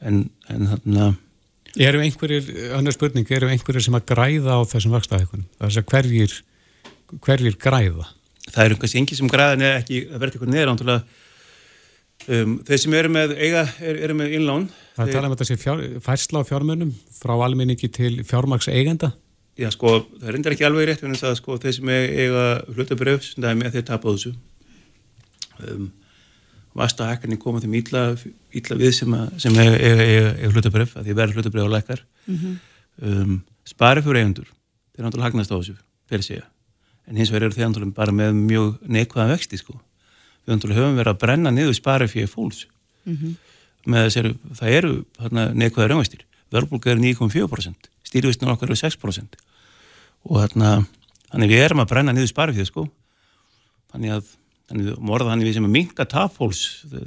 en, 0.01 0.27
en 0.53 0.69
þarna 0.73 1.15
Eru 1.77 2.01
einhverjir, 2.01 2.47
annar 2.73 2.95
spurning, 2.95 3.27
eru 3.37 3.51
einhverjir 3.53 3.85
sem 3.85 3.97
að 3.99 4.07
græða 4.09 4.55
á 4.57 4.61
þessum 4.65 4.95
vakstaðhækunum? 4.97 5.45
Það 5.59 5.67
er 5.67 5.83
að 5.83 5.91
hverjir, 5.91 6.37
hverjir 7.27 7.59
græða? 7.61 8.07
Það 8.47 8.63
eru 8.63 8.79
kannski 8.81 9.01
engi 9.03 9.19
sem 9.19 9.29
græða 9.29 9.59
neða 9.61 9.81
ekki 9.83 9.99
að 10.07 10.15
verða 10.15 10.31
eitthvað 10.31 10.55
neður 10.55 10.73
ántrúlega 10.73 11.26
um, 12.29 12.57
þeir 12.67 12.83
sem 12.83 12.97
eru 12.99 13.13
með, 13.13 13.37
eiga, 13.39 13.67
eru, 13.81 14.03
eru 14.09 14.17
með 14.19 14.35
innlán 14.39 14.67
Það 14.97 15.11
er 15.11 15.13
talað 15.13 15.29
um 15.29 15.35
að 15.35 15.37
þetta 15.37 15.49
sé 15.51 15.57
fjár, 15.61 15.83
færsla 16.05 16.41
á 16.41 16.49
fjármönum 16.49 16.93
frá 17.19 17.35
almenningi 17.37 17.89
til 17.93 18.13
fjármaks 18.25 18.71
eigenda? 18.73 19.13
Já, 19.57 19.69
sko, 19.73 19.93
það 20.21 20.31
er 20.31 20.39
endur 20.39 20.55
ekki 20.55 20.67
alveg 20.69 20.89
rétt 20.89 21.05
en 21.05 21.17
það 21.17 21.33
er 21.33 21.39
sko, 21.41 21.59
þeir 21.61 21.77
sem 21.77 21.93
eiga 21.93 22.45
hlutabröf 22.73 23.23
sem 23.25 23.41
það 23.41 23.51
er 23.51 23.61
með 23.61 23.77
þeir 23.77 23.87
tapa 23.91 24.15
þessu 24.17 24.35
um, 25.65 25.87
Vasta 26.77 27.07
hækkarni 27.09 27.39
koma 27.41 27.63
þeim 27.63 27.79
ítla, 27.79 28.03
ítla 28.53 28.77
við 28.77 28.91
sem, 28.99 29.15
að, 29.17 29.31
sem 29.41 29.55
eiga, 29.57 29.79
eiga, 29.81 30.33
eiga 30.35 30.51
hlutabröf 30.53 30.93
að 30.97 31.07
því 31.07 31.17
verður 31.21 31.41
hlutabröf 31.41 31.69
á 31.69 31.75
lækar 31.77 32.03
mm 32.27 32.37
-hmm. 32.37 32.59
um, 33.09 33.39
Spari 33.67 34.05
fyrir 34.05 34.21
eigundur 34.23 34.51
þeir 34.51 35.01
er 35.01 35.07
náttúrulega 35.07 35.31
hagnast 35.31 35.53
á 35.53 35.57
þessu, 35.57 35.77
fyrir 36.09 36.25
segja 36.25 36.45
en 37.07 37.17
hins 37.17 37.33
vegar 37.33 37.49
eru 37.49 37.57
þeir 37.57 37.69
náttúrulega 37.71 37.97
bara 37.97 38.13
með 38.13 38.37
mjög 38.37 38.77
neikvæðan 38.85 39.33
vexti, 39.33 39.61
sko 39.61 39.81
við 40.47 40.79
höfum 40.79 40.97
verið 41.01 41.13
að 41.13 41.21
brenna 41.25 41.51
niður 41.51 41.77
spari 41.77 42.09
fyrir 42.11 42.31
fólks 42.31 42.67
mm 43.05 43.17
-hmm 43.17 43.35
með 43.91 44.09
þessari, 44.09 44.33
það 44.59 44.77
eru 44.79 44.93
neikvæða 45.57 45.91
raunvæstir, 45.91 46.25
verðbólka 46.55 46.93
er 46.93 47.03
9,4% 47.03 47.91
stýrivistinu 48.07 48.53
okkar 48.55 48.71
eru 48.71 48.79
6% 48.79 49.39
og 50.27 50.41
þarna 50.43 50.73
þannig 51.31 51.53
við 51.53 51.63
erum 51.67 51.83
að 51.83 51.93
brenna 51.93 52.15
niður 52.15 52.31
sparfið 52.31 52.69
sko. 52.69 52.87
Þannig 53.93 54.17
að, 54.17 54.33
þannig 54.71 54.91
að 54.93 55.05
morða 55.09 55.33
þannig 55.33 55.49
við 55.49 55.57
sem 55.59 55.69
að 55.69 55.75
minka 55.77 56.07
tapfóls 56.11 56.63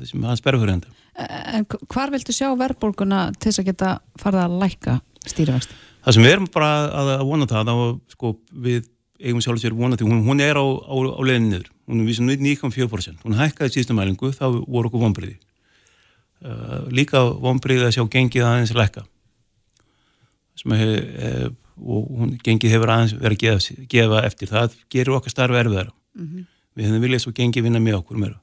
sem 0.08 0.24
hans 0.28 0.44
berfurenda 0.44 0.96
En 1.20 1.66
hvar 1.92 2.14
viltu 2.14 2.32
sjá 2.32 2.48
verðbólguna 2.56 3.26
til 3.36 3.50
þess 3.50 3.60
að 3.60 3.70
geta 3.74 3.90
farið 4.22 4.44
að 4.46 4.54
lækka 4.62 4.94
stýrivexti? 5.28 5.76
Það 6.06 6.16
sem 6.16 6.24
við 6.24 6.32
erum 6.32 6.48
bara 6.54 6.70
að, 6.88 7.10
að 7.18 7.24
vona 7.28 7.48
það, 7.50 7.72
þá 7.72 8.14
sko 8.16 8.32
við 8.68 8.86
eigum 9.20 9.44
sjálf 9.44 9.60
sér 9.60 9.76
vona 9.76 10.00
því, 10.00 10.08
hún, 10.08 10.22
hún 10.24 10.44
er 10.44 10.56
á, 10.56 10.64
á, 10.64 10.96
á 10.96 11.22
leðinu 11.28 11.50
niður, 11.50 11.68
hún 11.90 12.04
er 12.04 12.10
vísum 12.10 12.30
9,4%, 12.30 13.24
hún 13.26 13.38
hækkaði 13.40 13.76
síðustu 13.76 13.96
mælingu, 13.98 14.30
þá 14.36 14.46
voru 14.62 14.92
okkur 14.92 15.02
vonbriði. 15.04 15.40
Uh, 16.40 16.86
líka 16.94 17.24
vonbriði 17.42 17.88
að 17.88 17.96
sjá 17.98 18.04
gengið 18.14 18.46
aðeins 18.48 18.76
lækka, 18.78 19.04
hef, 20.70 21.58
og 21.80 22.12
hún 22.20 22.36
gengið 22.44 22.76
hefur 22.76 22.94
aðeins 22.94 23.16
verið 23.18 23.36
að 23.36 23.42
gefa, 23.44 23.88
gefa 23.92 24.22
eftir, 24.28 24.52
það 24.52 24.78
gerur 24.94 25.20
okkar 25.20 25.34
starfi 25.34 25.60
erfiðara. 25.60 25.92
Mm 26.16 26.28
-hmm. 26.28 26.46
Við 26.76 26.86
hefum 26.86 27.04
viljað 27.04 27.24
svo 27.24 27.34
gengið 27.36 27.64
vinna 27.64 27.80
með 27.80 28.00
okkur 28.00 28.18
meira. 28.18 28.40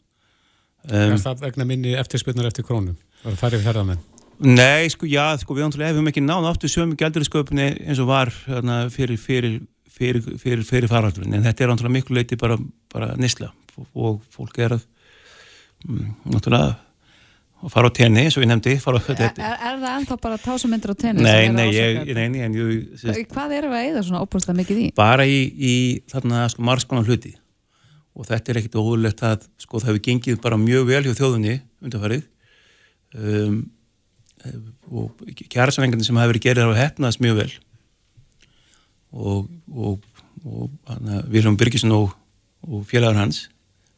Um, 0.87 1.13
er 1.13 1.19
það 1.19 1.41
vegna 1.41 1.65
minni 1.65 1.95
eftirspilnar 1.99 2.47
eftir 2.47 2.65
krónum? 2.65 2.97
Var 3.23 3.33
það 3.33 3.39
farið 3.41 3.65
ferðamenn? 3.67 4.03
Nei, 4.39 4.89
sko, 4.93 5.07
já, 5.09 5.37
sko, 5.41 5.55
við 5.57 5.81
hefum 5.81 6.09
ekki 6.11 6.21
náða 6.21 6.51
aftur 6.53 6.69
sömu 6.69 6.97
gældurisköpunni 7.01 7.71
eins 7.89 7.99
og 7.99 8.11
var 8.11 8.29
hérna, 8.47 8.91
fyrir, 8.93 9.17
fyrir, 9.17 9.61
fyrir, 9.97 10.25
fyrir, 10.41 10.65
fyrir 10.67 10.91
faraldurinn, 10.91 11.39
en 11.39 11.47
þetta 11.47 11.65
er 11.65 11.73
náttúrulega 11.73 11.99
miklu 11.99 12.19
leiti 12.19 12.39
bara, 12.41 12.59
bara 12.93 13.15
nisla 13.21 13.53
og 13.93 14.21
fólk 14.33 14.59
er 14.65 14.77
að 14.77 14.85
mm, 15.87 16.11
náttúrulega 16.35 16.75
að 17.65 17.73
fara 17.73 17.89
á 17.89 17.97
tenni, 17.97 18.27
eins 18.27 18.37
og 18.37 18.45
ég 18.45 18.51
nefndi 18.51 18.75
er, 18.77 18.99
er, 19.17 19.31
er 19.41 19.79
það 19.81 19.89
ennþá 19.93 20.17
bara 20.23 20.37
tásumindur 20.41 20.93
á 20.93 20.97
tenni? 21.01 21.25
Nei, 21.25 21.49
nei, 21.51 21.67
ég, 21.73 22.03
nei, 22.15 22.27
nei 22.35 22.43
ég, 22.45 22.75
sérst, 23.01 23.23
Hvað 23.33 23.55
erum 23.57 23.73
við 23.73 23.81
að 23.81 23.89
eða 23.91 24.03
svona 24.07 24.23
óbúrslega 24.23 24.59
mikið 24.61 24.83
í? 24.83 24.87
Bara 24.97 25.27
í, 25.27 25.39
í 25.57 25.75
þarna, 26.13 26.45
sko, 26.53 26.67
margskonar 26.69 27.09
hluti. 27.09 27.33
Og 28.17 28.29
þetta 28.29 28.53
er 28.53 28.61
ekkit 28.61 28.77
óhulegt 28.81 29.25
að 29.27 29.49
sko 29.61 29.81
það 29.81 29.91
hefur 29.91 30.05
gengið 30.05 30.39
bara 30.45 30.61
mjög 30.61 30.87
vel 30.93 31.03
hjá 31.09 31.17
þjóðunni 31.17 31.57
undanfarið. 31.85 32.29
Um, 33.17 33.59
og 34.93 35.25
kjærasamengandi 35.49 36.07
sem 36.07 36.19
hafi 36.21 36.35
verið 36.35 36.45
gerðið 36.45 36.69
hafa 36.69 36.83
hefnaðast 36.85 37.25
mjög 37.25 37.41
vel 37.41 37.51
og, 39.17 39.49
og, 39.73 40.05
og 40.45 40.71
hana, 40.91 41.23
Vilhelm 41.33 41.57
Birgisson 41.57 41.95
og, 41.97 42.13
og 42.67 42.85
félagar 42.89 43.19
hans 43.21 43.47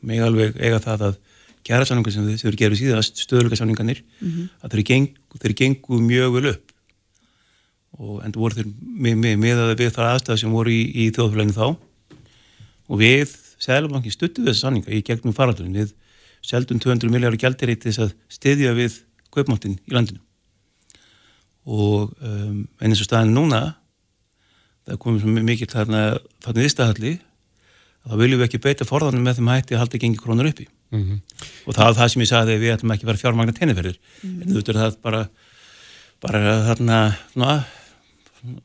með 0.04 0.28
alveg 0.28 0.60
eiga 0.62 0.78
það 0.82 1.08
að 1.08 1.18
kjærasamengandi 1.66 2.14
sem 2.14 2.28
þeir 2.28 2.50
eru 2.50 2.60
gerðið 2.60 2.82
síðast 2.82 3.22
stöðlugasamninganir 3.24 4.02
mm 4.04 4.28
-hmm. 4.28 4.48
að 4.62 4.74
þeir, 4.74 4.84
geng, 4.90 5.08
þeir 5.42 5.54
gengu 5.58 6.00
mjög 6.00 6.34
vel 6.36 6.50
upp. 6.54 6.72
Og 7.98 8.22
endur 8.24 8.44
voru 8.44 8.54
þeir 8.54 8.68
með, 8.78 9.16
með, 9.16 9.36
með 9.42 9.62
að 9.64 9.74
við 9.80 9.92
þar 9.96 10.10
aðstæða 10.12 10.38
sem 10.38 10.54
voru 10.54 10.70
í, 10.70 10.82
í 10.94 11.10
þjóðfélaginu 11.10 11.56
þá. 11.56 11.66
Og 12.88 13.00
við 13.02 13.36
Sælubankin 13.58 14.14
stuttu 14.14 14.44
þessu 14.46 14.62
sanninga 14.62 14.92
í 14.94 15.02
gegnum 15.02 15.34
faraldurinn. 15.34 15.74
Við 15.74 15.94
seldum 16.46 16.78
200 16.78 17.10
miljára 17.10 17.36
gældir 17.36 17.72
eitt 17.72 17.82
þess 17.82 18.04
að 18.06 18.14
stiðja 18.30 18.72
við 18.76 19.00
kaupmáttin 19.34 19.80
í 19.82 19.94
landinu. 19.96 20.20
Og 21.66 22.14
um, 22.22 22.68
en 22.80 22.92
eins 22.92 23.02
og 23.02 23.08
staðin 23.08 23.34
núna 23.34 23.74
það 24.88 25.00
komið 25.04 25.24
svo 25.24 25.46
mikið 25.50 25.74
þarna 25.74 26.02
þarna 26.44 26.64
viðstæðalli 26.64 27.14
þá 28.08 28.14
viljum 28.22 28.40
við 28.40 28.48
ekki 28.48 28.62
beita 28.64 28.88
forðanum 28.88 29.24
með 29.26 29.38
þeim 29.38 29.52
hætti 29.52 29.76
að 29.76 29.82
halda 29.84 30.02
gengi 30.02 30.22
krónur 30.22 30.50
uppi 30.50 30.68
mm 30.68 31.02
-hmm. 31.04 31.18
og 31.66 31.74
það 31.76 31.88
er 31.88 31.98
það 32.00 32.12
sem 32.12 32.24
ég 32.24 32.32
sagði 32.32 32.58
við 32.62 32.74
ætlum 32.74 32.94
ekki 32.94 33.04
að 33.04 33.10
vera 33.12 33.22
fjármagna 33.22 33.56
tenniferðir 33.58 33.98
mm 33.98 34.28
-hmm. 34.28 34.42
en 34.42 34.48
þú 34.48 34.54
veitur 34.54 34.80
það 34.82 35.00
bara 35.02 35.28
bara 36.18 36.40
þarna 36.66 36.98
ná, 37.38 37.64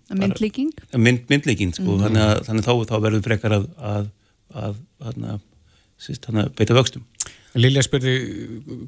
myndlíking 0.10 0.74
mynd, 0.98 1.26
myndlíking 1.30 1.74
sko, 1.76 1.84
mm 1.84 1.90
-hmm. 1.90 2.04
þannig 2.04 2.22
að 2.24 2.46
þannig 2.48 2.64
þá, 2.66 2.74
þá 2.90 2.96
verður 3.02 3.20
við 3.20 3.28
frekar 3.28 3.52
að, 3.60 3.66
að 3.78 4.06
að, 4.54 4.78
að, 5.02 5.26
að 6.30 6.52
beita 6.58 6.78
vöxtum. 6.78 7.06
Lilja 7.54 7.84
spurði 7.86 8.14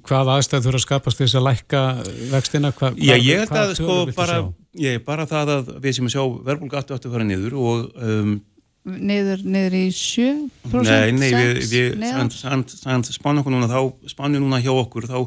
hvað 0.08 0.32
aðstæð 0.36 0.64
þurfa 0.66 0.80
að 0.80 0.86
skapast 0.88 1.20
þess 1.22 1.38
að 1.38 1.44
lækka 1.46 1.82
vextina? 2.32 2.72
Hva, 2.74 2.90
Já, 2.98 3.14
ég 3.22 3.44
held 3.44 3.60
að 3.62 3.74
sko 3.78 3.98
bara, 4.18 4.40
ég, 4.82 5.00
bara 5.06 5.28
það 5.30 5.54
að 5.56 5.72
við 5.84 5.98
sem 5.98 6.10
að 6.10 6.16
sjá 6.16 6.24
verðbólk 6.48 6.78
aftur 6.80 6.98
aftur 6.98 7.14
fara 7.16 7.28
niður 7.28 7.58
og 7.60 7.88
um, 7.96 8.36
Niður, 8.86 9.40
niður 9.42 9.74
í 9.80 9.86
7%? 9.98 10.86
Nei, 10.86 11.10
nei, 11.18 11.32
við, 11.34 11.96
við 11.98 13.08
spánu 13.16 13.42
okkur 13.42 13.56
núna, 13.56 13.66
þá 13.66 14.12
spánu 14.12 14.38
núna 14.38 14.60
hjá 14.62 14.70
okkur, 14.76 15.08
þá 15.10 15.24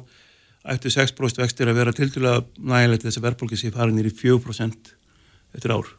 ættu 0.77 0.93
6% 0.95 1.43
vextir 1.43 1.71
að 1.71 1.81
vera 1.81 1.95
til 1.97 2.07
dæla 2.15 2.37
nægilegt 2.55 3.09
þess 3.09 3.19
að 3.19 3.27
verðbólki 3.27 3.59
sé 3.59 3.73
fara 3.75 3.91
niður 3.91 4.13
í 4.13 4.15
4% 4.21 4.93
eftir 5.59 5.75
ár 5.75 5.91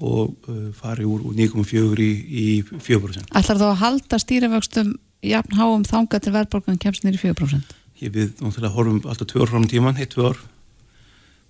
og 0.00 0.50
uh, 0.50 0.58
fari 0.74 1.06
úr, 1.06 1.22
úr 1.26 1.34
9,4 1.38 2.02
í, 2.02 2.10
í 2.42 2.44
4%. 2.66 3.30
Ætlar 3.34 3.58
þá 3.62 3.66
að 3.68 3.80
halda 3.84 4.20
stýriföxtum 4.22 4.92
jafn 5.26 5.58
háum 5.58 5.84
þanga 5.86 6.20
til 6.22 6.34
verðborgan 6.34 6.78
kemst 6.80 7.04
nýri 7.04 7.20
4%? 7.20 7.74
Ég 8.00 8.14
við 8.14 8.38
náttúrulega 8.40 8.74
horfum 8.74 9.00
alltaf 9.04 9.28
tvö 9.28 9.44
ár 9.44 9.52
fram 9.52 9.66
tíman, 9.68 9.98
eitt, 9.98 10.14
tvö 10.14 10.30
ár. 10.30 10.38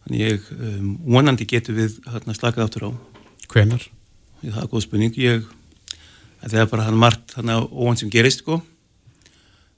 Þannig 0.04 0.24
ég 0.24 0.50
um, 0.56 0.90
vonandi 1.06 1.46
getur 1.48 1.76
við 1.78 1.96
hérna, 2.08 2.36
slakað 2.36 2.66
áttur 2.66 2.86
á. 2.88 2.90
Hvenar? 3.50 3.86
Það 4.40 4.60
er 4.62 4.68
góð 4.72 4.84
spurning. 4.86 5.16
Ég, 5.20 5.48
það 6.42 6.60
er 6.64 6.70
bara 6.72 6.86
hann 6.88 7.00
margt 7.00 7.36
óvann 7.36 7.98
sem 8.00 8.12
gerist, 8.12 8.44
sko. 8.44 8.60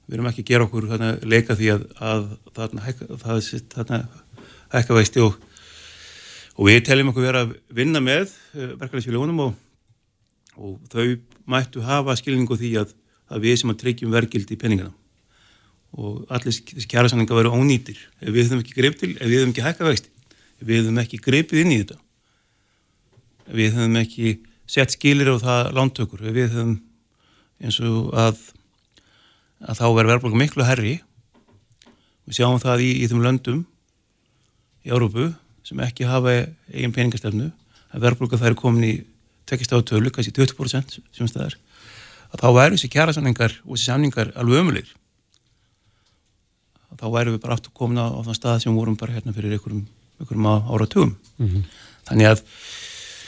Við 0.07 0.17
erum 0.17 0.29
ekki 0.29 0.43
að 0.43 0.51
gera 0.51 0.67
okkur 0.67 0.91
hana, 0.91 1.15
leika 1.23 1.55
því 1.55 1.73
að, 1.77 1.87
að 2.03 2.29
þarna 2.55 2.85
hækka, 2.87 3.09
það 3.23 3.41
er 3.41 3.65
þarna 3.73 3.99
hækka 4.73 4.97
veisti 4.99 5.23
og 5.23 5.41
og 6.53 6.69
við 6.69 6.83
teljum 6.87 7.11
okkur 7.11 7.25
vera 7.25 7.45
að 7.45 7.53
vinna 7.73 8.01
með 8.03 8.27
uh, 8.29 8.73
verkefælisfélagunum 8.81 9.39
og, 9.47 9.53
og 10.57 10.75
þau 10.93 11.15
mættu 11.49 11.83
hafa 11.85 12.15
skilningu 12.19 12.57
því 12.59 12.75
að, 12.83 12.93
að 13.33 13.47
við 13.47 13.61
sem 13.61 13.73
að 13.73 13.79
tryggjum 13.83 14.13
verkildi 14.13 14.55
í 14.55 14.61
peningana 14.61 14.93
og 15.93 16.23
allir 16.33 16.53
þessi 16.55 16.89
kjærasanninga 16.89 17.37
veru 17.37 17.53
ónýtir 17.53 17.99
ef 18.21 18.29
við 18.33 18.47
höfum 18.47 18.63
ekki 18.63 18.77
greip 18.77 18.97
til, 19.01 19.11
ef 19.17 19.29
við 19.29 19.41
höfum 19.41 19.53
ekki 19.53 19.65
hækka 19.65 19.85
ef 19.85 19.91
við 20.59 20.83
höfum 20.83 20.99
ekki 21.03 21.21
greipið 21.23 21.63
inn 21.63 21.73
í 21.73 21.79
þetta. 21.83 21.99
Við 23.53 23.77
höfum 23.77 24.01
ekki 24.01 24.33
sett 24.69 24.93
skilir 24.93 25.31
á 25.33 25.37
það 25.41 25.71
lántökur. 25.77 26.25
Við 26.29 26.51
höfum 26.53 26.75
eins 27.63 27.79
og 27.83 28.11
að 28.17 28.41
að 29.63 29.79
þá 29.79 29.85
verður 29.95 30.11
verðbólku 30.11 30.39
miklu 30.39 30.65
herri 30.67 30.93
við 32.27 32.37
sjáum 32.39 32.59
það 32.61 32.83
í, 32.83 32.89
í 33.03 33.07
þeim 33.07 33.23
löndum 33.23 33.61
í 34.83 34.91
Európu 34.91 35.29
sem 35.63 35.79
ekki 35.83 36.07
hafa 36.07 36.33
eigin 36.71 36.95
peningastefnu 36.95 37.49
að 37.93 38.03
verðbólka 38.03 38.39
þær 38.41 38.51
er 38.51 38.59
komin 38.59 38.87
í 38.87 38.93
tekist 39.47 39.71
átölu, 39.75 40.11
kannski 40.11 40.33
20% 40.35 40.99
sem 41.15 41.29
það 41.29 41.45
er, 41.45 41.55
að 42.31 42.43
þá 42.43 42.47
væru 42.57 42.75
þessi 42.75 42.91
kjærasamningar 42.91 43.57
og 43.63 43.75
þessi 43.75 43.89
samningar 43.91 44.33
alveg 44.39 44.63
ömulegir 44.63 44.93
þá 46.93 47.07
væru 47.09 47.33
við 47.33 47.41
bara 47.43 47.57
aftur 47.57 47.73
komin 47.75 47.99
á, 47.99 48.07
á 48.07 48.19
þann 48.23 48.37
stað 48.37 48.59
sem 48.63 48.75
vorum 48.75 48.95
bara 48.99 49.15
hérna 49.15 49.33
fyrir 49.35 49.55
einhverjum, 49.55 49.85
einhverjum 50.23 50.49
áratugum 50.49 51.15
mm 51.37 51.49
-hmm. 51.49 51.67
þannig 52.09 52.33
að 52.33 52.47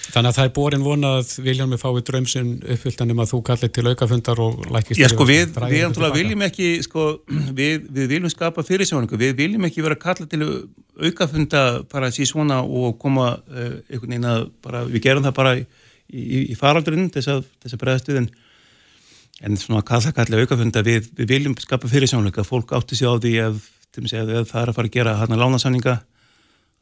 Þannig 0.05 0.29
að 0.29 0.37
það 0.37 0.47
er 0.47 0.51
borin 0.55 0.83
vonað 0.85 1.31
Viljámi 1.43 1.77
fái 1.81 2.01
drömsinn 2.05 2.51
uppfylltanum 2.61 3.21
að 3.23 3.31
þú 3.31 3.39
kallir 3.49 3.71
til 3.73 3.85
aukafundar 3.89 4.41
og 4.43 4.67
lækist 4.71 5.01
Já 5.01 5.09
sko 5.11 5.25
við, 5.27 5.55
við 5.57 6.13
viljum 6.15 6.45
ekki 6.45 6.69
sko, 6.85 7.07
við, 7.59 7.87
við 7.89 8.13
viljum 8.13 8.31
skapa 8.31 8.63
fyrirsjóningu 8.63 9.19
við 9.19 9.33
viljum 9.41 9.65
ekki 9.67 9.83
vera 9.85 9.97
að 9.97 10.03
kalla 10.05 10.29
til 10.29 10.49
aukafunda 11.09 11.63
bara 11.91 12.11
að 12.11 12.19
sí 12.19 12.29
svona 12.29 12.61
og 12.63 12.99
koma 13.01 13.33
uh, 13.35 13.75
einhvern 13.89 14.13
veginn 14.13 14.29
að 14.29 14.47
bara, 14.63 14.85
við 14.87 15.07
gerum 15.07 15.25
það 15.25 15.37
bara 15.41 15.55
í, 15.57 15.65
í, 16.13 16.41
í 16.53 16.57
faraldurinn 16.59 17.11
þess 17.11 17.33
að, 17.35 17.45
að 17.65 17.77
bregðastuðin 17.81 18.31
en 19.43 19.59
svona 19.59 19.81
að 19.81 19.89
kalla 19.89 20.15
kalli 20.15 20.43
aukafunda 20.45 20.85
við, 20.85 21.09
við 21.17 21.33
viljum 21.33 21.57
skapa 21.59 21.91
fyrirsjóningu 21.91 22.43
að 22.43 22.51
fólk 22.53 22.75
átti 22.77 22.95
sig 22.95 23.09
á 23.09 23.19
því 23.19 23.33
ef, 23.49 23.71
ef 23.97 24.11
það 24.13 24.61
er 24.61 24.69
að 24.69 24.77
fara 24.77 24.87
að 24.87 24.93
gera 24.95 25.17
hana 25.19 25.39
lánasanninga 25.41 25.99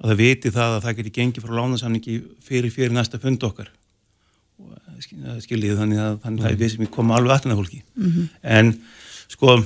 að 0.01 0.09
það 0.09 0.19
viti 0.23 0.51
það 0.53 0.75
að 0.77 0.83
það 0.87 0.97
geti 0.99 1.13
gengið 1.19 1.45
frá 1.45 1.55
lánasamningi 1.59 2.17
fyrir 2.43 2.73
fyrir 2.73 2.95
næsta 2.95 3.19
fund 3.21 3.43
okkar. 3.43 3.69
Skiljið 5.43 5.79
þannig 5.79 6.01
að 6.01 6.19
þannig 6.23 6.41
að 6.41 6.47
það 6.47 6.51
er 6.51 6.59
við 6.61 6.73
sem 6.73 6.91
koma 6.93 7.17
alveg 7.17 7.35
aðtana 7.35 7.59
fólki. 7.59 7.83
Mm 7.95 8.11
-hmm. 8.11 8.27
en 8.43 8.73
sko 9.33 9.57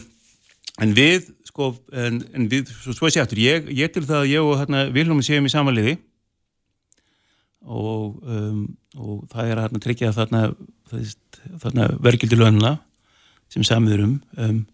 en 0.84 0.94
við 0.98 1.32
sko 1.48 1.72
en, 1.92 2.22
en 2.38 2.50
við, 2.52 2.70
svo, 2.84 2.94
svo 2.94 3.10
sé 3.10 3.22
aftur, 3.22 3.42
ég, 3.42 3.70
ég 3.74 3.92
til 3.92 4.06
það 4.06 4.24
að 4.24 4.32
ég 4.32 4.46
og 4.46 4.60
hérna 4.60 4.84
Vilhelm 4.94 5.24
séum 5.26 5.48
í 5.48 5.52
samanliði 5.54 5.98
og, 7.66 8.20
um, 8.24 8.64
og 8.96 9.24
það 9.32 9.50
er 9.50 9.58
að 9.58 9.66
hérna 9.66 9.84
tryggja 9.84 10.14
þarna, 10.16 10.44
þarna 11.64 11.90
verkildi 12.04 12.38
lögnuna 12.38 12.78
sem 13.54 13.66
samiður 13.66 14.06
um, 14.06 14.18
um 14.38 14.66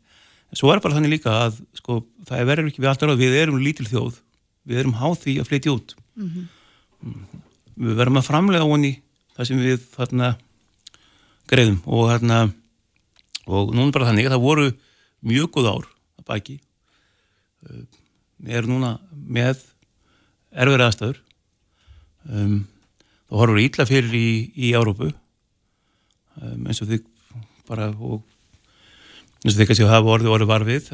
svo 0.54 0.70
er 0.70 0.82
bara 0.84 0.98
þannig 0.98 1.16
líka 1.16 1.34
að 1.48 1.62
sko 1.80 2.04
það 2.28 2.50
verður 2.52 2.70
ekki 2.70 2.84
við 2.84 2.92
alltaf 2.92 3.10
ráð, 3.10 3.24
við 3.24 3.40
erum 3.40 3.62
lítil 3.64 3.88
þjóð 3.90 4.20
við 4.68 4.82
erum 4.84 4.98
háð 5.00 5.16
því 5.24 5.36
að 5.42 5.50
flytja 5.50 5.74
út. 5.74 5.96
Mm 6.16 6.30
-hmm. 6.30 6.48
við 7.76 7.96
verðum 8.00 8.20
að 8.22 8.28
framlega 8.30 8.70
honi 8.70 8.94
það 9.36 9.48
sem 9.48 9.60
við 9.60 9.80
þarna 9.96 10.36
greiðum. 11.48 11.80
Og 11.86 12.10
þarna 12.12 12.54
og 13.46 13.74
núna 13.76 13.92
bara 13.92 14.10
þannig 14.10 14.30
að 14.30 14.36
það 14.36 14.48
voru 14.48 14.68
mjög 15.22 15.50
góð 15.52 15.70
ár 15.74 15.88
að 16.20 16.26
baki. 16.28 16.60
Við 17.64 18.56
erum 18.56 18.76
núna 18.76 19.00
með 19.12 19.64
erfið 20.52 20.86
aðstæður. 20.86 21.20
Um, 22.24 22.68
þá 23.28 23.34
horfum 23.36 23.58
við 23.58 23.66
ítla 23.68 23.86
fyrir 23.86 24.14
í, 24.16 24.52
í 24.56 24.72
Árópu 24.78 25.10
um, 26.40 26.68
eins 26.68 26.80
og 26.84 26.88
þið 26.88 27.04
bara 27.68 27.90
og 27.92 28.22
eins 29.44 29.54
og 29.54 29.60
þeir 29.60 29.70
kannski 29.70 29.88
hafa 29.90 30.14
orðið 30.14 30.34
orðið 30.34 30.52
varfið 30.54 30.90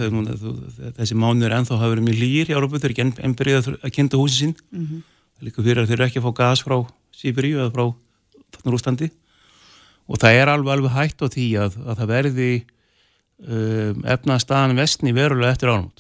þessi 0.97 1.17
mánuður 1.21 1.55
ennþá 1.59 1.77
hafa 1.77 1.91
verið 1.93 2.07
mjög 2.07 2.19
lýr 2.23 2.49
í 2.49 2.55
Árópu 2.57 2.79
þeir 2.79 2.89
eru 2.89 2.95
ekki 2.95 3.23
enn 3.27 3.35
byrjað 3.37 3.69
að 3.77 3.93
kynnta 3.93 4.17
húsin 4.17 4.39
sín. 4.39 4.55
Mm 4.73 4.85
-hmm. 4.85 5.01
líka 5.45 5.63
fyrir 5.63 5.83
að 5.83 5.89
þeir 5.89 5.99
eru 5.99 6.07
ekki 6.07 6.19
að 6.19 6.25
fá 6.25 6.33
gas 6.41 6.63
frá 6.65 6.77
Sýberíu 7.13 7.59
eða 7.59 7.73
frá 7.75 7.85
þarna 8.55 8.73
Rústandi 8.73 9.11
og 10.09 10.17
það 10.17 10.33
er 10.33 10.47
alveg, 10.49 10.73
alveg 10.73 10.91
hægt 10.91 11.21
á 11.21 11.27
því 11.29 11.47
að, 11.61 11.77
að 11.85 11.97
það 11.99 12.07
verði 12.09 12.51
um, 13.45 14.03
efnastaðan 14.05 14.77
vestni 14.79 15.13
verulega 15.13 15.51
eftir 15.51 15.69
ánum 15.69 15.91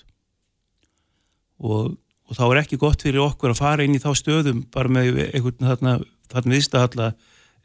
og, 1.59 1.97
og 2.25 2.37
þá 2.37 2.45
er 2.47 2.61
ekki 2.63 2.79
gott 2.81 3.03
fyrir 3.03 3.21
okkur 3.21 3.53
að 3.53 3.61
fara 3.61 3.85
inn 3.85 3.95
í 3.95 4.01
þá 4.01 4.11
stöðum 4.17 4.63
bara 4.73 4.89
með 4.89 5.19
einhvern 5.33 5.69
þarna, 5.69 5.99
þarna 6.31 6.55
viðstahalla 6.55 7.13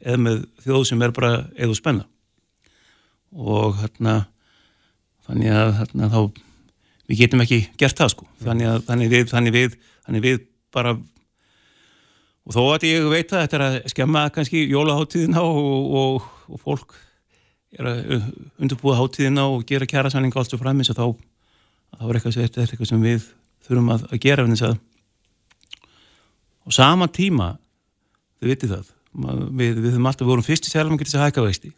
eða 0.03 0.21
með 0.21 0.45
þjóð 0.65 0.85
sem 0.89 1.01
er 1.01 1.13
bara 1.15 1.31
eða 1.55 1.77
spenna. 1.77 2.05
Og 3.35 3.79
hérna 3.79 4.15
þannig 5.25 5.55
að 5.55 5.73
þarna, 5.79 6.09
þá, 6.13 6.21
við 7.09 7.21
getum 7.23 7.43
ekki 7.45 7.59
gert 7.81 7.99
það 7.99 8.13
sko. 8.13 8.29
Þannig, 8.43 8.71
að, 8.71 8.79
þannig, 8.89 9.11
við, 9.13 9.27
þannig, 9.31 9.55
við, 9.55 9.77
þannig 10.05 10.25
við 10.25 10.39
bara 10.75 10.95
og 12.45 12.53
þó 12.53 12.61
að 12.75 12.87
ég 12.89 13.07
veit 13.09 13.33
að 13.33 13.41
þetta 13.45 13.57
er 13.57 13.65
að 13.65 13.77
skemma 13.93 14.25
kannski 14.33 14.65
jólaháttíðina 14.69 15.41
og, 15.41 15.95
og, 16.01 16.27
og 16.51 16.61
fólk 16.61 16.97
er 17.75 17.89
að 17.89 18.11
undurbúa 18.61 18.97
háttíðina 18.99 19.47
og 19.51 19.65
gera 19.67 19.87
kjæra 19.89 20.11
sanninga 20.13 20.39
alls 20.39 20.53
og 20.55 20.61
framins 20.61 20.91
og 20.93 20.99
þá, 20.99 21.07
þá 21.97 22.05
er 22.05 22.19
eitthvað, 22.19 22.59
eitthvað 22.63 22.91
sem 22.91 23.05
við 23.05 23.25
þurfum 23.65 23.93
að, 23.95 24.05
að 24.11 24.21
gera 24.23 24.45
að, 24.45 24.77
og 26.65 26.75
sama 26.75 27.09
tíma 27.11 27.55
þið 28.39 28.51
vitið 28.53 28.75
það 28.75 28.93
við, 29.15 29.81
við 29.81 29.91
höfum 29.93 30.09
alltaf 30.11 30.29
voruð 30.29 30.49
fyrst 30.49 30.69
í 30.69 30.71
geta 31.01 31.09
þess 31.09 31.19
að 31.19 31.25
hækka 31.25 31.45
vexti 31.47 31.73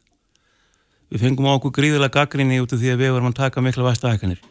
við 1.11 1.23
fengum 1.23 1.49
á 1.49 1.55
okkur 1.57 1.75
gríðilega 1.77 2.13
gaggrinni 2.19 2.61
út 2.63 2.73
af 2.73 2.81
því 2.81 2.93
að 2.93 3.03
við 3.03 3.13
varum 3.15 3.31
að 3.31 3.39
taka 3.41 3.63
mikla 3.63 3.87
vasta 3.87 4.11
hækkanir 4.11 4.41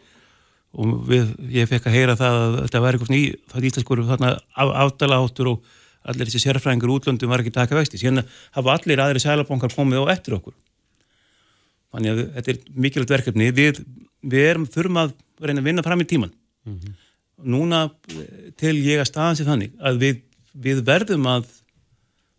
og 0.77 0.93
við, 1.07 1.33
ég 1.53 1.69
fekk 1.69 1.89
að 1.89 1.95
heyra 1.95 2.15
það 2.19 2.37
að 2.43 2.55
þetta 2.61 2.81
væri 2.83 2.97
eitthvað 2.97 3.13
ný, 3.13 3.21
það 3.51 3.67
íslenskur 3.69 4.01
afdala 4.83 5.19
áttur 5.23 5.51
og 5.53 5.75
allir 6.07 6.29
þessi 6.29 6.43
sérfræðingur 6.43 6.93
útlöndum 6.93 7.31
var 7.31 7.41
ekki 7.43 7.53
taka 7.55 7.75
vexti. 7.75 7.99
Síðan 7.99 8.23
hafa 8.55 8.75
allir 8.75 9.01
aðri 9.03 9.23
sælabankar 9.23 9.73
komið 9.73 10.05
á 10.07 10.13
eftir 10.13 10.37
okkur. 10.37 10.55
Þannig 11.95 12.13
að 12.13 12.21
þetta 12.35 12.53
er 12.53 12.59
mikilvægt 12.85 13.13
verkefni. 13.15 13.49
Við, 13.55 13.81
við 14.21 14.49
erum, 14.51 14.67
þurfum 14.71 15.01
að 15.01 15.15
reyna 15.43 15.63
að 15.63 15.69
vinna 15.69 15.85
fram 15.85 16.01
í 16.01 16.07
tíman 16.07 16.31
mm 16.31 16.79
-hmm. 16.79 16.95
núna 17.53 17.81
til 18.57 18.75
ég 18.81 19.01
að 19.01 19.09
staðansi 19.11 19.45
þannig 19.47 19.71
að 19.79 19.99
við, 20.03 20.21
við 20.53 20.83
verðum 20.85 21.27
að 21.27 21.45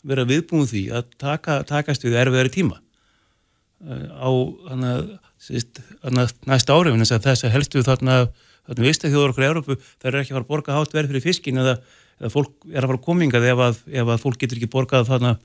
vera 0.03 0.25
viðbúin 0.25 0.69
því 0.69 0.85
að 0.93 1.11
taka, 1.19 1.63
takast 1.63 2.05
við 2.05 2.19
erfiðari 2.19 2.51
tíma 2.51 2.81
á 3.79 4.31
hana, 4.73 4.93
síst, 5.39 5.81
hana, 6.03 6.27
næsta 6.51 6.75
árið 6.75 6.99
þess 7.29 7.47
að 7.47 7.55
helstu 7.55 7.83
þarna, 7.87 8.17
þjóður 9.13 9.33
okkur 9.33 9.45
í 9.45 9.49
Európu 9.49 9.77
það 9.79 10.09
er 10.11 10.19
ekki 10.23 10.33
að 10.33 10.39
fara 10.39 10.45
að 10.45 10.51
borga 10.51 10.77
hátt 10.77 10.97
verð 10.97 11.13
fyrir 11.13 11.25
fiskin 11.25 11.61
eða, 11.63 11.77
eða 12.19 12.33
fólk 12.35 12.67
er 12.73 12.83
að 12.83 12.91
fara 12.91 12.99
að 12.99 13.07
komingað 13.07 13.47
ef 13.53 13.63
ef 13.87 14.11
að 14.13 14.25
fólk 14.25 14.41
getur 14.43 14.59
ekki 14.59 14.73
borgað 14.73 15.09
þarna 15.09 15.37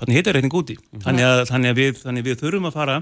þannig 0.00 0.18
hittar 0.18 0.36
reyning 0.36 0.56
úti 0.56 0.76
mm 0.76 0.82
-hmm. 0.82 1.04
þannig, 1.04 1.28
að, 1.28 1.44
þannig, 1.50 1.70
að 1.70 1.80
við, 1.82 1.92
þannig 2.02 2.24
að 2.24 2.30
við 2.30 2.40
þurfum 2.42 2.68
að 2.70 2.76
fara 2.80 2.96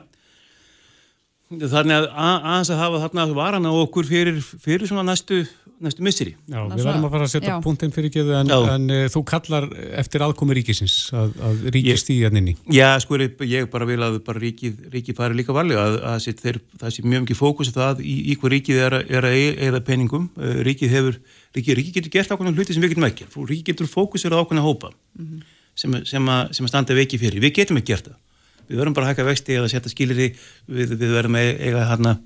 þannig 1.62 1.96
að 1.98 2.08
aðeins 2.14 2.72
að 2.74 2.82
hafa 2.82 3.02
þarna 3.04 3.26
varan 3.36 3.68
á 3.68 3.72
okkur 3.72 4.08
fyrir, 4.08 4.40
fyrir 4.40 4.90
svona 4.90 5.06
næstu 5.10 5.44
næstu 5.82 6.04
misseri. 6.04 6.32
Já, 6.48 6.60
við 6.70 6.84
verðum 6.86 7.06
að 7.08 7.14
fara 7.14 7.26
að 7.26 7.32
setja 7.32 7.56
punktinn 7.64 7.92
fyrir 7.94 8.12
geðu 8.14 8.34
en, 8.38 8.50
en 8.52 8.92
uh, 8.92 9.04
þú 9.12 9.22
kallar 9.28 9.66
eftir 10.00 10.24
aðkomi 10.24 10.56
ríkisins 10.58 10.94
að, 11.14 11.34
að 11.48 11.64
ríki 11.74 11.96
stíði 12.00 12.28
hann 12.28 12.40
inni. 12.40 12.54
Já, 12.72 12.86
sko 13.02 13.18
ég 13.18 13.68
bara 13.72 13.88
vil 13.88 14.00
að 14.06 14.20
bara 14.26 14.42
ríkið 14.42 14.88
ríki 14.94 15.16
fari 15.16 15.38
líka 15.38 15.56
varlega 15.56 15.86
að, 15.88 15.98
að, 15.98 16.28
að 16.30 16.44
þeir, 16.44 16.60
það 16.82 16.94
sé 16.96 17.06
mjög 17.06 17.24
mikið 17.26 17.40
fókus 17.40 17.72
það 17.74 18.04
í, 18.04 18.16
í 18.32 18.38
hvað 18.40 18.54
ríkið 18.56 18.82
er, 18.86 18.98
er 19.18 19.28
að 19.30 19.40
eða 19.68 19.82
peningum. 19.88 20.28
Uh, 20.38 20.60
ríkið 20.68 20.94
hefur, 20.94 21.20
ríkið, 21.58 21.80
ríkið 21.80 21.98
getur 21.98 22.14
gert 22.18 22.34
ákveðna 22.34 22.54
hluti 22.54 22.76
sem 22.76 22.84
við 22.84 22.94
getum 22.94 23.08
ekki. 23.10 23.28
Ríkið 23.34 23.72
getur 23.72 23.90
fókusir 23.90 24.36
á 24.36 24.40
ákveðna 24.40 24.64
hópa 24.64 24.94
mm 24.94 25.26
-hmm. 25.26 25.56
sem, 25.74 25.98
sem, 26.06 26.34
sem 26.54 26.68
að 26.68 26.72
standa 26.72 26.96
veiki 26.96 27.20
fyrir. 27.20 27.42
Við 27.42 27.58
getum 27.60 27.82
ekki 27.82 27.92
gert 27.92 28.12
það. 28.12 28.20
Við 28.68 28.80
verðum 28.80 28.96
bara 28.96 29.08
að 29.08 29.14
hækka 29.14 29.28
vexti 29.28 29.56
eða 29.58 29.70
setja 29.72 29.92
skilir 29.92 30.20
í, 30.26 30.28
við, 30.66 30.96
við 30.96 31.14
verðum 31.16 31.38
eiga 31.40 31.86
þarna, 31.90 32.16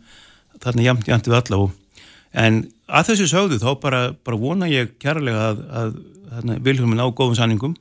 þarna 0.63 0.87
jæmt, 0.87 1.09
jæmt 1.09 1.31
við 1.31 1.39
alla 1.41 1.61
og 1.65 1.77
en 2.39 2.61
að 2.89 3.11
þessu 3.13 3.29
sögðu 3.31 3.59
þá 3.63 3.69
bara, 3.83 4.01
bara 4.25 4.41
vona 4.41 4.69
ég 4.71 4.95
kærlega 5.03 5.51
að, 5.53 5.63
að, 5.81 5.97
að 6.33 6.55
Vilhelmin 6.67 7.03
á 7.03 7.07
góðum 7.09 7.37
sanningum. 7.39 7.75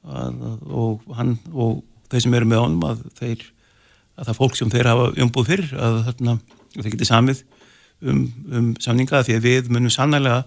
Að, 0.00 0.38
og 0.72 1.02
hann 1.16 1.34
og 1.52 1.82
þeir 2.10 2.24
sem 2.24 2.36
eru 2.38 2.48
með 2.48 2.62
honum 2.64 2.86
að 2.88 3.02
þeir 3.18 3.42
að 4.20 4.30
það 4.30 4.38
fólk 4.38 4.56
sem 4.56 4.70
þeir 4.72 4.88
hafa 4.90 5.10
umbúð 5.24 5.50
fyrir 5.50 5.74
að 5.76 5.98
þarna, 6.08 6.36
þeir 6.76 6.94
geti 6.94 7.08
samið 7.08 7.42
um, 8.00 8.22
um 8.50 8.70
samninga 8.80 9.22
því 9.26 9.36
að 9.36 9.46
við 9.46 9.70
munum 9.72 9.92
sannlega 9.92 10.40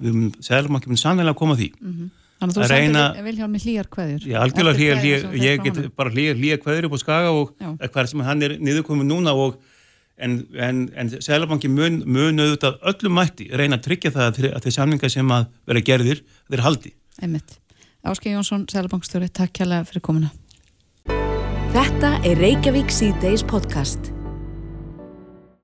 við 0.00 0.16
munum, 0.16 0.32
selum 0.44 0.78
ekki 0.78 0.90
munum 0.90 1.02
sannlega 1.02 1.34
að 1.34 1.38
koma 1.40 1.58
því. 1.60 1.68
Mm 1.80 1.94
-hmm. 1.94 2.10
Þannig 2.40 2.56
að 2.56 2.62
þú 2.62 2.68
sendir 2.70 3.26
Vilhelmi 3.26 3.60
hlýjar 3.60 3.88
kveður 3.92 4.22
Já, 4.24 4.38
algjörlega 4.40 5.00
hlýjar, 5.02 5.26
ég 5.36 5.66
get 5.66 5.80
bara 5.98 6.12
hlýjar 6.14 6.38
hlýjar 6.40 6.62
kveður 6.62 6.88
upp 6.88 6.96
á 6.96 6.98
skaga 7.02 7.34
og 7.36 7.52
hvað 7.60 8.10
sem 8.12 8.24
hann 8.24 8.46
er 8.46 8.56
niðurkomið 8.58 9.10
núna 9.10 9.34
og 9.36 9.58
en, 10.20 10.36
en, 10.56 10.82
en 10.96 11.10
Sælabanki 11.22 11.70
mun, 11.72 12.02
mun 12.06 12.40
auðvitað 12.42 12.78
öllum 12.92 13.16
mætti 13.20 13.48
reyna 13.56 13.78
að 13.80 13.88
tryggja 13.88 14.14
það 14.16 14.28
að, 14.28 14.52
að 14.52 14.66
þeir 14.66 14.76
samlingar 14.76 15.14
sem 15.16 15.34
að 15.36 15.48
vera 15.70 15.84
gerðir 15.90 16.22
þeir 16.50 16.64
haldi. 16.66 16.94
Einmitt. 17.20 17.58
Áskei 18.00 18.32
Jónsson, 18.32 18.64
Sælabankstjóri, 18.72 19.28
takk 19.28 19.52
kjærlega 19.58 19.88
fyrir 19.90 20.04
komuna. 20.04 20.32
Þetta 21.74 22.16
er 22.26 22.40
Reykjavík 22.40 22.92
C-Days 22.92 23.44
podcast. 23.46 24.12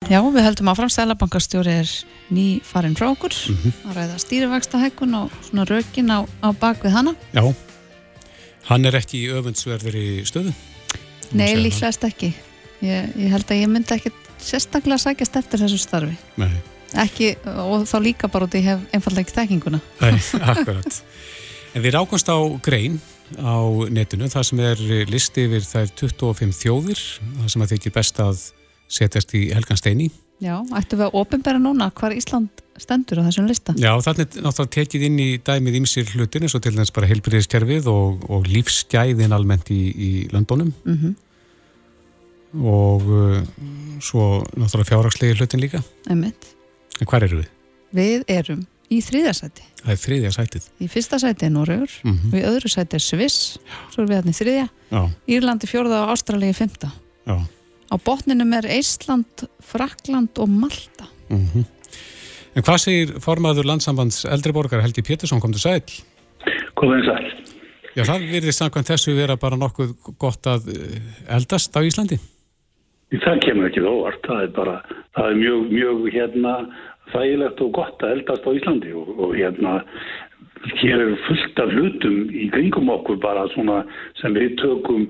Já, 0.04 0.20
við 0.20 0.44
heldum 0.44 0.68
áfram, 0.68 0.92
Sælabankastjóri 0.92 1.72
er 1.80 1.92
ný 2.30 2.60
farin 2.62 2.94
frá 2.94 3.08
okkur 3.08 3.32
mm 3.32 3.56
-hmm. 3.56 3.72
að 3.88 3.96
ræða 3.96 4.18
stýrivægsta 4.18 4.78
hækkun 4.78 5.14
og 5.14 5.30
svona 5.48 5.64
rökin 5.64 6.12
á, 6.12 6.28
á 6.44 6.48
bakvið 6.52 6.92
hana. 6.92 7.14
Já, 7.32 7.54
hann 8.68 8.84
er 8.84 8.94
ekki 8.94 9.24
í 9.24 9.32
öfundsverður 9.32 9.94
í 9.94 10.22
stöðu. 10.24 10.52
Nei, 11.32 11.56
líklegast 11.56 12.04
ekki. 12.04 12.34
Ég, 12.84 13.16
ég 13.16 13.30
held 13.32 13.48
að 13.50 13.60
ég 13.62 13.68
myndi 13.72 13.94
ekkert 13.94 14.26
sérstaklega 14.42 14.98
sækjast 15.00 15.38
eftir 15.40 15.62
þessu 15.62 15.78
starfi 15.80 16.16
Nei. 16.40 16.52
ekki, 17.02 17.32
og 17.56 17.86
þá 17.88 17.96
líka 18.04 18.30
bara 18.32 18.48
út 18.48 18.56
í 18.56 18.62
hef 18.64 18.82
einfallega 18.94 19.24
ekki 19.24 19.36
þekkinguna 19.38 19.80
Nei, 20.02 20.20
akkurat 20.52 21.02
En 21.76 21.84
við 21.84 21.92
rákumst 21.92 22.28
á 22.32 22.38
grein 22.64 23.00
á 23.36 23.60
netinu, 23.92 24.30
það 24.32 24.44
sem 24.48 24.60
er 24.64 24.82
listi 25.10 25.44
yfir 25.44 25.64
þær 25.66 25.90
25 25.98 26.54
þjóðir 26.56 27.02
það 27.24 27.50
sem 27.52 27.64
að 27.64 27.72
þykir 27.74 27.96
best 27.96 28.20
að 28.22 28.44
setjast 28.88 29.34
í 29.34 29.48
Helgan 29.54 29.80
Steini 29.80 30.10
Já, 30.42 30.60
ættu 30.76 30.98
við 30.98 31.06
að 31.06 31.14
ofinbæra 31.16 31.60
núna 31.62 31.88
hvar 31.96 32.12
Ísland 32.12 32.62
stendur 32.76 33.22
á 33.24 33.26
þessum 33.26 33.46
lista? 33.48 33.72
Já, 33.80 33.94
þannig 34.04 34.34
náttúrulega 34.36 34.74
tekið 34.74 35.06
inn 35.08 35.20
í 35.22 35.28
dæmið 35.40 35.78
ímsir 35.78 36.10
hlutin 36.12 36.44
eins 36.44 36.56
og 36.58 36.64
til 36.66 36.74
þess 36.76 36.92
bara 36.92 37.08
heilbyrðiskerfið 37.08 37.88
og, 37.88 38.26
og 38.28 38.50
lífsgæðin 38.52 39.32
almennt 39.32 39.72
í, 39.72 39.80
í 39.96 40.10
löndunum 40.34 40.74
mm 40.84 40.98
-hmm 40.98 41.14
og 42.54 43.02
uh, 43.02 43.42
svo 44.00 44.44
náttúrulega 44.56 44.88
fjárhagslegi 44.90 45.36
hlutin 45.36 45.60
líka 45.60 45.82
Einmitt. 46.08 46.54
en 47.00 47.08
hvað 47.08 47.28
eru 47.28 47.40
við? 47.42 47.50
Við 47.96 48.24
erum 48.32 48.62
í 48.92 49.00
þriðasæti 49.02 49.66
Það 49.82 49.92
er 49.92 50.00
þriðasætið 50.02 50.68
Í 50.78 50.88
fyrsta 50.90 51.18
sæti 51.22 51.48
er 51.48 51.52
Norröður 51.52 51.92
mm 52.04 52.14
-hmm. 52.14 52.32
og 52.32 52.38
í 52.38 52.44
öðru 52.46 52.70
sæti 52.70 52.96
er 52.96 53.02
Sviss 53.02 53.58
svo 53.92 54.02
er 54.02 54.08
við 54.08 54.16
hérna 54.16 54.32
í 54.32 54.38
þriðja 54.40 54.68
Já. 54.90 55.02
Írlandi 55.26 55.66
fjórða 55.66 56.04
og 56.04 56.14
Ástralegi 56.14 56.54
fymta 56.54 56.92
Já. 57.26 57.36
Á 57.86 57.94
botninum 58.02 58.52
er 58.56 58.66
Ísland 58.78 59.46
Frakland 59.62 60.38
og 60.38 60.48
Malta. 60.48 61.06
Mm 61.30 61.46
-hmm. 61.46 61.64
En 62.56 62.62
hvað 62.62 62.78
segir 62.78 63.20
formaður 63.20 63.68
landsambands 63.68 64.24
eldriborgar 64.24 64.80
Helgi 64.80 65.02
Pétursson? 65.02 65.40
Kom 65.40 65.52
til 65.52 65.60
sæl? 65.60 65.82
Komið 66.74 67.04
sæl 67.04 67.46
Já, 67.96 68.02
það 68.04 68.26
verðist 68.28 68.60
samkvæmt 68.60 68.90
þessu 68.90 69.14
vera 69.16 69.38
bara 69.40 69.56
nokkuð 69.56 69.92
gott 70.20 70.46
að 70.46 70.66
eh, 70.68 70.96
eldast 71.32 71.72
á 71.72 71.80
Íslandi. 71.80 72.18
Það 73.24 73.40
kemur 73.40 73.68
ekki 73.70 73.80
óvart, 73.80 74.20
það 74.26 74.42
er 74.42 74.50
bara, 74.52 74.74
það 75.16 75.30
er 75.30 75.38
mjög, 75.40 75.60
mjög 75.70 76.02
hérna 76.12 76.52
þægilegt 77.14 77.62
og 77.64 77.70
gott 77.78 78.04
að 78.04 78.12
eldast 78.18 78.44
á 78.44 78.50
Íslandi 78.58 78.92
og, 79.00 79.08
og 79.16 79.32
hérna 79.38 79.78
hér 80.82 81.04
er 81.06 81.14
fullt 81.24 81.62
af 81.62 81.72
hlutum 81.72 82.18
í 82.36 82.50
kringum 82.52 82.92
okkur 82.92 83.16
bara 83.22 83.46
svona 83.54 83.78
sem 84.20 84.36
við 84.36 84.58
tökum, 84.60 85.08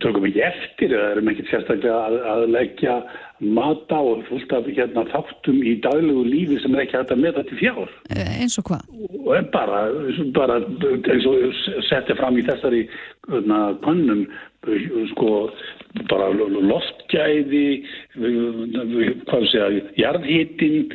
tökum 0.00 0.26
ekki 0.28 0.42
eftir 0.46 0.94
eða 0.94 1.10
erum 1.16 1.30
ekki 1.32 1.44
sérstaklega 1.50 1.98
að, 2.06 2.16
að 2.32 2.44
leggja 2.54 2.96
mata 3.42 3.98
og 3.98 4.22
fullt 4.28 4.54
af 4.54 4.68
hérna, 4.70 5.04
þáttum 5.10 5.58
í 5.66 5.74
daglegu 5.82 6.22
lífi 6.28 6.60
sem 6.62 6.76
er 6.76 6.84
ekki 6.84 6.98
hægt 7.00 7.14
að 7.14 7.24
meta 7.24 7.44
til 7.48 7.58
fjár. 7.58 7.90
Eh, 8.14 8.32
eins 8.44 8.58
og 8.60 8.68
hvað? 8.70 8.86
Og 9.22 9.50
bara, 9.54 9.82
bara 10.36 10.60
eins 10.62 11.28
og 11.28 11.60
setja 11.88 12.16
fram 12.20 12.38
í 12.38 12.46
þessari 12.46 12.86
hérna, 13.28 13.60
pannum 13.82 14.26
sko 15.10 15.50
bara 16.06 16.28
loftgæði 16.32 17.82
hvað 18.14 19.46
sé 19.50 19.62
að 19.62 19.78
jarðhittin 19.98 20.92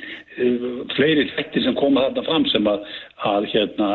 fleiri 0.95 1.27
þættir 1.33 1.65
sem 1.65 1.75
koma 1.75 2.05
þarna 2.07 2.23
fram 2.29 2.45
sem 2.53 2.69
að, 2.71 2.85
að 3.27 3.49
hérna 3.51 3.89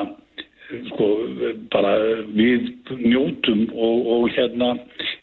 sko 0.91 1.09
bara 1.73 1.95
við 2.33 2.73
njótum 2.99 3.65
og, 3.73 4.11
og 4.17 4.29
hérna 4.37 4.75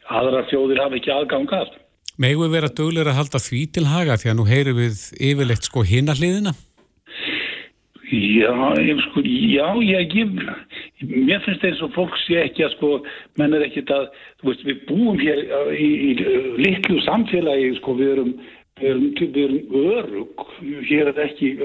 aðra 0.09 0.45
þjóðir 0.51 0.83
hafa 0.83 0.99
ekki 0.99 1.13
aðgangast 1.15 1.77
Megu 2.19 2.43
við 2.43 2.55
vera 2.57 2.67
döglir 2.75 3.07
að 3.07 3.15
halda 3.21 3.39
því 3.39 3.59
til 3.75 3.85
haga 3.87 4.17
því 4.19 4.31
að 4.31 4.39
nú 4.39 4.45
heyru 4.49 4.73
við 4.75 5.05
yfirleitt 5.23 5.69
sko 5.69 5.85
hinn 5.87 6.11
að 6.11 6.19
hliðina? 6.19 6.51
Já, 8.09 8.73
ég, 8.81 8.97
sko, 9.05 9.21
já, 9.21 9.67
ég, 9.85 10.13
ég, 10.17 10.31
mér 11.05 11.43
finnst 11.45 11.61
það 11.61 11.67
eins 11.69 11.81
og 11.85 11.91
fólk 11.93 12.15
sé 12.23 12.39
ekki 12.41 12.63
að 12.65 12.71
sko, 12.73 12.89
menn 13.37 13.53
er 13.53 13.67
ekki 13.67 13.83
að, 13.93 14.07
þú 14.41 14.49
veist, 14.49 14.63
við 14.65 14.79
búum 14.89 15.19
hér 15.21 15.43
í, 15.75 15.85
í, 15.85 16.09
í 16.15 16.31
litlu 16.57 16.97
samfélagi, 17.05 17.75
sko, 17.77 17.93
við 17.99 18.15
erum, 18.15 18.31
við 18.79 18.89
erum, 18.89 19.07
við 19.19 19.41
erum 19.45 19.89
örug, 19.95 20.45
hér 20.89 21.11
er 21.11 21.23
ekki, 21.25 21.55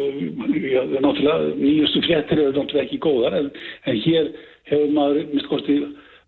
já, 0.71 0.83
náttúrulega, 0.95 1.55
nýjustu 1.61 2.03
fréttir 2.07 2.43
eru 2.43 2.57
náttúrulega 2.57 2.87
ekki 2.87 3.03
góðar, 3.05 3.39
en, 3.41 3.53
en 3.87 4.03
hér 4.07 4.33
hefur 4.71 4.97
maður, 4.97 5.23
minnst 5.31 5.51
kosti, 5.51 5.79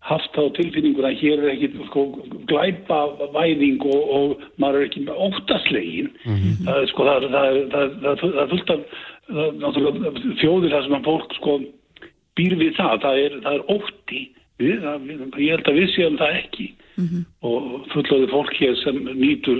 haft 0.07 0.37
á 0.39 0.43
tilfinninguna 0.55 1.11
að 1.11 1.19
hér 1.21 1.43
er 1.43 1.51
ekki 1.53 1.69
sko, 1.89 2.05
glæpa 2.49 2.99
væðing 3.33 3.83
og, 3.87 4.13
og 4.17 4.45
maður 4.61 4.83
er 4.83 4.87
ekki 4.87 5.03
óttaslegin. 5.09 6.09
Mm 6.23 6.37
-hmm. 6.37 6.55
það, 6.67 6.87
sko, 6.91 7.07
það, 7.07 7.27
það, 7.73 7.95
það 8.05 8.41
er 8.43 8.51
fullt 8.53 8.73
af 8.75 8.81
þjóðir 10.41 10.73
þar 10.75 10.87
sem 10.87 10.97
að 10.99 11.07
fólk 11.09 11.37
sko, 11.39 11.59
býr 12.39 12.57
við 12.61 12.75
það. 12.79 12.99
Það 13.03 13.23
er, 13.25 13.37
er 13.53 13.65
ótti 13.75 14.21
við, 14.61 14.87
ég 15.43 15.55
held 15.55 15.71
að 15.71 15.79
við 15.81 15.89
séum 15.95 16.19
það 16.21 16.41
ekki. 16.43 16.67
Mm 16.97 17.07
-hmm. 17.07 17.25
og 17.45 17.63
fullöðu 17.93 18.27
fólk 18.31 18.53
hér 18.57 18.75
sem 18.81 18.95
nýtur, 19.13 19.59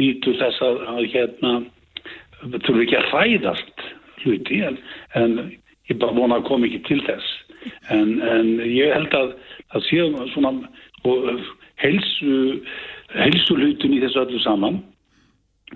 nýtur 0.00 0.38
þess 0.40 0.62
að, 0.64 0.80
að 0.94 1.04
hérna 1.14 1.52
þurfu 2.64 2.80
ekki 2.84 2.98
að 2.98 3.10
hræðast 3.12 3.84
hluti 4.24 4.60
en, 4.66 4.78
en 5.18 5.36
ég 5.90 6.00
bara 6.00 6.16
vona 6.16 6.40
að 6.40 6.48
koma 6.48 6.68
ekki 6.68 6.82
til 6.88 7.00
þess. 7.06 7.30
En, 7.92 8.18
en 8.20 8.50
ég 8.68 8.92
held 8.92 9.14
að 9.16 9.36
það 9.72 9.86
séum 9.88 10.18
svona 10.34 10.52
helsu 11.82 12.34
helsulhutin 13.14 13.94
í 13.94 14.02
þessu 14.02 14.24
öllu 14.24 14.40
saman 14.42 14.82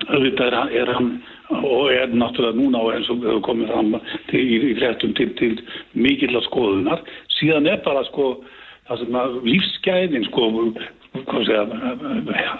auðvitað 0.07 0.53
er, 0.53 0.73
er 0.83 0.93
hann 0.95 1.11
og 1.65 1.91
er 1.91 2.13
náttúrulega 2.13 2.59
núna 2.59 2.81
og 2.85 2.93
eins 2.95 3.09
og 3.11 3.23
við 3.23 3.33
höfum 3.33 3.45
komið 3.47 3.73
fram 3.73 3.95
til, 4.29 4.43
í, 4.43 4.59
í 4.71 4.75
hlættum 4.79 5.15
til, 5.19 5.29
til 5.41 5.53
mikill 5.97 6.37
að 6.37 6.47
skoðunar. 6.47 7.03
Síðan 7.39 7.69
er 7.71 7.81
bara 7.87 8.05
sko 8.09 8.31
lífsgæðin 9.45 10.29
sko 10.29 10.51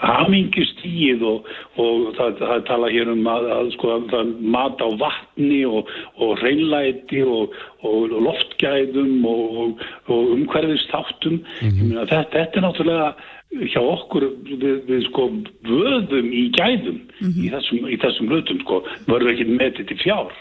hamingistíð 0.01 1.23
og, 1.23 1.47
og 1.77 2.13
það, 2.17 2.37
það 2.43 2.63
tala 2.67 2.91
hér 2.93 3.11
um 3.13 3.27
að, 3.27 3.49
að 3.55 3.71
sko, 3.77 3.97
mat 4.39 4.81
á 4.81 4.89
vatni 5.01 5.63
og, 5.65 5.89
og 6.19 6.37
reynlæti 6.43 7.23
og, 7.23 7.55
og 7.87 8.15
loftgæðum 8.27 9.25
og 9.25 9.83
umhverfistáttum 10.09 11.41
mm 11.41 11.69
-hmm. 11.69 11.99
þetta, 12.05 12.23
þetta 12.31 12.57
er 12.57 12.65
náttúrulega 12.67 13.13
hjá 13.49 13.81
okkur 13.81 14.27
við, 14.45 14.83
við 14.85 15.05
sko 15.07 15.25
vöðum 15.65 16.29
í 16.29 16.43
gæðum 16.53 16.99
mm 16.99 17.29
-hmm. 17.29 17.43
í 17.45 17.49
þessum, 17.53 17.89
þessum 18.03 18.29
hlutum 18.29 18.61
sko, 18.61 18.83
verður 19.07 19.33
ekki 19.33 19.45
metið 19.57 19.87
til 19.87 19.99
fjár 20.03 20.31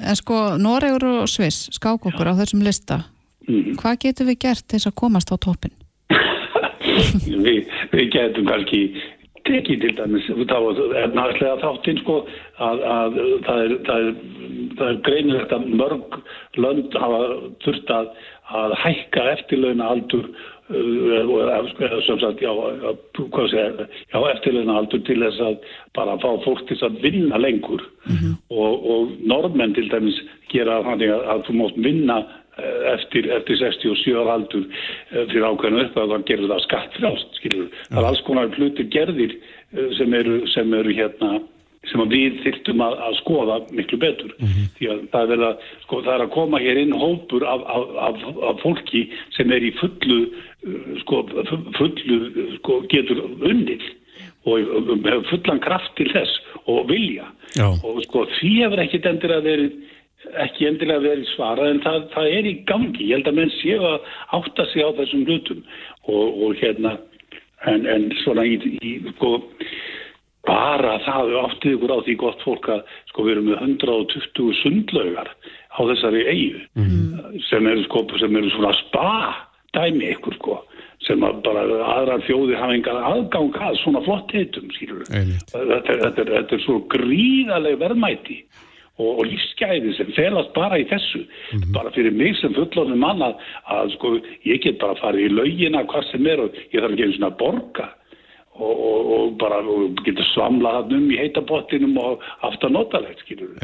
En 0.00 0.16
sko 0.16 0.56
Noregur 0.56 1.04
og 1.04 1.28
Sviss 1.28 1.68
skák 1.76 2.06
okkur 2.06 2.26
Já. 2.26 2.32
á 2.32 2.40
þessum 2.40 2.64
lista 2.64 2.96
mm 3.48 3.54
-hmm. 3.54 3.76
hvað 3.76 3.98
getur 3.98 4.26
við 4.26 4.38
gert 4.38 4.64
þess 4.68 4.86
að 4.86 4.94
komast 4.94 5.32
á 5.32 5.36
toppin? 5.36 5.81
Við, 7.46 7.66
við 7.92 8.06
getum 8.14 8.48
kannski 8.48 8.82
tekið 9.48 9.82
til 9.82 9.92
dæmis 9.98 10.28
þá 10.50 10.58
er 11.00 11.14
náttúrulega 11.16 11.60
þáttinn 11.62 12.00
sko 12.02 12.18
að, 12.62 12.82
að 12.94 13.18
það 13.46 13.62
er, 13.64 13.74
er, 13.96 14.08
er 14.86 15.00
greinilegt 15.06 15.54
að 15.54 15.68
mörg 15.80 16.18
lönd 16.62 16.96
hafa 17.02 17.20
þurft 17.64 17.92
að, 17.94 18.10
að 18.62 18.76
hækka 18.84 19.26
eftirlauna 19.32 19.88
aldur 19.94 20.28
uh, 20.30 21.32
eftirlauna 24.30 24.78
aldur 24.78 25.02
til 25.08 25.18
þess 25.24 25.42
að 25.48 25.56
bara 25.98 26.18
fá 26.22 26.30
fólk 26.46 26.62
til 26.70 26.78
að 26.86 27.00
vinna 27.02 27.40
lengur 27.40 27.82
mm 27.82 28.14
-hmm. 28.14 28.38
og, 28.50 28.86
og 28.94 29.10
normenn 29.26 29.74
til 29.74 29.88
dæmis 29.90 30.22
gera 30.52 30.82
þannig 30.86 31.10
að, 31.16 31.26
að 31.34 31.44
þú 31.48 31.58
mótt 31.58 31.82
vinna 31.82 32.22
eftir, 32.58 33.30
eftir 33.32 33.56
67 33.56 34.28
aldur 34.34 34.66
eh, 34.66 35.24
fyrir 35.30 35.46
ákveðinu 35.48 35.86
upp 35.86 35.96
að 35.96 36.12
það 36.12 36.26
gerur 36.28 36.52
það 36.52 36.62
skattfrást 36.66 37.40
skilur. 37.40 37.72
Það 37.88 38.02
er 38.02 38.10
alls 38.10 38.22
konar 38.26 38.52
hlutir 38.58 38.88
gerðir 38.92 39.34
eh, 39.36 39.88
sem 39.98 40.14
eru, 40.18 40.42
sem 40.52 40.74
eru 40.76 40.94
hérna 40.96 41.40
sem 41.90 42.02
við 42.12 42.36
þyrtum 42.44 42.82
að, 42.84 42.92
að 43.08 43.16
skoða 43.18 43.56
miklu 43.74 43.98
betur 43.98 44.30
mm 44.36 44.46
-hmm. 44.46 44.66
því 44.76 44.90
að 44.92 45.00
það 45.14 45.32
er 45.34 45.40
að, 45.48 45.64
sko, 45.82 46.02
það 46.04 46.14
er 46.14 46.22
að 46.22 46.34
koma 46.36 46.60
hér 46.62 46.78
inn 46.78 46.92
hópur 46.94 47.42
af, 47.42 47.64
af, 47.66 48.22
af 48.50 48.60
fólki 48.62 49.02
sem 49.34 49.50
er 49.50 49.66
í 49.66 49.72
fullu 49.80 50.20
sko, 51.02 51.24
fullu 51.74 52.18
sko, 52.60 52.78
getur 52.92 53.24
unnið 53.50 53.82
og 54.46 54.62
hefur 54.62 55.26
fullan 55.30 55.62
kraft 55.62 55.90
til 55.98 56.06
þess 56.14 56.38
og 56.70 56.86
vilja 56.90 57.26
Já. 57.58 57.66
og 57.66 57.98
sko 58.06 58.26
því 58.38 58.52
hefur 58.62 58.82
ekkit 58.84 59.06
endur 59.10 59.34
að 59.34 59.50
verið 59.50 59.72
ekki 60.44 60.68
endilega 60.68 61.02
verið 61.04 61.30
svarað 61.32 61.70
en 61.70 61.80
það, 61.84 62.04
það 62.14 62.34
er 62.38 62.50
í 62.50 62.54
gangi, 62.68 63.08
ég 63.08 63.16
held 63.18 63.30
að 63.30 63.38
menn 63.40 63.54
séu 63.58 63.80
að 63.88 64.12
átta 64.38 64.66
sig 64.72 64.84
á 64.86 64.90
þessum 64.98 65.24
hlutum 65.26 65.64
og, 66.06 66.42
og 66.46 66.60
hérna 66.60 66.96
en, 67.70 67.86
en 67.86 68.08
svona 68.22 68.44
í, 68.46 68.58
í 68.82 68.92
sko, 69.14 69.34
bara 70.46 70.96
það 71.06 71.36
áttið 71.44 71.76
ykkur 71.76 71.94
á 71.94 71.98
því 72.06 72.16
gott 72.22 72.44
fólk 72.46 72.68
að 72.74 72.82
sko 73.12 73.26
við 73.26 73.36
erum 73.36 73.50
með 73.50 73.64
120 73.68 74.60
sundlaugar 74.62 75.30
á 75.72 75.80
þessari 75.80 76.26
eigu 76.26 76.62
mm 76.74 76.88
-hmm. 76.88 77.40
sem 77.48 77.66
eru 77.66 77.84
sko 77.86 78.06
sem 78.18 78.36
eru 78.36 78.50
svona 78.50 78.74
spa 78.80 79.12
dæmi 79.76 80.10
ykkur 80.16 80.34
sko 80.40 80.58
sem 81.06 81.20
bara 81.20 81.62
aðra 81.96 82.18
þjóði 82.26 82.58
hafa 82.58 82.74
engan 82.74 83.04
aðgang 83.10 83.56
að 83.58 83.78
svona 83.82 84.02
flott 84.06 84.30
heitum 84.32 84.68
þetta, 84.70 85.62
þetta, 85.70 85.96
þetta, 86.02 86.24
þetta 86.34 86.54
er 86.54 86.62
svo 86.66 86.78
gríðarlega 86.92 87.80
verðmæti 87.86 88.44
og, 89.00 89.18
og 89.20 89.24
lífsgæði 89.28 89.94
sem 89.96 90.12
felast 90.16 90.52
bara 90.56 90.80
í 90.80 90.84
þessu. 90.90 91.22
Mm 91.24 91.58
-hmm. 91.58 91.72
bara 91.76 91.94
fyrir 91.96 92.12
mig 92.12 92.36
sem 92.40 92.54
fullorðin 92.54 93.00
mann 93.00 93.22
að, 93.22 93.34
að 93.64 93.96
sko 93.96 94.14
ég 94.44 94.62
get 94.62 94.78
bara 94.78 95.00
farið 95.00 95.26
í 95.26 95.34
laugina 95.38 95.84
hvað 95.88 96.10
sem 96.10 96.26
er 96.26 96.44
og 96.44 96.54
ég 96.72 96.80
þarf 96.80 96.92
ekki 96.92 97.02
einu 97.02 97.16
svona 97.16 97.32
að 97.32 97.42
borga. 97.42 97.88
Og, 98.52 98.80
og, 98.84 99.06
og 99.16 99.28
bara 99.40 99.58
getur 100.04 100.26
svamlað 100.34 100.74
hann 100.76 100.92
um 100.92 101.10
í 101.10 101.16
heitabottinum 101.16 101.94
og 101.96 102.20
skilur 103.22 103.54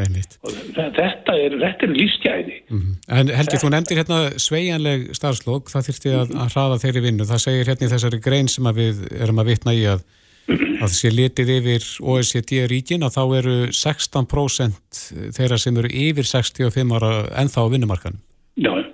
þetta 0.79 1.35
er, 1.37 1.57
þetta 1.61 1.85
er 1.85 1.93
lífsgæði. 1.93 2.57
Mm 2.70 2.79
-hmm. 2.79 2.95
En 3.18 3.29
Helgi 3.29 3.61
þú 3.61 3.70
nefndir 3.70 4.01
hérna 4.01 4.20
sveianleg 4.41 5.12
starfslokk 5.12 5.68
það 5.68 5.87
þurfti 5.89 6.14
að, 6.20 6.33
að 6.41 6.49
hraða 6.55 6.81
þeirri 6.85 7.05
vinnu. 7.05 7.29
Það 7.29 7.45
segir 7.45 7.68
hérna 7.68 7.87
í 7.87 7.93
þessari 7.93 8.20
grein 8.26 8.49
sem 8.49 8.64
við 8.64 9.05
erum 9.20 9.39
að 9.39 9.49
vitna 9.53 9.76
í 9.76 9.85
að 9.93 10.01
að 10.49 10.94
sé 10.96 11.11
litið 11.12 11.55
yfir 11.59 11.88
OECD-ríkin 12.01 13.05
að 13.07 13.16
þá 13.18 13.22
eru 13.40 13.57
16% 13.74 15.03
þeirra 15.36 15.59
sem 15.61 15.80
eru 15.80 15.90
yfir 15.92 16.28
65 16.28 16.94
ára 16.99 17.12
ennþá 17.42 17.66
á 17.66 17.72
vinnumarkanum. 17.74 18.22
Já, 18.59 18.72
já. 18.80 18.88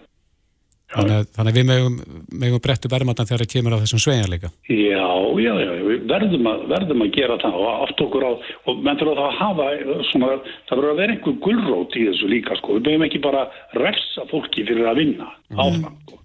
Þannig, 0.95 1.31
þannig 1.35 1.51
að 1.51 1.57
við 1.59 1.65
megum, 1.67 1.95
megum 2.39 2.61
brettu 2.63 2.89
verðmatan 2.91 3.27
þegar 3.27 3.43
það 3.43 3.53
kemur 3.55 3.75
á 3.75 3.83
þessum 3.83 4.03
sveinarleika. 4.05 4.51
Já, 4.71 5.07
já, 5.43 5.53
já, 5.59 5.71
við 5.89 6.05
verðum 6.11 6.51
að, 6.51 6.61
verðum 6.71 7.03
að 7.03 7.15
gera 7.17 7.39
það 7.43 7.57
og 7.59 7.71
aft 7.73 8.03
okkur 8.05 8.27
á, 8.31 8.33
og 8.71 8.85
menn 8.87 9.01
þurfa 9.01 9.15
það 9.19 9.25
að 9.25 9.41
hafa 9.41 9.97
svona, 10.11 10.29
það 10.69 10.79
verður 10.79 10.93
að 10.93 11.01
vera 11.03 11.17
einhver 11.17 11.39
gullrót 11.47 11.97
í 11.99 12.05
þessu 12.11 12.31
líka, 12.31 12.59
sko. 12.61 12.77
Við 12.79 12.87
megum 12.87 13.07
ekki 13.09 13.23
bara 13.25 13.49
refsa 13.81 14.27
fólki 14.31 14.67
fyrir 14.69 14.87
að 14.91 15.01
vinna 15.03 15.33
mm. 15.33 15.65
áfram, 15.65 15.99
sko. 16.05 16.21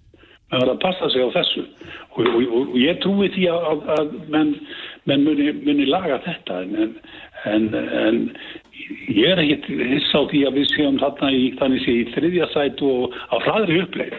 Við 0.50 0.62
verðum 0.62 0.76
að 0.76 0.84
passa 0.86 1.10
sig 1.10 1.26
á 1.26 1.30
þessu 1.34 1.66
og, 1.66 2.22
og, 2.22 2.38
og, 2.38 2.62
og 2.62 2.78
ég 2.78 3.02
trúi 3.02 3.30
því 3.34 3.50
að, 3.50 3.68
að, 3.72 3.84
að 3.96 4.14
menn 4.34 4.54
menn 5.08 5.24
muni, 5.24 5.52
muni 5.64 5.86
laga 5.88 6.20
þetta 6.24 6.62
en, 6.64 6.96
en, 7.48 7.68
en 7.74 8.18
ég 9.08 9.30
er 9.30 9.42
ekkit 9.42 9.68
hiss 9.92 10.10
á 10.16 10.20
því 10.30 10.42
að 10.48 10.58
við 10.58 10.66
séum 10.74 10.98
þarna 11.00 11.30
í, 11.32 11.44
þannig 11.60 11.84
sé 11.84 11.94
í 12.00 12.08
þriðja 12.14 12.50
sætu 12.54 12.90
og 12.90 13.16
á 13.32 13.36
hraðri 13.46 13.80
uppleið 13.84 14.18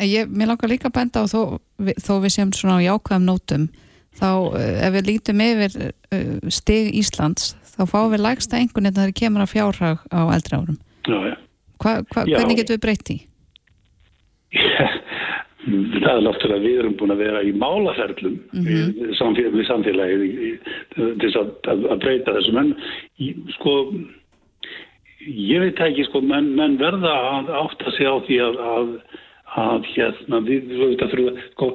Ég, 0.00 0.30
mér 0.32 0.48
langar 0.48 0.70
líka 0.70 0.88
að 0.88 0.96
benda 0.96 1.24
á 1.24 1.28
þó, 1.28 1.40
þó 2.00 2.14
við 2.22 2.32
séum 2.32 2.54
svona 2.56 2.78
á 2.80 2.86
jákvæðum 2.86 3.26
nótum 3.28 3.66
þá 4.16 4.30
eh, 4.56 4.86
ef 4.86 4.94
við 4.94 5.10
lítum 5.10 5.42
yfir 5.44 5.76
stig 6.54 6.94
Íslands 6.96 7.52
þá 7.74 7.82
fáum 7.90 8.14
við 8.14 8.24
lægsta 8.24 8.60
engun 8.62 8.88
en 8.88 8.96
það 8.96 9.10
er 9.10 9.18
kemur 9.20 9.44
að 9.44 9.52
fjárhag 9.56 10.06
á 10.08 10.22
eldra 10.36 10.62
árum 10.62 10.80
Já, 11.04 11.18
já. 11.28 11.36
Hva, 11.82 11.98
hva, 12.14 12.24
Hvernig 12.24 12.62
getur 12.62 12.80
við? 12.80 13.26
Já 14.54 14.88
það 15.64 16.10
er 16.10 16.24
náttúrulega 16.26 16.64
við 16.64 16.78
erum 16.80 16.96
búin 17.00 17.14
að 17.14 17.22
vera 17.24 17.42
í 17.42 17.52
málaferlum 17.56 18.36
mm 18.52 18.66
-hmm. 18.66 19.36
við, 19.36 19.50
við 19.54 19.66
samfélagið 19.68 20.22
til 21.22 21.32
að, 21.40 21.50
að, 21.72 21.86
að 21.92 21.98
breyta 22.04 22.36
þessum 22.36 22.60
en 22.60 22.74
sko 23.56 23.74
ég 25.24 25.60
veit 25.62 25.80
ekki 25.80 26.06
sko 26.08 26.20
menn, 26.24 26.54
menn 26.58 26.78
verða 26.80 27.12
að 27.38 27.52
átta 27.62 27.92
sig 27.96 28.08
á 28.08 28.16
því 28.26 28.40
að, 28.44 28.90
að 29.54 29.86
hérna 29.94 30.40
við, 30.44 30.68
við 30.72 30.96
þurfum 31.00 31.40
sko 31.54 31.70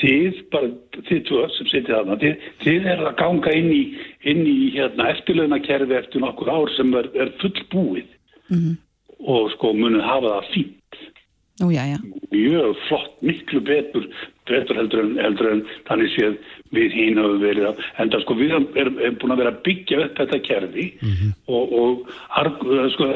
þið 0.00 0.42
bara, 0.52 0.70
þið 1.08 1.22
tvö 1.28 1.46
sem 1.56 1.70
setið 1.72 1.94
þarna 1.94 2.18
þið, 2.20 2.48
þið 2.64 2.90
er 2.92 3.04
að 3.06 3.16
ganga 3.22 3.54
inn 3.56 3.72
í 3.72 3.82
inn 4.30 4.44
í 4.46 4.58
hérna 4.76 5.10
eftirlöðnakerfi 5.14 5.96
eftir 5.96 6.24
nokkur 6.24 6.52
ár 6.52 6.74
sem 6.76 6.92
er, 6.94 7.08
er 7.14 7.32
full 7.40 7.56
búið 7.72 8.10
mm 8.50 8.58
-hmm. 8.58 8.76
og 9.24 9.50
sko 9.56 9.72
munið 9.72 10.04
hafa 10.04 10.36
það 10.36 10.52
fínt 10.54 10.76
Nú, 11.60 11.70
já, 11.70 11.84
já. 11.84 11.98
mjög 12.32 12.76
flott, 12.88 13.16
miklu 13.22 13.60
betur 13.60 14.06
betur 14.50 14.76
heldur 14.76 15.02
en, 15.04 15.16
heldur 15.20 15.48
en 15.50 15.62
þannig 15.88 16.12
séð 16.14 16.36
við 16.74 16.94
hín 16.96 17.18
höfum 17.20 17.42
verið 17.42 17.66
að 17.70 17.82
en 18.02 18.12
það 18.12 18.24
sko 18.24 18.36
við 18.38 18.54
erum, 18.54 18.68
erum, 18.82 19.00
erum 19.02 19.18
búin 19.20 19.34
að 19.34 19.42
vera 19.42 19.52
að 19.54 19.60
byggja 19.66 19.98
upp 20.04 20.20
þetta 20.20 20.40
kerfi 20.46 20.86
og, 21.46 21.74
og 21.82 22.14
arg, 22.40 22.64
sko, 22.94 23.10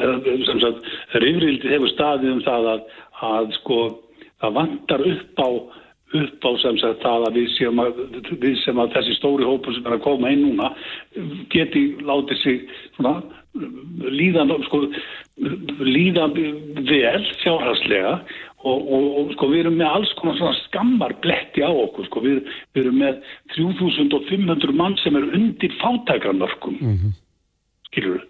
sem 0.49 0.61
sagt 0.63 0.91
rifrildi 1.23 1.73
hefur 1.73 1.93
staðið 1.93 2.35
um 2.35 2.43
það 2.45 2.69
að, 2.73 2.85
að 3.31 3.49
sko 3.59 3.79
það 4.43 4.55
vantar 4.59 5.07
upp 5.13 5.43
á 5.43 5.49
upp 6.15 6.45
á 6.47 6.51
sem 6.61 6.77
sagt 6.79 7.01
það 7.03 7.27
að 7.27 7.39
við 7.39 7.47
séum 7.55 7.81
að, 7.81 8.03
við 8.43 8.59
sem 8.63 8.79
að 8.79 8.93
þessi 8.95 9.17
stóri 9.17 9.47
hópur 9.47 9.75
sem 9.75 9.87
er 9.89 9.97
að 9.97 10.05
koma 10.05 10.31
inn 10.31 10.45
núna 10.45 10.69
geti 11.53 11.87
látið 12.05 12.43
sig 12.43 12.61
svona 12.95 13.17
líðan 13.55 14.51
sko, 14.65 14.81
líðan 15.83 16.35
vel 16.35 17.23
fjárhagslega 17.41 18.13
og, 18.65 18.79
og, 18.79 19.05
og 19.19 19.33
sko 19.35 19.49
við 19.51 19.63
erum 19.63 19.77
með 19.79 19.91
alls 19.91 20.13
konar 20.19 20.37
svona 20.39 20.59
skammar 20.63 21.15
bletti 21.23 21.63
á 21.63 21.69
okkur 21.69 22.09
sko 22.09 22.23
við, 22.25 22.41
við 22.75 22.85
erum 22.85 23.01
með 23.03 23.19
3500 23.55 24.75
mann 24.75 24.97
sem 25.03 25.17
er 25.19 25.27
undir 25.37 25.75
fátækarmörkum 25.81 26.79
mm 26.79 26.95
-hmm. 26.95 27.13
skilur 27.91 28.23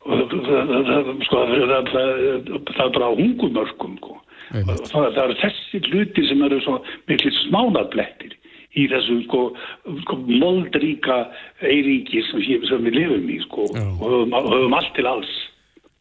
og 0.00 0.32
það, 0.32 0.74
það, 0.88 1.88
það, 1.92 2.10
það 2.72 2.84
er 2.86 2.92
bara 2.96 3.14
hungumörkum 3.20 3.96
sko. 4.00 4.16
það 4.50 5.22
er 5.24 5.34
þessi 5.44 5.80
hluti 5.90 6.26
sem 6.26 6.42
eru 6.42 6.60
svo 6.64 6.80
miklu 7.06 7.32
smánarblettir 7.44 8.39
í 8.78 8.86
þessu 8.90 9.20
sko, 9.26 9.44
sko 10.04 10.18
moldríka 10.28 11.22
eiríki 11.66 12.22
sem, 12.28 12.44
sem 12.68 12.84
við 12.86 13.00
lifum 13.00 13.30
í 13.30 13.38
sko 13.46 13.66
og 13.70 14.04
höfum, 14.04 14.36
höfum 14.50 14.76
allt 14.78 14.92
til 14.98 15.08
alls 15.10 15.32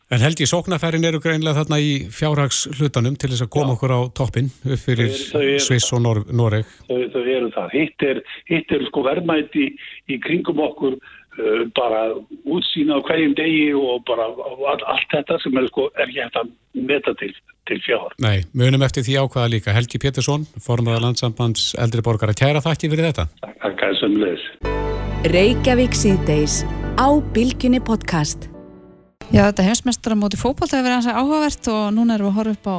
En 0.09 0.23
held 0.25 0.39
ég 0.41 0.49
sóknarferðin 0.49 1.05
eru 1.05 1.19
greinlega 1.21 1.59
þarna 1.59 1.77
í 1.85 1.89
fjárhags 2.09 2.63
hlutanum 2.79 3.13
til 3.19 3.29
þess 3.29 3.43
að 3.45 3.51
koma 3.53 3.67
Já. 3.69 3.75
okkur 3.75 3.91
á 3.93 3.99
toppin 4.17 4.47
upp 4.65 4.81
fyrir 4.81 5.11
Sviss 5.61 5.93
og 5.93 6.01
Nor 6.01 6.23
Noreg. 6.33 6.71
Þau, 6.87 7.03
þau 7.13 7.19
eru 7.21 7.51
það. 7.53 7.75
Hitt 7.75 8.05
er, 8.07 8.21
hitt 8.49 8.73
er 8.73 8.85
sko 8.87 9.03
verðmæti 9.05 9.67
í, 9.67 9.69
í 10.09 10.17
kringum 10.23 10.63
okkur 10.65 10.97
bara 11.77 12.01
útsýna 12.45 12.99
á 12.99 13.05
hverjum 13.07 13.35
degi 13.37 13.69
og 13.77 14.03
bara 14.07 14.27
all, 14.27 14.83
allt 14.93 15.07
þetta 15.13 15.39
sem 15.43 15.57
er 15.59 15.69
sko 15.69 15.87
er 15.95 16.07
ekki 16.07 16.23
eftir 16.25 16.41
að 16.41 16.51
meta 16.89 17.13
til, 17.21 17.31
til 17.69 17.79
fjár. 17.85 18.13
Nei, 18.23 18.43
munum 18.57 18.83
eftir 18.87 19.05
því 19.07 19.17
ákvaða 19.23 19.53
líka. 19.55 19.75
Helgi 19.75 20.01
Pétursson, 20.01 20.45
formaða 20.63 21.03
landsambands 21.07 21.73
eldri 21.79 22.03
borgar 22.05 22.33
að 22.33 22.41
kæra 22.43 22.63
þakki 22.65 22.91
fyrir 22.91 23.09
þetta. 23.11 23.27
Takk 23.63 23.85
að 23.87 23.97
sömulegis. 24.01 24.45
Reykjavík 25.29 25.97
síðdeis 25.97 26.61
á 26.95 27.07
Bilginni 27.35 27.81
podcast. 27.83 28.49
Já, 29.29 29.45
þetta 29.45 29.67
heimsmestara 29.67 30.17
móti 30.17 30.39
fókbalt 30.41 30.71
hefur 30.73 30.87
verið 30.87 31.01
hans 31.01 31.11
áhugavert 31.13 31.67
og 31.69 31.89
núna 31.93 32.15
erum 32.15 32.29
við 32.29 32.31
að 32.31 32.39
horfa 32.39 32.55
upp 32.55 32.69
á 32.69 32.77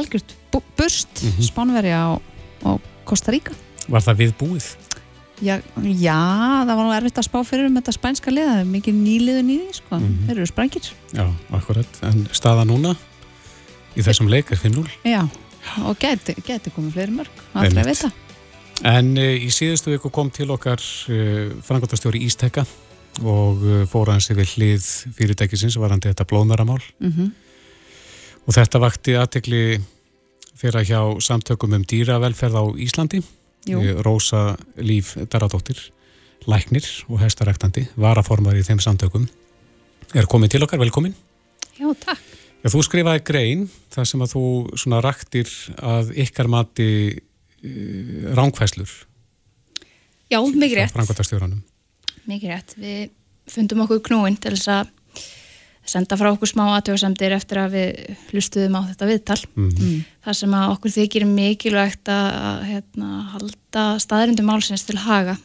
algjört 0.00 0.38
burst, 0.82 1.22
mm 1.22 1.30
-hmm. 1.30 1.42
Spánveri 1.42 1.92
á, 1.92 2.18
á 2.66 2.70
Costa 3.04 3.30
Rica. 3.32 3.52
Var 3.88 4.00
það 4.00 4.16
við 4.16 4.32
búið? 4.40 4.66
Já, 5.42 5.56
já, 5.82 6.18
það 6.62 6.76
var 6.76 6.84
nú 6.86 6.92
erfitt 6.94 7.18
að 7.18 7.26
spá 7.26 7.38
fyrir 7.46 7.66
um 7.66 7.78
þetta 7.80 7.94
spænska 7.96 8.30
liða, 8.30 8.60
mikið 8.68 8.94
nýliðun 8.94 9.50
í 9.50 9.56
því, 9.58 9.72
sko, 9.80 9.96
mm 9.96 10.04
-hmm. 10.04 10.26
þeir 10.26 10.36
eru 10.36 10.46
sprængir. 10.46 10.90
Já, 11.12 11.24
akkurat, 11.50 11.98
en 12.02 12.28
staða 12.32 12.64
núna 12.64 12.94
í 13.96 14.04
þessum 14.06 14.30
leik 14.30 14.52
er 14.52 14.60
5-0. 14.62 14.86
Já, 15.04 15.26
og 15.82 15.98
geti, 15.98 16.36
geti 16.46 16.70
komið 16.70 16.92
fleiri 16.92 17.16
mörg, 17.16 17.42
aldrei 17.54 17.84
veit 17.84 17.98
það. 18.04 18.12
En 18.84 19.16
e, 19.18 19.26
í 19.36 19.50
síðustu 19.50 19.90
viku 19.90 20.10
kom 20.10 20.30
til 20.30 20.50
okkar 20.50 20.80
e, 21.10 21.50
frangotastjóri 21.62 22.22
Ísteka 22.22 22.64
og 23.20 23.60
uh, 23.60 23.82
fóra 23.90 24.16
hans 24.16 24.30
yfir 24.32 24.48
hlið 24.56 24.86
fyrirtækisins 25.16 25.76
varandi 25.76 26.08
þetta 26.08 26.24
blóðmæramál 26.24 26.80
mm 26.80 27.12
-hmm. 27.12 27.30
og 28.46 28.54
þetta 28.54 28.80
vakti 28.80 29.16
aðtekli 29.16 29.80
fyrir 30.56 30.86
hjá 30.86 31.20
samtökum 31.20 31.74
um 31.74 31.84
dýravelferð 31.84 32.56
á 32.56 32.64
Íslandi 32.78 33.22
Jú. 33.68 33.82
Rósa 34.02 34.56
Líf 34.82 35.14
Daradóttir 35.30 35.78
læknir 36.50 36.86
og 37.06 37.20
hestaræktandi 37.22 37.86
varaformar 37.94 38.56
í 38.58 38.64
þeim 38.66 38.80
samtökum 38.82 39.28
er 40.18 40.26
komin 40.28 40.50
til 40.50 40.64
okkar, 40.64 40.80
velkomin. 40.82 41.14
Já, 41.78 41.86
takk. 42.02 42.20
Já, 42.62 42.68
þú 42.70 42.82
skrifaði 42.86 43.22
grein 43.26 43.62
þar 43.94 44.08
sem 44.10 44.22
að 44.22 44.34
þú 44.34 44.44
svona 44.78 45.00
raktir 45.02 45.48
að 45.78 46.12
ykkar 46.24 46.50
mati 46.50 46.90
uh, 47.14 48.34
rángfæslur 48.36 48.90
Já, 50.32 50.38
mikið 50.40 50.78
rétt. 50.78 51.56
Mikið 52.24 52.52
rétt. 52.54 52.74
Við 52.80 53.00
fundum 53.52 53.82
okkur 53.84 54.00
knúin 54.06 54.38
til 54.40 54.54
þess 54.54 54.70
að 54.72 54.92
senda 55.84 56.16
frá 56.18 56.30
okkur 56.30 56.50
smá 56.50 56.62
aðtjóðsamdir 56.76 57.34
eftir 57.36 57.60
að 57.62 57.76
við 57.76 58.18
hlustuðum 58.30 58.76
á 58.78 58.82
þetta 58.90 59.08
viðtal. 59.10 59.38
Mm 59.54 59.70
-hmm. 59.70 60.02
Það 60.24 60.38
sem 60.38 60.54
að 60.54 60.72
okkur 60.74 60.94
þykir 60.96 61.26
mikilvægt 61.26 62.08
að 62.08 62.64
hérna, 62.70 63.08
halda 63.32 63.86
staðrindum 63.98 64.46
málsins 64.46 64.86
til 64.86 64.98
haga 64.98 65.36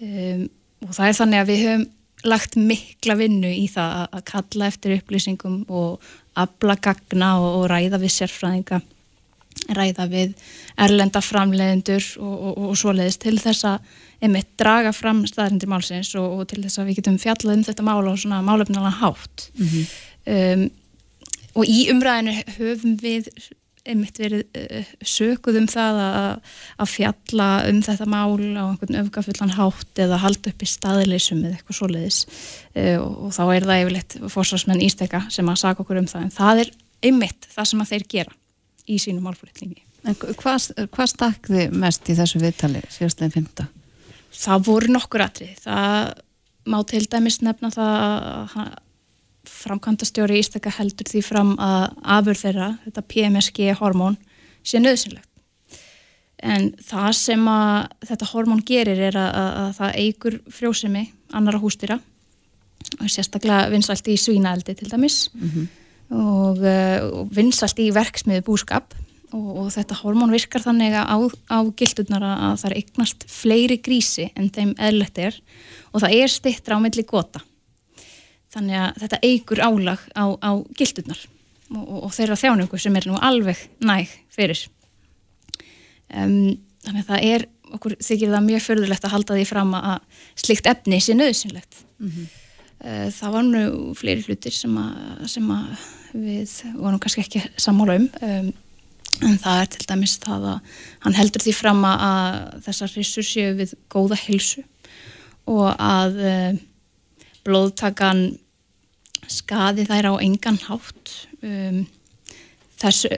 um, 0.00 0.48
og 0.86 0.94
það 0.94 1.08
er 1.08 1.18
þannig 1.18 1.40
að 1.40 1.50
við 1.50 1.64
höfum 1.64 1.88
lagt 2.24 2.56
mikla 2.56 3.16
vinnu 3.16 3.48
í 3.48 3.66
það 3.72 4.08
að 4.12 4.24
kalla 4.28 4.66
eftir 4.66 4.96
upplýsingum 4.98 5.64
og 5.68 6.00
abla 6.36 6.76
gagna 6.76 7.38
og, 7.40 7.62
og 7.62 7.70
ræða 7.72 8.00
við 8.00 8.12
sérfræðinga 8.18 8.80
ræða 9.76 10.06
við 10.10 10.34
erlenda 10.80 11.22
framleiðendur 11.22 12.06
og, 12.22 12.34
og, 12.34 12.62
og 12.70 12.78
svoleiðist 12.78 13.22
til 13.24 13.36
þess 13.40 13.66
að 13.68 13.94
einmitt 14.24 14.50
draga 14.60 14.92
fram 14.96 15.22
staðrindir 15.28 15.70
málsins 15.70 16.12
og, 16.18 16.40
og 16.40 16.50
til 16.50 16.62
þess 16.64 16.80
að 16.80 16.90
við 16.90 17.00
getum 17.00 17.20
fjallað 17.20 17.56
um 17.56 17.64
þetta 17.68 17.86
mál 17.86 18.02
á 18.04 18.14
svona 18.14 18.42
málefnilega 18.44 18.92
hátt. 19.00 19.48
Mm 19.56 19.70
-hmm. 19.70 19.86
um, 20.34 20.68
og 21.54 21.64
í 21.66 21.80
umræðinu 21.92 22.36
höfum 22.58 22.96
við 23.00 23.30
einmitt 23.88 24.18
verið 24.20 24.44
uh, 24.54 24.84
sökuð 25.00 25.56
um 25.62 25.68
það 25.68 26.00
að, 26.04 26.50
að 26.84 26.90
fjalla 26.94 27.48
um 27.70 27.80
þetta 27.82 28.06
mál 28.06 28.40
á 28.60 28.64
einhvern 28.68 29.00
öfgafullan 29.02 29.56
hátt 29.56 30.02
eða 30.04 30.20
halda 30.20 30.52
upp 30.52 30.62
í 30.62 30.68
staðileysum 30.68 31.44
eða 31.44 31.56
eitthvað 31.56 31.78
svoleiðis. 31.80 32.26
Uh, 32.76 32.98
og, 33.00 33.16
og 33.24 33.32
þá 33.32 33.44
er 33.54 33.64
það 33.64 33.80
yfirleitt 33.84 34.18
fórsvarsmenn 34.28 34.84
ísteka 34.84 35.24
sem 35.30 35.48
að 35.48 35.62
saka 35.64 35.82
okkur 35.82 36.02
um 36.02 36.10
það. 36.10 36.28
En 36.28 36.36
það 36.36 36.64
er 36.64 36.74
einmitt 37.00 37.48
það 37.48 37.64
sem 37.64 37.80
að 37.80 37.90
þeir 37.94 38.06
gera 38.08 38.39
í 38.90 38.98
sínum 39.02 39.26
málfóriðlingi. 39.28 39.84
Hvað, 40.40 40.70
hvað 40.94 41.08
stakði 41.12 41.66
mest 41.76 42.08
í 42.08 42.16
þessu 42.16 42.40
viðtali 42.40 42.82
síðastleginn 42.88 43.34
fymta? 43.34 43.66
Það 44.40 44.66
voru 44.70 44.92
nokkur 44.94 45.24
atrið. 45.26 45.56
Það 45.64 46.12
má 46.70 46.78
til 46.88 47.02
dæmis 47.10 47.40
nefna 47.44 47.72
það 47.74 47.96
að 48.60 48.70
framkvæmdastjóri 49.50 50.38
Ístaka 50.40 50.72
heldur 50.76 51.08
því 51.08 51.22
fram 51.24 51.54
að 51.60 51.86
afur 52.16 52.38
þeirra, 52.38 52.68
þetta 52.84 53.06
PMSG 53.12 53.72
hormón, 53.80 54.16
sé 54.62 54.80
nöðsynlegt. 54.80 55.26
En 56.40 56.70
það 56.80 57.10
sem 57.18 57.42
að 57.52 57.90
þetta 58.08 58.28
hormón 58.30 58.62
gerir 58.64 59.00
er 59.10 59.18
að, 59.20 59.34
að, 59.36 59.50
að 59.62 59.74
það 59.76 59.98
eigur 60.04 60.38
frjósemi 60.56 61.02
annara 61.36 61.60
hústýra 61.60 61.98
og 62.96 63.10
sérstaklega 63.12 63.68
vinsalt 63.72 64.08
í 64.08 64.16
svínaeldi 64.16 64.74
til 64.78 64.88
dæmis 64.88 65.28
mm 65.34 65.48
-hmm. 65.48 65.66
Og, 66.10 66.62
eh, 66.66 66.98
og 67.04 67.30
vinsalt 67.34 67.78
í 67.82 67.90
verksmiðu 67.94 68.44
búskap. 68.46 68.96
Og, 69.30 69.50
og 69.62 69.66
þetta 69.70 70.00
hormón 70.00 70.32
virkar 70.34 70.64
þannig 70.64 70.96
á, 70.98 71.14
á 71.14 71.58
gildurnar 71.78 72.24
að 72.26 72.56
það 72.58 72.70
er 72.70 72.78
eignast 72.80 73.26
fleiri 73.30 73.76
grísi 73.78 74.26
en 74.34 74.48
þeim 74.50 74.72
eðlert 74.74 75.20
er 75.22 75.36
og 75.94 76.02
það 76.02 76.16
er 76.16 76.32
stittra 76.34 76.74
á 76.74 76.82
milli 76.82 77.04
gota. 77.06 77.44
Þannig 78.50 78.80
að 78.82 78.98
þetta 79.04 79.20
eigur 79.22 79.62
álag 79.62 80.02
á, 80.18 80.34
á 80.34 80.50
gildurnar 80.74 81.22
og, 81.70 81.94
og 82.08 82.10
þeirra 82.16 82.40
þjánungu 82.42 82.82
sem 82.82 82.98
er 82.98 83.06
nú 83.06 83.22
alveg 83.22 83.62
næg 83.86 84.10
fyrir. 84.34 84.64
Um, 86.10 86.58
þannig 86.82 87.04
að 87.04 87.10
það 87.12 87.26
er 87.30 87.46
okkur 87.76 87.96
þykir 88.02 88.32
það 88.34 88.46
mjög 88.46 88.64
förðulegt 88.66 89.06
að 89.06 89.14
halda 89.14 89.38
því 89.38 89.46
fram 89.48 89.72
að 89.78 90.22
slikt 90.42 90.68
efni 90.70 90.98
sé 90.98 91.14
nöðsynlegt 91.14 91.84
mm 92.00 92.08
-hmm. 92.10 92.28
Það 92.80 93.34
var 93.34 93.44
nú 93.44 93.62
fleiri 93.98 94.24
hlutir 94.24 94.54
sem 94.56 94.76
að, 94.80 95.26
sem 95.28 95.50
að 95.52 95.86
við 96.16 96.52
vorum 96.78 97.00
kannski 97.02 97.24
ekki 97.26 97.42
sammála 97.60 97.98
um. 98.00 98.10
Um 98.24 98.52
en 99.20 99.36
það 99.40 99.62
er 99.62 99.70
til 99.74 99.86
dæmis 99.88 100.16
það 100.22 100.46
að 100.54 100.76
hann 101.04 101.16
heldur 101.18 101.44
því 101.44 101.54
fram 101.56 101.80
að 101.84 102.36
þessar 102.66 102.92
hrissur 102.94 103.26
séu 103.26 103.54
við 103.58 103.74
góða 103.92 104.18
hilsu 104.22 104.62
og 105.50 105.70
að 105.74 106.20
uh, 106.22 106.50
blóðtakan 107.46 108.24
skaði 109.30 109.86
þær 109.88 110.10
á 110.10 110.22
engan 110.22 110.58
hátt. 110.64 111.14
Um, 111.44 111.84
þessu, 112.80 113.10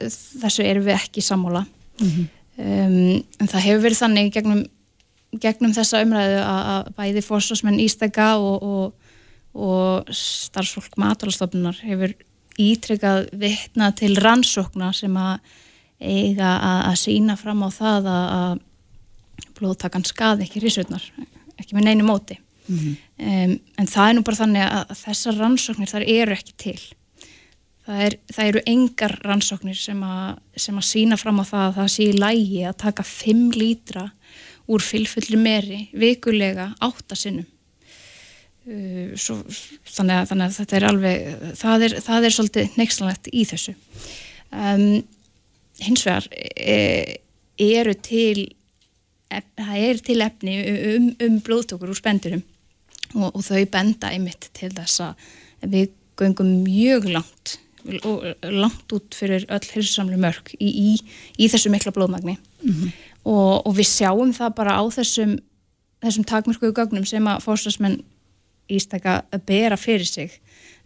þessu 0.42 0.64
erum 0.66 0.86
við 0.86 0.98
ekki 0.98 1.24
sammála. 1.24 1.64
Mm 2.00 2.08
-hmm. 2.08 2.26
um, 2.58 3.24
en 3.40 3.52
það 3.52 3.66
hefur 3.66 3.84
verið 3.86 4.02
þannig 4.02 4.32
gegnum, 4.34 4.64
gegnum 5.40 5.74
þessa 5.76 6.02
umræðu 6.04 6.40
að, 6.42 6.62
að 6.74 6.90
bæði 6.98 7.24
fórsvarsmenn 7.26 7.80
ístækka 7.80 8.28
og, 8.38 8.62
og, 8.62 9.01
og 9.52 10.08
starfsfólk 10.16 10.96
maturlastofnunar 11.00 11.82
hefur 11.84 12.14
ítrykkað 12.60 13.28
vittna 13.40 13.90
til 13.96 14.14
rannsókna 14.20 14.92
sem 14.96 15.16
að 15.16 15.40
eiga 16.02 16.54
að 16.90 16.96
sína 17.00 17.36
fram 17.38 17.62
á 17.62 17.68
það 17.72 18.08
að 18.12 18.62
blóðtakan 19.58 20.06
skaði 20.06 20.46
ekki 20.46 20.62
risutnar, 20.64 21.04
ekki 21.60 21.76
með 21.76 21.86
neinu 21.88 22.08
móti. 22.08 22.38
Mm 22.66 22.78
-hmm. 22.78 22.96
um, 23.18 23.54
en 23.78 23.86
það 23.86 24.08
er 24.08 24.14
nú 24.16 24.22
bara 24.22 24.40
þannig 24.40 24.66
að 24.66 24.96
þessar 25.04 25.38
rannsóknir 25.38 25.90
þar 25.90 26.08
eru 26.08 26.32
ekki 26.32 26.54
til. 26.56 26.80
Það, 27.82 28.02
er, 28.06 28.18
það 28.34 28.48
eru 28.48 28.60
engar 28.66 29.18
rannsóknir 29.24 29.76
sem 29.76 30.02
að, 30.02 30.38
sem 30.56 30.76
að 30.78 30.86
sína 30.86 31.16
fram 31.16 31.40
á 31.42 31.44
það 31.44 31.64
að 31.66 31.74
það 31.74 31.88
sé 31.94 32.02
í 32.02 32.18
lægi 32.18 32.60
að 32.66 32.76
taka 32.78 33.02
5 33.02 33.56
lítra 33.58 34.04
úr 34.70 34.80
fylgfulli 34.80 35.36
meri 35.36 35.88
vikulega 35.92 36.74
áttasinnum 36.80 37.46
svo, 38.62 39.40
þannig, 39.90 40.16
að, 40.16 40.28
þannig 40.30 40.44
að 40.44 40.56
þetta 40.60 40.76
er 40.76 40.84
alveg 40.86 41.46
það 41.58 41.86
er, 41.86 41.94
það 42.04 42.26
er 42.26 42.34
svolítið 42.36 42.76
neikslanlegt 42.78 43.30
í 43.32 43.42
þessu 43.50 43.74
um, 44.54 44.84
hins 45.82 46.04
vegar 46.06 46.28
e, 46.38 46.76
eru 47.58 47.94
til 47.98 48.44
það 49.32 49.74
er 49.80 50.02
til 50.06 50.18
efni 50.22 50.54
um, 50.92 51.08
um 51.26 51.40
blóðtökur 51.42 51.90
úr 51.90 51.98
spendurum 51.98 52.44
og, 53.16 53.32
og 53.32 53.42
þau 53.42 53.64
benda 53.72 54.12
einmitt 54.12 54.50
til 54.54 54.70
þess 54.76 55.02
að 55.08 55.26
við 55.72 55.90
göngum 56.20 56.54
mjög 56.62 57.10
langt 57.10 57.58
langt 57.82 58.94
út 58.94 59.16
fyrir 59.18 59.42
öll 59.50 59.66
hilsamlu 59.72 60.18
mörg 60.22 60.52
í, 60.54 60.68
í, 60.70 60.90
í 61.34 61.48
þessu 61.50 61.72
mikla 61.72 61.90
blóðmagni 61.94 62.36
mm 62.36 62.70
-hmm. 62.70 62.92
og, 63.24 63.66
og 63.66 63.74
við 63.74 63.88
sjáum 63.90 64.30
það 64.36 64.54
bara 64.54 64.78
á 64.78 64.82
þessum, 64.86 65.40
þessum 66.04 66.28
takmörkuðu 66.30 66.76
gögnum 66.78 67.06
sem 67.08 67.26
að 67.26 67.42
fórstasmenn 67.42 68.04
ístaka 68.70 69.22
að 69.32 69.44
bera 69.48 69.78
fyrir 69.80 70.08
sig 70.08 70.34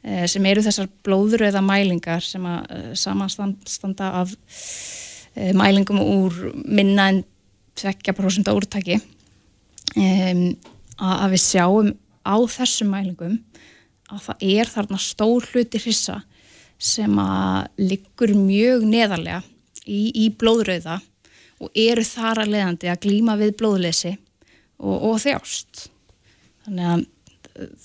eh, 0.02 0.26
sem 0.30 0.44
eru 0.48 0.64
þessar 0.64 0.88
blóðröða 1.06 1.62
mælingar 1.64 2.24
sem 2.24 2.44
að 2.48 2.70
eh, 2.76 2.92
samanstanda 2.98 4.12
af 4.22 4.34
eh, 5.34 5.52
mælingum 5.56 6.00
úr 6.02 6.38
minna 6.64 7.10
en 7.12 7.24
2% 7.76 8.52
úrtaki 8.54 9.00
að 9.96 11.26
við 11.32 11.40
sjáum 11.42 11.90
á 12.24 12.36
þessum 12.48 12.88
mælingum 12.92 13.36
að 14.12 14.22
það 14.26 14.46
er 14.48 14.70
þarna 14.72 14.98
stór 15.00 15.44
hluti 15.52 15.80
hrissa 15.82 16.22
sem 16.76 17.12
að 17.20 17.68
liggur 17.80 18.32
mjög 18.36 18.86
neðarlega 18.88 19.42
í, 19.84 20.08
í 20.12 20.30
blóðröða 20.36 20.98
og 21.62 21.70
eru 21.78 22.04
þar 22.04 22.42
að 22.42 22.52
leiðandi 22.54 22.90
að 22.92 23.02
glýma 23.06 23.36
við 23.40 23.54
blóðleysi 23.60 24.12
og, 24.82 24.96
og 25.10 25.20
þjást. 25.24 25.86
Þannig 26.66 26.90
að 26.92 27.04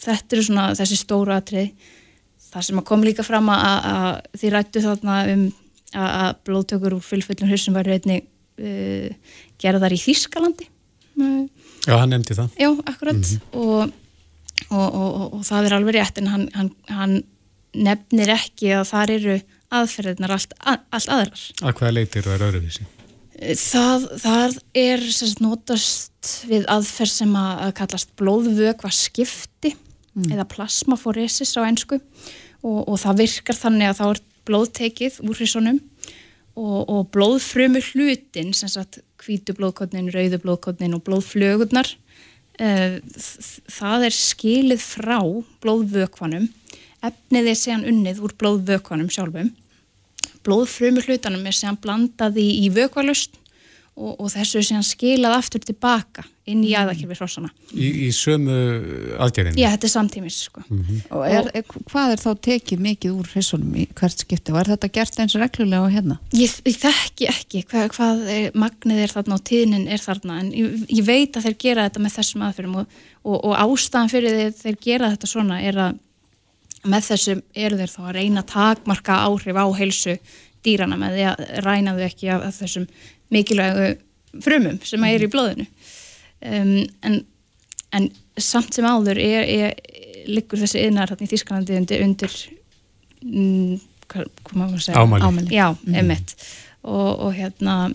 þetta 0.03 0.35
eru 0.35 0.45
svona 0.47 0.67
þessi 0.77 0.99
stóru 0.99 1.33
atrið. 1.35 1.71
Það 2.51 2.67
sem 2.67 2.81
að 2.81 2.87
kom 2.89 3.05
líka 3.07 3.23
fram 3.23 3.49
að, 3.53 3.87
að 3.91 4.39
því 4.41 4.51
rættu 4.51 4.83
þarna 4.83 5.17
um 5.31 5.45
að, 5.95 6.09
að 6.09 6.35
blóðtökur 6.47 6.97
úr 6.97 7.05
fylgföllum 7.05 7.51
hryssum 7.51 7.77
var 7.77 7.89
einni 7.91 8.21
uh, 8.21 9.39
gerðar 9.61 9.95
í 9.95 9.99
Þýskalandi. 10.01 10.67
Já, 11.85 11.95
hann 11.97 12.13
nefndi 12.13 12.37
það. 12.37 12.53
Já, 12.59 12.69
akkurat 12.85 13.17
mm 13.17 13.23
-hmm. 13.23 13.41
og, 13.61 13.91
og, 14.69 15.33
og 15.39 15.43
það 15.45 15.65
er 15.65 15.75
alveg 15.77 15.95
rétt 15.97 16.21
en 16.21 16.27
hann, 16.27 16.47
hann, 16.55 16.71
hann 16.87 17.15
nefnir 17.73 18.31
ekki 18.35 18.73
að 18.75 18.87
þar 18.91 19.13
eru 19.17 19.37
aðferðinar 19.71 20.35
allt, 20.35 20.53
allt 20.67 21.09
aðrar. 21.09 21.43
Að 21.61 21.75
hvaða 21.79 21.93
leitir 21.95 22.27
það 22.27 22.35
er 22.35 22.47
öðruvísi? 22.49 22.87
Það, 23.41 24.03
það 24.21 24.57
er 24.77 25.03
sérst, 25.09 25.39
notast 25.41 26.33
við 26.45 26.67
aðferð 26.69 27.13
sem 27.15 27.31
að, 27.39 27.61
kallast 27.79 28.11
blóðvögva 28.19 28.91
skipti 28.93 29.71
mm. 29.73 30.27
eða 30.35 30.45
plasmaforesis 30.51 31.55
á 31.57 31.65
einsku 31.65 31.97
og, 32.61 32.83
og 32.85 32.99
það 33.01 33.23
virkar 33.23 33.57
þannig 33.57 33.89
að 33.89 33.97
þá 33.97 34.03
er 34.09 34.21
blóðtekið 34.49 35.17
úr 35.25 35.39
hrissunum 35.39 35.79
og, 36.53 36.79
og 36.85 37.09
blóðfrömu 37.15 37.81
hlutin 37.91 38.53
sem 38.57 38.69
sagt 38.69 39.01
hvítu 39.21 39.55
blóðkotnin, 39.57 40.11
rauðu 40.13 40.41
blóðkotnin 40.43 40.95
og 40.97 41.03
blóðflögurnar 41.07 41.89
uh, 42.61 42.97
það 43.71 44.07
er 44.09 44.17
skilið 44.17 44.85
frá 44.85 45.19
blóðvögvanum 45.63 46.49
efnið 47.01 47.51
er 47.51 47.57
séðan 47.57 47.87
unnið 47.89 48.21
úr 48.25 48.37
blóðvökvanum 48.37 49.09
sjálfum 49.13 49.53
blóðfrömu 50.45 51.03
hlutanum 51.05 51.45
er 51.45 51.57
séðan 51.57 51.79
blandað 51.81 52.41
í, 52.41 52.47
í 52.65 52.71
vökvalust 52.73 53.37
og, 54.01 54.13
og 54.17 54.29
þessu 54.31 54.61
er 54.61 54.67
séðan 54.67 54.87
skilað 54.87 55.37
aftur 55.37 55.63
tilbaka 55.63 56.23
inn 56.49 56.63
í 56.65 56.71
aðakirfi 56.77 57.15
hrossana 57.19 57.51
Í, 57.71 57.87
í 58.05 58.09
sömu 58.15 58.55
aðgerðinu? 59.21 59.59
Já, 59.59 59.69
þetta 59.73 59.87
er 59.87 59.93
samtímis 59.93 60.37
sko. 60.47 60.63
mm 60.67 60.81
-hmm. 60.81 61.01
Og 61.17 61.25
er, 61.27 61.49
er, 61.53 61.65
hvað 61.91 62.13
er 62.15 62.23
þá 62.23 62.31
tekið 62.47 62.83
mikið 62.87 63.17
úr 63.19 63.29
hrissunum 63.33 63.75
í 63.77 63.87
hvert 63.95 64.23
skipti 64.23 64.53
og 64.53 64.59
er 64.61 64.71
þetta 64.73 64.91
gert 64.97 65.19
eins 65.19 65.35
reglulega 65.35 65.85
á 65.85 65.93
hérna? 65.93 66.19
Ég, 66.33 66.55
ég 66.65 66.77
þekki 66.81 67.29
ekki 67.29 67.63
hvað, 67.69 67.89
hvað 67.95 68.23
er, 68.37 68.51
magnið 68.55 69.03
er 69.05 69.15
þarna 69.15 69.37
og 69.37 69.43
tíðnin 69.43 69.87
er 69.87 70.01
þarna 70.01 70.39
en 70.39 70.53
ég, 70.53 70.85
ég 70.89 71.05
veit 71.05 71.37
að 71.37 71.45
þeir 71.45 71.57
gera 71.59 71.89
þetta 71.89 71.99
með 71.99 72.15
þessum 72.17 72.45
aðferðum 72.47 72.79
og, 72.81 73.01
og, 73.23 73.37
og 73.45 73.53
ástæðan 73.59 74.13
fyrir 74.13 74.37
þeir, 74.39 74.55
þeir 74.63 74.77
gera 74.81 75.11
þetta 75.13 75.27
svona 75.27 75.61
er 75.61 75.77
að 75.77 75.99
með 76.83 77.09
þessum 77.11 77.43
eru 77.53 77.79
þeir 77.79 77.91
þá 77.91 78.01
að 78.03 78.15
reyna 78.17 78.43
að 78.43 78.51
takmarka 78.53 79.19
áhrif 79.27 79.59
á 79.59 79.65
heilsu 79.77 80.15
dýrana 80.65 80.97
með 80.99 81.17
því 81.17 81.27
að 81.31 81.43
ræna 81.65 81.95
þau 81.97 82.05
ekki 82.07 82.31
af, 82.33 82.47
þessum 82.57 82.87
mikilvægu 83.33 83.91
frumum 84.41 84.79
sem 84.87 85.05
að 85.05 85.15
er 85.15 85.25
í 85.25 85.31
blóðinu 85.31 85.67
um, 85.67 86.75
en, 87.07 87.17
en 87.97 88.09
samt 88.39 88.75
sem 88.75 88.87
áður 88.87 89.19
er, 89.21 89.45
er 89.45 90.27
liggur 90.29 90.61
þessi 90.61 90.85
yðnar 90.85 91.11
hérna 91.11 91.27
í 91.27 91.31
Þísklandi 91.31 91.79
undir, 91.79 92.05
undir 92.05 92.35
segja? 94.81 95.01
Ámæli. 95.01 95.49
Já, 95.53 95.71
mm. 95.73 95.97
emitt 96.01 96.35
og, 96.81 97.27
og 97.27 97.35
hérna 97.37 97.91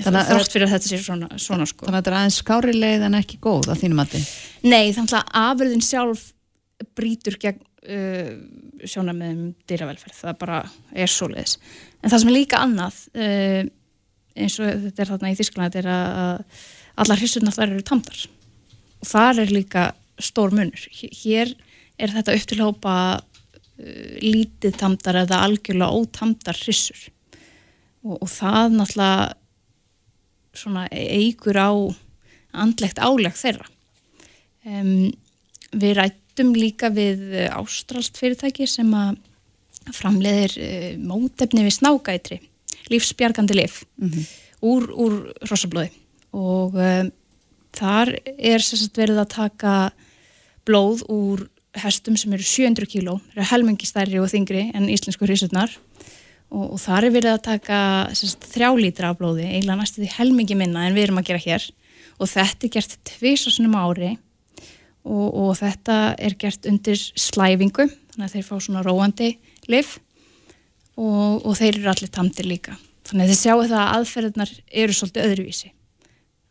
þrátt 0.00 0.52
fyrir 0.52 0.66
að 0.66 0.74
þetta 0.76 0.88
sé 0.88 1.00
svona, 1.04 1.28
svona 1.40 1.66
sko. 1.68 1.86
Þannig 1.86 1.96
að 1.96 2.00
þetta 2.00 2.12
er 2.12 2.18
aðeins 2.20 2.38
skári 2.40 2.76
leið 2.76 3.06
en 3.06 3.18
ekki 3.18 3.40
góð 3.42 3.70
að 3.72 3.82
þínum 3.82 4.02
að 4.04 4.14
þið? 4.14 4.28
Nei, 4.64 4.84
þannig 4.96 5.16
að 5.18 5.34
afurðin 5.42 5.84
sjálf 5.84 6.22
brítur 6.96 7.36
gegn 7.40 7.60
uh, 7.88 8.32
sjóna 8.84 9.14
með 9.16 9.30
um 9.34 9.46
dýravelferð, 9.68 10.16
það 10.18 10.38
bara 10.40 10.60
er 10.92 11.10
svo 11.10 11.30
leiðis. 11.30 11.56
En 12.00 12.12
það 12.12 12.22
sem 12.22 12.32
er 12.32 12.36
líka 12.36 12.60
annað 12.64 13.00
uh, 13.14 13.62
eins 14.40 14.58
og 14.60 14.84
þetta 14.84 15.02
er 15.02 15.10
þarna 15.12 15.32
í 15.32 15.38
Þískland 15.40 15.80
er 15.80 15.88
að 15.94 16.60
allar 17.00 17.20
hrissurnar 17.20 17.56
þar 17.56 17.72
eru 17.74 17.86
tamdar 17.86 18.22
og 19.00 19.08
þar 19.08 19.42
er 19.44 19.54
líka 19.54 19.88
stór 20.20 20.54
munur. 20.54 20.86
Hér 20.92 21.54
er 22.00 22.14
þetta 22.14 22.36
upp 22.36 22.46
til 22.50 22.60
hópa 22.62 22.94
uh, 23.16 24.12
lítið 24.22 24.78
tamdar 24.80 25.22
eða 25.24 25.42
algjörlega 25.46 25.96
ótamdar 25.96 26.60
hrissur 26.64 27.08
og, 28.04 28.16
og 28.20 28.28
það 28.30 28.78
náttúrulega 28.78 29.28
svona 30.60 30.86
eigur 30.90 31.56
á 31.56 31.70
andlegt 32.50 32.98
áleg 32.98 33.36
þeirra. 33.38 33.68
Um, 34.66 35.12
við 35.70 35.94
rætt 35.96 36.18
rættum 36.40 36.54
líka 36.56 36.88
við 36.88 37.34
eh, 37.36 37.50
ástralst 37.52 38.16
fyrirtæki 38.16 38.66
sem 38.66 38.88
að 38.94 39.18
framleiðir 39.90 40.52
uh, 40.60 40.98
mótefni 41.02 41.64
við 41.64 41.72
snágætri, 41.78 42.36
lífsbjargandi 42.92 43.56
lif 43.56 43.84
mm 43.96 44.08
-hmm. 44.08 44.26
úr, 44.60 44.82
úr 44.92 45.14
rosablóði 45.48 45.90
og 46.32 46.74
um, 46.74 47.10
þar 47.72 48.12
er 48.38 48.60
sérst 48.60 48.96
verið 48.96 49.18
að 49.18 49.34
taka 49.34 49.90
blóð 50.64 51.02
úr 51.08 51.48
hestum 51.74 52.16
sem 52.16 52.32
eru 52.32 52.42
700 52.42 52.86
kíló, 52.86 53.20
eru 53.34 53.44
helmingi 53.50 53.86
stærri 53.86 54.20
og 54.20 54.30
þingri 54.30 54.70
en 54.74 54.88
íslensku 54.88 55.26
hrísutnar 55.26 55.70
og, 56.50 56.74
og 56.74 56.78
þar 56.78 57.04
er 57.04 57.10
verið 57.10 57.32
að 57.32 57.42
taka 57.42 58.08
sérst, 58.12 58.46
þrjá 58.52 58.70
lítra 58.76 59.10
af 59.10 59.18
blóði, 59.18 59.48
eiginlega 59.48 59.80
næstu 59.80 60.02
því 60.02 60.12
helmingi 60.18 60.54
minna 60.54 60.86
en 60.86 60.94
við 60.94 61.08
erum 61.08 61.18
að 61.18 61.26
gera 61.26 61.38
hér. 61.38 61.70
Og 62.20 62.28
þetta 62.28 62.66
er 62.66 62.70
gert 62.70 62.98
tvisasunum 63.04 63.74
ári 63.74 64.18
og, 65.08 65.26
og 65.28 65.50
þetta 65.58 65.98
er 66.18 66.36
gert 66.40 66.68
undir 66.68 67.00
slæfingu 67.00 67.88
þannig 67.88 68.26
að 68.26 68.36
þeir 68.36 68.46
fá 68.46 68.54
svona 68.60 68.84
róandi 68.84 69.32
liv 69.70 69.96
og, 71.00 71.44
og 71.46 71.52
þeir 71.58 71.80
eru 71.80 71.92
allir 71.92 72.12
tamtir 72.12 72.48
líka. 72.48 72.76
Þannig 73.08 73.26
að 73.26 73.32
þið 73.32 73.40
sjáu 73.40 73.60
það 73.64 73.76
að 73.80 73.92
aðferðnar 73.96 74.56
eru 74.84 74.96
svolítið 74.96 75.28
öðruvísi. 75.28 75.70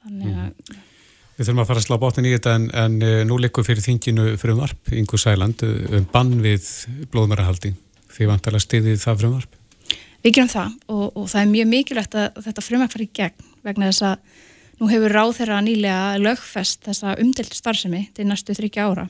Þannig 0.05 0.31
að 0.33 0.47
mm. 0.47 0.85
Við 1.39 1.47
þurfum 1.47 1.61
að 1.63 1.69
fara 1.69 1.79
að 1.79 1.85
slá 1.85 1.95
bátinn 2.01 2.25
í 2.27 2.31
þetta 2.33 2.53
en, 2.57 2.63
en 2.75 2.95
eh, 2.99 3.21
nú 3.23 3.37
likur 3.39 3.63
fyrir 3.63 3.79
þinginu 3.79 4.33
frumvarp 4.41 4.89
Ingu 4.91 5.15
Sæland 5.15 5.61
um 5.63 6.07
bann 6.11 6.33
við 6.43 6.65
blóðmærahaldi 7.13 7.71
því 8.11 8.27
vantalega 8.27 8.65
stiðið 8.65 8.97
það 8.99 9.21
frumvarp? 9.21 9.53
Við 10.19 10.33
gerum 10.35 10.49
það 10.51 10.73
og, 10.91 11.05
og 11.15 11.29
það 11.31 11.41
er 11.41 11.53
mjög 11.53 11.69
mikilvægt 11.71 12.17
að 12.19 12.41
þetta 12.43 12.65
frumvarp 12.65 12.91
fari 12.91 13.07
í 13.07 13.13
gegn 13.21 13.47
vegna 13.69 13.87
þess 13.87 14.05
að 14.09 14.43
Nú 14.79 14.87
hefur 14.87 15.11
ráð 15.11 15.33
þeirra 15.41 15.59
nýlega 15.63 16.19
lögfest 16.23 16.85
þessa 16.87 17.17
umdelt 17.19 17.55
starfsemi 17.55 18.05
til 18.15 18.29
næstu 18.29 18.55
þryggja 18.55 18.87
ára. 18.87 19.09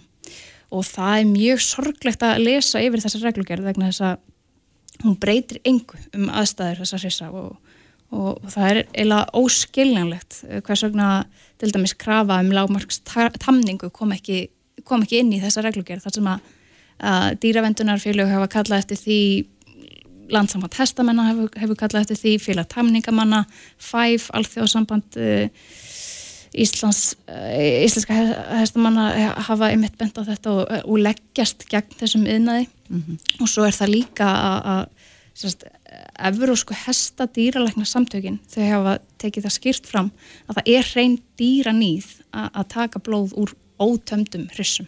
Og 0.74 0.86
það 0.86 1.16
er 1.20 1.30
mjög 1.30 1.62
sorglegt 1.66 2.26
að 2.26 2.42
lesa 2.46 2.82
yfir 2.82 3.04
þessa 3.04 3.22
reglugjörð 3.22 3.70
vegna 3.70 3.90
þess 3.90 4.06
að 4.08 5.04
hún 5.04 5.18
breytir 5.22 5.62
engu 5.70 5.98
um 6.18 6.30
aðstæður 6.34 6.82
þessa 6.82 7.00
hrissa 7.04 7.30
og, 7.30 7.52
og, 8.10 8.32
og 8.34 8.50
það 8.54 8.70
er 8.70 8.82
eiginlega 8.84 9.42
óskiljanlegt 9.42 10.40
hvers 10.66 10.86
vegna 10.88 11.10
til 11.62 11.72
dæmis 11.76 11.96
krafa 12.00 12.40
um 12.44 12.52
lágmarkstamningu 12.56 13.92
kom 13.96 14.14
ekki, 14.18 14.48
kom 14.84 15.06
ekki 15.06 15.22
inn 15.22 15.34
í 15.38 15.42
þessa 15.44 15.64
reglugjörð 15.66 16.06
þar 16.08 16.18
sem 16.18 16.30
að, 16.34 16.52
að 17.14 17.30
dýravendunarfélög 17.46 18.34
hafa 18.34 18.52
kallað 18.58 18.84
eftir 18.84 19.02
því 19.06 19.22
landsamfand 20.34 20.78
hestamennar 20.80 21.32
hefur, 21.32 21.52
hefur 21.62 21.80
kallað 21.80 22.06
eftir 22.06 22.20
því, 22.22 22.34
félag 22.44 22.70
tamningamanna, 22.74 23.44
FÆF, 23.78 24.30
alþjóðsamband 24.38 25.20
uh, 25.20 25.48
Íslands, 26.60 27.14
uh, 27.30 27.84
íslenska 27.86 28.16
hestamanna 28.58 29.34
hafa 29.46 29.70
einmitt 29.70 30.00
bent 30.00 30.18
á 30.18 30.26
þetta 30.26 30.56
og, 30.56 30.72
og 30.90 31.04
leggjast 31.06 31.68
gegn 31.70 32.00
þessum 32.00 32.26
yðnaði 32.26 32.66
mm 32.66 33.04
-hmm. 33.04 33.20
og 33.44 33.52
svo 33.52 33.68
er 33.68 33.76
það 33.78 33.96
líka 33.98 34.30
að 34.74 34.88
Evrósku 36.20 36.76
hesta 36.76 37.28
dýralækna 37.32 37.86
samtökin 37.88 38.40
þau 38.52 38.66
hafa 38.70 38.98
tekið 39.22 39.46
það 39.46 39.56
skýrt 39.56 39.88
fram 39.88 40.12
að 40.48 40.58
það 40.58 40.72
er 40.76 40.90
hrein 40.94 41.16
dýra 41.40 41.72
nýð 41.72 42.10
að 42.34 42.66
taka 42.74 43.00
blóð 43.00 43.34
úr 43.40 43.54
ótömdum 43.80 44.50
hryssum 44.54 44.88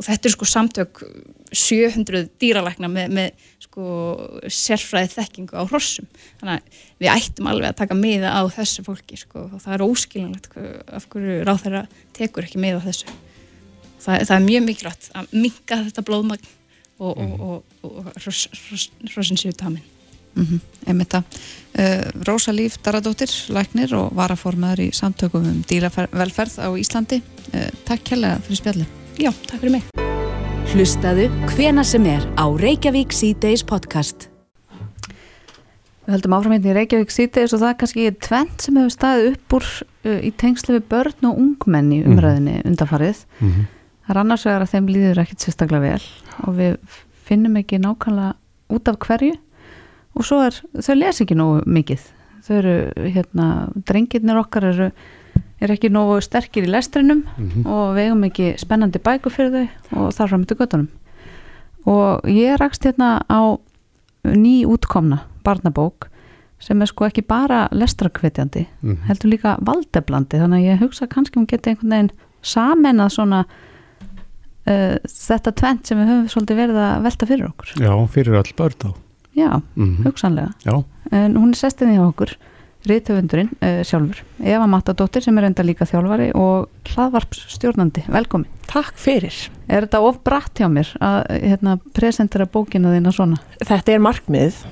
og 0.00 0.06
þetta 0.06 0.28
er 0.28 0.32
sko 0.32 0.46
samtök 0.48 1.00
700 1.52 2.30
dýralækna 2.40 2.88
með, 2.88 3.16
með 3.18 3.48
sko 3.66 3.86
sérfræði 4.48 5.10
þekkingu 5.12 5.58
á 5.60 5.62
hrossum. 5.68 6.06
Þannig 6.40 6.54
að 6.56 6.78
við 7.02 7.10
ættum 7.12 7.50
alveg 7.50 7.68
að 7.68 7.80
taka 7.82 7.98
miða 7.98 8.30
á 8.32 8.42
þessu 8.54 8.84
fólki 8.86 9.18
sko. 9.20 9.44
Og 9.50 9.60
það 9.60 9.74
er 9.76 9.84
óskilinlegt 9.84 10.56
af 10.96 11.04
hverju 11.12 11.42
ráð 11.44 11.66
þeirra 11.66 11.82
tekur 12.16 12.48
ekki 12.48 12.62
miða 12.62 12.80
á 12.80 12.86
þessu. 12.86 13.12
Það, 14.00 14.24
það 14.24 14.34
er 14.38 14.46
mjög 14.46 14.66
mikilvægt 14.70 15.10
að 15.12 15.34
minga 15.36 15.80
þetta 15.88 16.04
blóðmagn 16.08 16.48
og, 17.00 17.10
mm. 17.20 17.34
og, 17.34 17.74
og, 17.84 17.98
og 18.00 19.10
hrossin 19.12 19.40
séu 19.40 19.52
tamin. 19.52 19.84
Mm 20.30 20.46
-hmm. 20.46 20.60
Einmitt 20.86 21.14
að 21.18 21.24
uh, 21.26 22.24
Rósa 22.24 22.54
Líf 22.54 22.78
Daradóttir, 22.78 23.32
læknir 23.50 23.92
og 23.98 24.14
varaformaður 24.16 24.86
í 24.86 24.88
samtökum 24.94 25.44
um 25.44 25.60
dýravelferð 25.68 26.56
á 26.62 26.68
Íslandi. 26.78 27.20
Uh, 27.52 27.68
Takk 27.84 28.06
kærlega 28.06 28.40
fyrir 28.46 28.62
spjalli 28.62 28.86
Já, 29.20 29.28
takk 29.44 29.60
fyrir 29.60 29.74
mig 29.74 29.88
Hlustaðu 30.72 31.26
hvena 31.50 31.82
sem 31.84 32.06
er 32.08 32.22
á 32.40 32.48
Reykjavík 32.56 33.12
C-Days 33.12 33.60
podcast 33.68 34.30
Við 36.06 36.14
höldum 36.14 36.36
áfram 36.38 36.54
hérna 36.54 36.70
í 36.70 36.76
Reykjavík 36.78 37.12
C-Days 37.12 37.52
og 37.52 37.60
það 37.60 37.68
er 37.68 37.76
kannski 37.82 38.06
tvent 38.24 38.64
sem 38.64 38.78
hefur 38.80 38.94
staðið 38.94 39.28
upp 39.34 39.56
úr 39.58 39.68
uh, 39.68 40.16
í 40.24 40.30
tengslu 40.40 40.78
við 40.78 40.86
börn 40.94 41.28
og 41.28 41.42
ungmenni 41.42 41.98
mhm. 42.00 42.14
umræðinni 42.14 42.54
mm. 42.62 42.70
undanfarið 42.72 43.20
mm 43.26 43.50
-hmm. 43.50 43.68
Það 44.06 44.14
er 44.14 44.22
annars 44.22 44.46
vegar 44.46 44.64
að 44.64 44.72
þeim 44.72 44.88
líður 44.88 45.22
ekkert 45.22 45.44
sérstaklega 45.44 45.82
vel 45.84 46.02
og 46.48 46.56
við 46.56 46.78
finnum 47.28 47.60
ekki 47.60 47.78
nákvæmlega 47.78 48.32
út 48.72 48.88
af 48.88 48.98
hverju 49.04 49.34
og 50.14 50.24
svo 50.24 50.40
er, 50.46 50.62
þau 50.80 50.94
les 50.96 51.20
ekki 51.20 51.36
nógu 51.36 51.60
mikið 51.66 52.00
þau 52.46 52.56
eru, 52.56 52.76
hérna, 52.96 53.68
drengirnir 53.84 54.40
okkar 54.40 54.64
eru, 54.64 54.90
eru 55.60 55.76
ekki 55.76 55.90
nógu 55.92 56.20
sterkir 56.24 56.66
í 56.66 56.70
lestrinum 56.70 57.24
mm 57.24 57.48
-hmm. 57.48 57.66
og 57.66 57.96
við 57.96 58.08
eigum 58.08 58.24
ekki 58.28 58.54
spennandi 58.58 58.98
bæku 58.98 59.30
fyrir 59.30 59.68
þau 59.90 60.04
og 60.04 60.14
þar 60.14 60.28
fram 60.28 60.44
til 60.44 60.56
göttunum 60.56 60.88
og 61.86 62.28
ég 62.28 62.60
rakst 62.60 62.84
hérna 62.84 63.20
á 63.28 63.58
ný 64.24 64.64
útkomna 64.66 65.18
barnabók 65.44 66.08
sem 66.58 66.82
er 66.82 66.86
sko 66.86 67.06
ekki 67.06 67.22
bara 67.22 67.68
lestrakvetjandi 67.72 68.66
mm 68.82 68.90
-hmm. 68.90 69.06
heldur 69.08 69.30
líka 69.30 69.58
valdeblandi 69.60 70.38
þannig 70.38 70.58
að 70.58 70.68
ég 70.72 70.80
hugsa 70.80 71.06
kannski 71.06 71.38
hún 71.38 71.46
geti 71.46 71.70
einhvern 71.70 71.90
veginn 71.90 72.10
samen 72.42 73.00
að 73.00 73.08
svona 73.08 73.44
uh, 74.66 74.96
þetta 75.04 75.52
tvent 75.52 75.86
sem 75.86 75.98
við 75.98 76.08
höfum 76.08 76.28
svolítið 76.28 76.56
verið 76.56 76.76
að 76.76 77.02
velta 77.02 77.26
fyrir 77.26 77.46
okkur 77.46 77.68
Já, 77.80 78.06
fyrir 78.08 78.34
all 78.34 78.52
börn 78.56 78.74
þá 78.78 78.94
Já, 79.34 79.60
mm 79.76 79.96
-hmm. 79.96 80.04
hugsanlega. 80.04 80.50
Já. 80.64 80.84
En 81.10 81.36
hún 81.36 81.48
er 81.48 81.56
sestinni 81.56 81.98
á 81.98 82.04
okkur, 82.08 82.36
riðtöfundurinn 82.88 83.50
uh, 83.60 83.82
sjálfur. 83.86 84.22
Eva 84.40 84.68
Matadóttir 84.70 85.24
sem 85.24 85.36
er 85.40 85.50
enda 85.50 85.64
líka 85.66 85.88
þjálfari 85.88 86.30
og 86.38 86.70
hlaðvarpsstjórnandi. 86.94 88.06
Velkomin. 88.12 88.48
Takk 88.70 88.96
fyrir. 89.00 89.36
Er 89.68 89.86
þetta 89.86 90.02
of 90.06 90.22
bratt 90.26 90.60
hjá 90.60 90.68
mér 90.72 90.92
að 91.02 91.20
hérna, 91.42 91.76
presentera 91.96 92.48
bókina 92.48 92.94
þína 92.94 93.12
svona? 93.14 93.40
Þetta 93.60 93.94
er 93.96 94.04
markmið, 94.04 94.64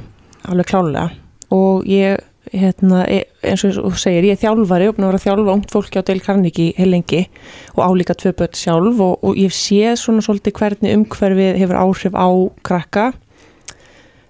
alveg 0.49 0.71
klálega 0.71 1.09
og 1.55 1.87
ég, 1.89 2.21
hérna, 2.53 3.05
e, 3.09 3.23
eins 3.45 3.65
og 3.65 3.77
þú 3.77 3.93
segir, 4.01 4.27
ég 4.29 4.37
er 4.37 4.43
þjálfari 4.43 4.89
og 4.89 4.97
búin 4.97 5.07
að 5.07 5.13
vera 5.13 5.21
að 5.21 5.27
þjálfa 5.27 5.55
ungt 5.55 5.73
fólki 5.73 6.01
á 6.01 6.07
Deil 6.09 6.21
Karniki 6.25 6.67
heilengi 6.77 7.23
og 7.75 7.83
álíka 7.85 8.17
tvö 8.17 8.35
börn 8.37 8.57
sjálf 8.57 9.01
og, 9.05 9.25
og 9.25 9.41
ég 9.41 9.55
sé 9.57 9.95
svona 9.97 10.25
svolítið 10.25 10.57
hvernig 10.61 10.99
umhverfið 10.99 11.59
hefur 11.63 11.81
áhrif 11.81 12.17
á 12.17 12.29
krakka 12.69 13.07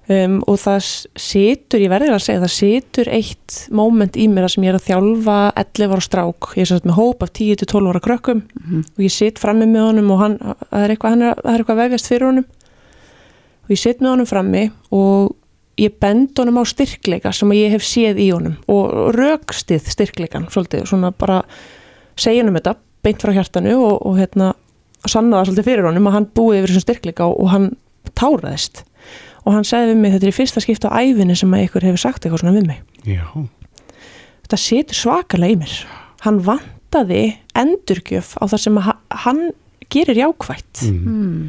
Um, 0.09 0.39
og 0.49 0.57
það 0.57 0.87
situr, 1.21 1.83
ég 1.83 1.91
verður 1.93 2.15
að 2.15 2.23
segja 2.25 2.41
það 2.41 2.53
situr 2.55 3.09
eitt 3.13 3.57
móment 3.77 4.15
í 4.17 4.25
mér 4.33 4.47
að 4.47 4.55
sem 4.55 4.65
ég 4.65 4.73
er 4.73 4.79
að 4.79 4.87
þjálfa 4.87 5.35
11 5.61 5.93
ára 5.93 6.05
strák. 6.07 6.49
Ég 6.57 6.65
er 6.65 6.71
satt 6.71 6.87
með 6.89 6.97
hóp 6.97 7.27
af 7.27 7.33
10-12 7.37 7.91
ára 7.91 8.01
krökkum 8.07 8.41
mm 8.41 8.63
-hmm. 8.71 8.87
og 8.97 9.05
ég 9.05 9.13
sitt 9.13 9.39
frammi 9.39 9.67
með 9.69 9.85
honum 9.85 10.11
og 10.11 10.19
hann, 10.23 10.39
það 10.71 10.85
er 10.85 10.95
eitthvað, 10.95 11.21
er, 11.21 11.43
er 11.45 11.59
eitthvað 11.59 11.81
vefjast 11.83 12.09
fyrir 12.09 12.27
honum. 12.27 12.47
Og 13.65 13.71
ég 13.71 13.79
sitt 13.83 14.01
með 14.01 14.11
honum 14.11 14.31
frammi 14.33 14.71
og 14.91 15.37
ég 15.79 15.93
bend 16.01 16.39
honum 16.39 16.59
á 16.59 16.65
styrkleika 16.65 17.33
sem 17.33 17.53
ég 17.53 17.71
hef 17.77 17.85
séð 17.85 18.19
í 18.19 18.31
honum 18.33 18.57
og 18.67 19.15
raukstið 19.15 19.87
styrkleikan 19.93 20.49
svolítið, 20.51 20.87
svona 20.91 21.13
bara 21.13 21.43
segja 22.17 22.43
honum 22.43 22.57
þetta 22.59 22.75
beint 23.05 23.23
frá 23.23 23.33
hjartanu 23.37 23.77
og, 23.77 24.07
og 24.07 24.19
hérna 24.19 24.55
sanna 25.07 25.39
það 25.39 25.51
svolítið 25.51 25.69
fyrir 25.71 25.87
honum 25.87 26.11
að 26.11 26.17
hann 26.17 26.31
búið 26.35 26.59
yfir 26.59 26.73
þessum 26.73 26.87
styrkleika 26.87 27.29
og, 27.29 27.41
og 27.45 27.53
hann 27.53 27.71
táraðist 28.19 28.83
og 29.45 29.55
hann 29.55 29.67
segði 29.67 29.93
við 29.93 30.03
mig 30.03 30.15
þetta 30.15 30.29
er 30.29 30.33
í 30.33 30.39
fyrsta 30.39 30.63
skipta 30.65 30.91
á 30.93 30.99
æfinni 30.99 31.37
sem 31.39 31.55
að 31.55 31.65
ykkur 31.69 31.87
hefur 31.89 32.03
sagt 32.03 32.25
eitthvað 32.25 32.43
svona 32.43 32.57
við 32.57 32.69
mig 32.71 32.83
Já. 33.09 33.25
þetta 34.47 34.61
setur 34.65 35.01
svakalega 35.03 35.57
í 35.57 35.61
mér 35.63 35.77
hann 36.25 36.41
vantaði 36.47 37.23
endurgjöf 37.59 38.35
á 38.41 38.45
það 38.47 38.65
sem 38.65 38.83
hann 39.27 39.45
gerir 39.93 40.21
jákvægt 40.25 40.85
mm. 40.89 40.99
Mm. 41.07 41.47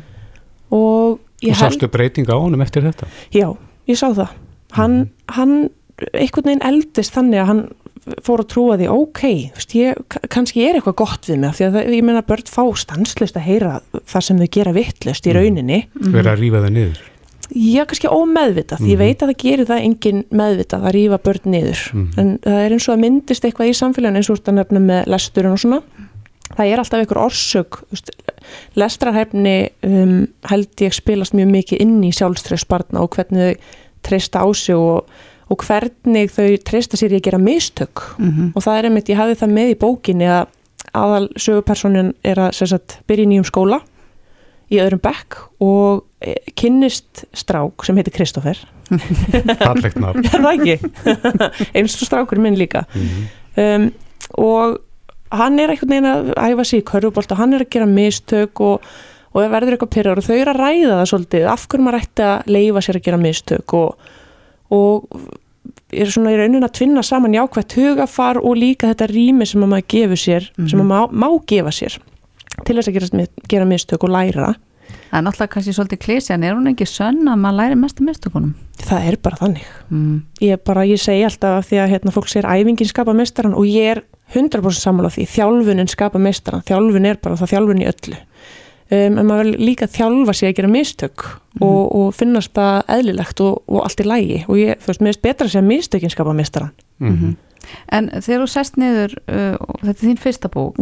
og 0.76 1.20
ég 1.44 1.56
og 1.56 1.62
sástu 1.64 1.88
held... 1.88 1.96
breytinga 1.96 2.38
á 2.38 2.40
honum 2.40 2.64
eftir 2.64 2.86
þetta? 2.86 3.10
Já, 3.36 3.52
ég 3.90 4.00
sá 4.00 4.08
það 4.12 4.38
hann, 4.78 4.96
mm. 5.02 5.12
hann 5.36 5.56
einhvern 6.14 6.48
veginn 6.48 6.66
eldist 6.66 7.16
þannig 7.16 7.44
að 7.44 7.52
hann 7.52 7.64
fór 8.26 8.42
að 8.42 8.50
trúa 8.54 8.78
því, 8.80 8.88
ok, 8.94 9.22
veist, 9.54 9.74
ég, 9.78 10.18
kannski 10.32 10.64
er 10.66 10.78
eitthvað 10.80 10.96
gott 11.02 11.28
við 11.30 11.42
mig, 11.44 11.54
því 11.58 11.66
að 11.68 11.76
það, 11.76 11.90
ég 11.94 12.06
menna 12.08 12.24
börn 12.26 12.50
fá 12.50 12.64
stanslist 12.80 13.38
að 13.38 13.46
heyra 13.46 13.74
það 14.00 14.26
sem 14.26 14.40
þau 14.40 14.50
gera 14.56 14.74
vittlust 14.74 15.28
í 15.28 15.34
mm. 15.34 15.38
rauninni. 15.38 15.80
Verða 16.00 16.34
að 16.34 16.44
rýfa 16.46 16.64
það 16.64 16.76
niður 16.78 17.02
Já, 17.50 17.86
kannski 17.86 18.08
ómeðvitað, 18.08 18.80
mm 18.80 18.86
-hmm. 18.86 18.91
ég 18.91 18.97
mhm. 18.97 19.04
veit 19.06 19.22
að 19.22 19.30
það 19.30 19.41
gerir 19.43 19.66
það 19.66 19.86
engin 19.88 20.24
meðvitað 20.30 20.84
að 20.86 20.93
rýfa 20.93 21.18
börn 21.18 21.45
niður 21.45 21.82
mm 21.93 22.06
-hmm. 22.06 22.20
en 22.20 22.39
það 22.43 22.62
er 22.66 22.72
eins 22.72 22.88
og 22.89 22.93
að 22.93 23.02
myndist 23.04 23.45
eitthvað 23.45 23.70
í 23.70 23.74
samfélaginu 23.74 24.18
eins 24.18 24.30
og 24.30 24.34
úr 24.34 24.39
þetta 24.39 24.52
nefnum 24.52 24.86
með 24.86 25.08
lesturinn 25.08 25.52
og 25.52 25.60
svona 25.60 25.82
það 26.58 26.66
er 26.66 26.82
alltaf 26.82 27.00
einhver 27.00 27.22
orsök 27.24 27.80
lestrarhefni 28.76 29.70
um, 29.86 30.28
held 30.50 30.82
ég 30.82 30.93
spilast 30.93 31.34
mjög 31.34 31.52
mikið 31.54 31.82
inn 31.82 32.04
í 32.04 32.12
sjálfströðsbarna 32.16 33.04
og 33.04 33.10
hvernig 33.16 33.58
þau 33.58 33.58
treysta 34.02 34.41
á 34.41 34.47
sig 34.54 34.76
og, 34.76 35.06
og 35.50 35.66
hvernig 35.66 36.32
þau 36.32 36.58
treysta 36.66 36.97
sér 36.97 37.14
í 37.14 37.20
að 37.20 37.28
gera 37.28 37.41
mistök 37.41 38.04
mm 38.18 38.30
-hmm. 38.30 38.52
og 38.56 38.64
það 38.64 38.78
er 38.78 38.86
einmitt, 38.86 39.10
ég 39.10 39.18
hafi 39.18 39.36
það 39.36 39.56
með 39.58 39.70
í 39.70 39.80
bókinni 39.80 40.26
að 40.26 40.47
aðal 40.93 41.30
sögupersonin 41.38 42.14
er 42.24 42.39
að 42.39 42.66
sagt, 42.66 43.00
byrja 43.08 43.24
í 43.24 43.30
nýjum 43.30 43.45
skóla 43.45 43.82
í 44.70 44.80
öðrum 44.80 45.02
bekk 45.04 45.38
og 45.60 46.04
eh, 46.04 46.09
kynnist 46.59 47.24
strák 47.34 47.86
sem 47.88 47.95
heitir 47.99 48.13
Kristófer 48.15 48.59
Fallegt 49.63 49.99
nafn 50.01 50.26
Er 50.26 50.43
það 50.43 50.51
ekki? 50.55 50.78
eins 51.78 51.95
og 51.95 52.09
strákur 52.09 52.41
minn 52.43 52.57
líka 52.59 52.84
mm 52.91 53.07
-hmm. 53.07 53.28
um, 53.63 53.91
og 54.36 54.80
hann 55.32 55.59
er 55.59 55.70
einhvern 55.70 55.89
veginn 55.89 56.09
að 56.09 56.34
æfa 56.36 56.63
sig 56.65 56.82
í 56.82 56.88
körfubólt 56.89 57.32
og 57.32 57.38
hann 57.38 57.53
er 57.53 57.63
að 57.63 57.70
gera 57.70 57.86
mistök 57.86 58.59
og, 58.59 58.82
og 59.32 59.43
það 59.43 59.51
verður 59.53 59.76
eitthvað 59.76 59.93
pyrjar 59.95 60.17
og 60.17 60.26
þau 60.26 60.36
eru 60.36 60.51
að 60.51 60.59
ræða 60.59 60.95
það 60.99 61.09
svolítið 61.11 61.45
af 61.47 61.67
hverju 61.67 61.86
maður 61.86 62.01
ætti 62.01 62.24
að 62.24 62.49
leifa 62.55 62.82
sér 62.82 62.95
að 62.95 63.05
gera 63.05 63.17
mistök 63.17 63.74
og, 63.74 63.95
og 64.70 65.05
er 65.91 66.11
svona 66.13 66.34
í 66.34 66.38
raunin 66.38 66.65
að 66.65 66.76
tvinna 66.80 67.03
saman 67.03 67.34
jákvægt 67.38 67.76
hugafar 67.78 68.38
og 68.41 68.57
líka 68.57 68.89
þetta 68.89 69.07
rými 69.07 69.45
sem 69.45 69.61
maður 69.61 69.88
gefur 69.88 70.17
sér, 70.17 70.49
mm 70.49 70.65
-hmm. 70.65 70.70
sem 70.70 70.80
maður 70.80 71.13
má, 71.13 71.26
má 71.26 71.45
gefa 71.45 71.72
sér 71.72 71.99
til 72.65 72.76
þess 72.76 72.88
að 72.88 72.93
gera, 72.93 73.28
gera 73.47 73.65
mistök 73.65 74.03
og 74.03 74.09
læra 74.09 74.55
Það 75.10 75.18
er 75.18 75.26
náttúrulega 75.26 75.53
kannski 75.55 75.74
svolítið 75.74 76.01
klísi 76.03 76.34
en 76.36 76.43
er 76.45 76.53
hún 76.53 76.70
ekki 76.70 76.86
sönn 76.86 77.26
að 77.32 77.41
maður 77.41 77.57
læri 77.60 77.78
mest 77.80 77.99
um 78.01 78.10
mistökunum? 78.10 78.53
Það 78.80 79.10
er 79.10 79.18
bara 79.26 79.39
þannig. 79.39 79.68
Mm. 79.89 80.16
ég, 80.45 80.62
bara, 80.66 80.86
ég 80.86 81.01
segi 81.01 81.26
alltaf 81.26 81.68
því 81.68 81.82
að 81.82 81.91
hérna, 81.95 82.14
fólk 82.14 82.30
segir 82.30 82.47
æfingin 82.49 82.89
skapa 82.89 83.16
mistaran 83.18 83.57
og 83.57 83.66
ég 83.68 83.95
er 83.95 84.03
100% 84.36 84.84
sammála 84.84 85.10
því, 85.10 85.26
þjálfunin 85.34 85.89
skapa 85.89 86.22
mistaran 86.22 86.66
þjálfun 86.68 87.10
er 87.10 87.18
bara 87.24 87.39
það 87.39 87.53
þjálfun 87.55 87.82
í 87.82 87.89
öllu. 87.89 88.20
Um, 88.89 89.20
en 89.22 89.28
maður 89.30 89.51
vil 89.51 89.68
líka 89.70 89.86
þjálfa 89.89 90.34
sig 90.34 90.49
að 90.49 90.55
gera 90.57 90.70
mistök 90.74 91.26
mm. 91.26 91.66
og, 91.66 91.82
og 91.99 92.07
finnast 92.18 92.55
það 92.57 92.80
eðlilegt 92.95 93.43
og, 93.45 93.60
og 93.70 93.84
allt 93.84 94.01
í 94.01 94.05
lægi 94.07 94.39
og 94.47 94.57
ég, 94.57 94.80
þú 94.82 94.89
veist, 94.89 95.03
mér 95.03 95.14
finnst 95.14 95.26
betra 95.28 95.45
að 95.45 95.53
segja 95.53 95.68
mistökin 95.68 96.14
skapa 96.14 96.34
mistaran 96.34 96.72
mm 96.97 97.14
-hmm. 97.18 97.38
En 97.91 98.10
þegar 98.10 98.41
þú 98.41 98.47
sest 98.47 98.78
niður 98.78 99.14
uh, 99.28 99.55
þetta 99.84 99.89
er 99.89 100.07
þín 100.07 100.18
fyrsta 100.18 100.49
bók 100.49 100.76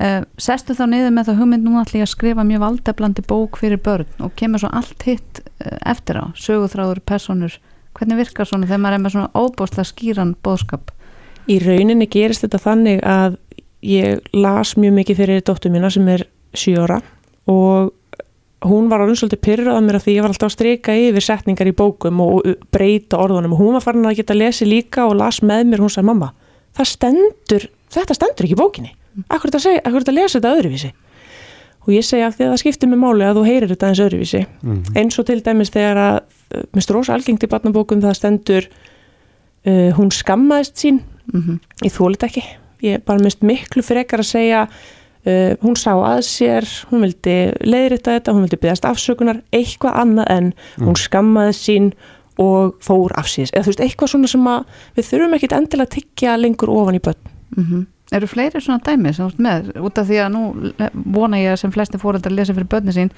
Uh, 0.00 0.22
sestu 0.40 0.72
þá 0.72 0.86
niður 0.88 1.10
með 1.12 1.26
það 1.28 1.40
hugmynd 1.42 1.66
nú 1.66 1.74
allir 1.76 2.06
að 2.06 2.08
skrifa 2.14 2.44
mjög 2.48 2.62
valdeblandi 2.62 3.20
bók 3.28 3.58
fyrir 3.60 3.80
börn 3.84 4.22
og 4.24 4.30
kemur 4.32 4.62
svo 4.62 4.70
allt 4.72 5.02
hitt 5.04 5.40
uh, 5.44 5.74
eftir 5.90 6.16
á, 6.16 6.32
sögutráður, 6.40 7.02
personur 7.04 7.58
hvernig 7.98 8.22
virkar 8.22 8.48
svona 8.48 8.64
þegar 8.64 8.80
maður 8.80 8.96
er 8.96 9.02
með 9.04 9.12
svona 9.12 9.42
óbóstlega 9.42 9.90
skýran 9.90 10.30
bóðskap? 10.40 10.94
Í 11.52 11.58
rauninni 11.60 12.06
gerist 12.08 12.46
þetta 12.46 12.60
þannig 12.62 13.02
að 13.04 13.36
ég 13.84 14.30
las 14.32 14.72
mjög 14.80 14.94
mikið 15.02 15.18
fyrir 15.18 15.42
dóttu 15.44 15.72
mína 15.74 15.90
sem 15.92 16.08
er 16.08 16.24
7 16.56 16.80
ára 16.80 16.96
og 17.52 17.90
hún 18.70 18.88
var 18.88 19.04
alveg 19.04 19.18
svolítið 19.20 19.42
pyrrað 19.44 19.82
mér 19.84 19.98
af 19.98 20.06
því 20.06 20.14
ég 20.14 20.24
var 20.24 20.32
alltaf 20.32 20.48
að 20.48 20.54
streika 20.54 20.94
yfir 20.96 21.26
setningar 21.26 21.68
í 21.68 21.74
bókum 21.76 22.22
og 22.24 22.48
breyta 22.72 23.20
orðunum. 23.20 23.52
Og 23.56 23.60
hún 23.66 23.76
var 23.76 23.84
farin 23.84 24.08
að 24.08 24.22
geta 24.22 24.32
að 24.32 24.42
lesi 24.46 24.68
líka 24.68 25.04
og 25.08 25.18
las 25.20 25.42
með 25.44 25.66
mér 25.68 25.84
hún 25.84 25.92
sagði 25.92 26.08
mamma, 26.08 26.30
þetta 26.76 28.16
stendur 28.16 28.48
ekki 28.48 28.56
í 28.56 28.60
bókinni 28.60 28.94
akkur 29.28 29.52
þetta 29.52 30.12
að 30.12 30.16
lesa 30.16 30.38
þetta 30.38 30.52
öðruvísi? 30.58 30.92
Og 31.80 31.94
ég 31.94 32.04
segja 32.04 32.28
af 32.28 32.36
því 32.36 32.44
að 32.44 32.52
það 32.52 32.60
skiptir 32.60 32.90
mig 32.90 33.00
máli 33.00 33.24
að 33.24 33.38
þú 33.40 33.44
heyrir 33.46 33.72
þetta 33.72 33.88
eins 33.88 34.02
öðruvísi. 34.04 34.42
Mhm. 34.62 34.96
eins 35.00 35.18
og 35.18 35.26
til 35.26 35.40
dæmis 35.42 35.72
þegar 35.72 35.96
að 35.96 36.64
minnst 36.74 36.90
rosa 36.90 37.14
algengt 37.14 37.44
í 37.44 37.50
barnabókum 37.50 38.02
það 38.02 38.16
stendur 38.18 38.68
uh, 39.66 39.90
hún 39.96 40.10
skammaðist 40.12 40.76
sín. 40.76 41.02
Mhm. 41.32 41.60
ég 41.84 41.92
þólit 41.94 42.26
ekki. 42.26 42.44
Ég 42.82 43.04
bara 43.04 43.18
minnst 43.18 43.42
miklu 43.42 43.82
frekar 43.82 44.20
að 44.20 44.32
segja 44.32 44.62
uh, 45.26 45.56
hún 45.62 45.76
sá 45.76 45.92
að 45.94 46.22
sér 46.28 46.68
hún 46.90 47.04
vildi 47.06 47.36
leiðrita 47.64 48.16
þetta, 48.18 48.32
hún 48.34 48.46
vildi 48.46 48.60
byggast 48.60 48.88
afsökunar 48.88 49.42
eitthvað 49.52 50.00
annað 50.04 50.32
en 50.36 50.52
hún 50.80 50.96
skammaðist 50.96 51.66
sín 51.68 51.92
og 52.40 52.78
fór 52.84 53.12
af 53.20 53.28
síðis 53.28 53.52
eða 53.52 53.66
þú 53.66 53.72
veist, 53.72 53.82
eitthvað 53.84 54.12
svona 54.14 54.30
sem 54.32 54.46
að 54.48 54.76
við 54.96 55.08
þurfum 55.10 55.34
ekkit 55.36 55.56
endilega 55.56 55.88
að 55.88 55.94
tyggja 55.96 56.36
lengur 56.40 56.72
ofan 56.72 56.96
í 56.96 57.02
börn. 57.04 57.32
Mhm. 57.56 57.86
Eru 58.12 58.26
fleiri 58.26 58.58
svona 58.60 58.80
dæmi 58.82 59.12
sem 59.14 59.26
þú 59.26 59.30
ert 59.30 59.42
með? 59.46 59.68
Út 59.86 59.98
af 60.02 60.08
því 60.08 60.16
að 60.24 60.32
nú 60.34 60.40
vona 61.14 61.38
ég 61.38 61.52
að 61.54 61.60
sem 61.62 61.70
flesti 61.74 62.00
fóreldrar 62.02 62.34
lesa 62.34 62.54
fyrir 62.56 62.66
börni 62.72 62.94
sín 62.96 63.10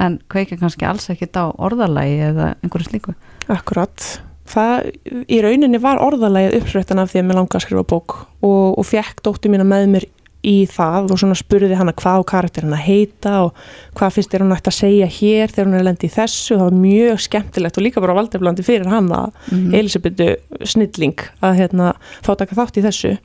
en 0.00 0.18
kveikja 0.32 0.56
kannski 0.60 0.86
alls 0.88 1.10
ekkit 1.12 1.36
á 1.36 1.52
orðalagi 1.52 2.16
eða 2.30 2.54
einhverju 2.64 2.88
slíku. 2.88 3.14
Akkurat. 3.52 4.20
Það 4.48 4.88
í 5.28 5.42
rauninni 5.44 5.78
var 5.84 6.00
orðalagið 6.00 6.62
uppsrættan 6.62 7.02
af 7.02 7.12
því 7.12 7.20
að 7.20 7.26
mér 7.28 7.36
langa 7.42 7.58
að 7.58 7.66
skrifa 7.66 7.84
bók 7.84 8.14
og, 8.40 8.78
og 8.80 8.86
fekk 8.88 9.20
dóttir 9.26 9.52
mína 9.52 9.66
með 9.68 9.90
mér 9.92 10.06
í 10.48 10.64
það 10.70 11.10
og 11.12 11.18
svona 11.20 11.34
spurði 11.36 11.76
hana 11.76 11.92
hvað 11.98 12.22
á 12.22 12.30
karakterin 12.30 12.72
að 12.72 12.84
heita 12.86 13.32
og 13.44 13.56
hvað 13.98 14.14
finnst 14.14 14.36
hún 14.38 14.54
ætti 14.54 14.70
að 14.70 14.76
segja 14.78 15.08
hér 15.10 15.50
þegar 15.52 15.66
hún 15.68 15.74
er 15.76 15.82
að 15.82 15.88
lenda 15.90 16.06
í 16.08 16.12
þessu. 16.14 16.54
Það 16.56 16.62
var 16.64 16.76
mjög 16.86 17.20
skemmtilegt 17.26 17.76
og 17.80 17.84
líka 17.84 18.00
bara 18.00 18.16
valdeblandi 18.16 18.64
fyrir 18.64 18.88
hana 18.88 19.24
Mhm. 19.50 19.74
Elisabetu 19.74 20.28
Snilling 20.64 21.18
að 21.42 21.58
hérna, 21.60 21.92
fá 22.22 22.32
taka 22.38 22.54
þátt 22.54 22.78
í 22.80 22.84
þessu 22.86 23.18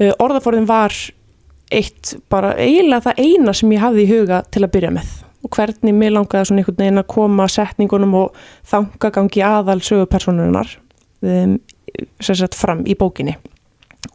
orðaforðin 0.00 0.68
var 0.68 0.94
eitt 1.70 2.14
bara 2.32 2.54
eiginlega 2.58 3.10
það 3.10 3.20
eina 3.24 3.54
sem 3.54 3.74
ég 3.74 3.82
hafði 3.82 4.06
í 4.06 4.10
huga 4.10 4.40
til 4.50 4.64
að 4.64 4.72
byrja 4.76 4.92
með. 4.94 5.10
Og 5.44 5.52
hvernig 5.56 5.96
mér 5.96 6.14
langaði 6.16 6.48
svona 6.48 6.62
einhvern 6.62 6.82
veginn 6.82 7.00
að 7.00 7.10
koma 7.14 7.46
setningunum 7.48 8.16
og 8.18 8.40
þangagangi 8.68 9.44
aðal 9.46 9.78
sögupersonunar 9.84 10.74
um, 11.24 11.54
sem 12.20 12.36
sagt 12.36 12.58
fram 12.58 12.82
í 12.84 12.96
bókinni. 12.98 13.36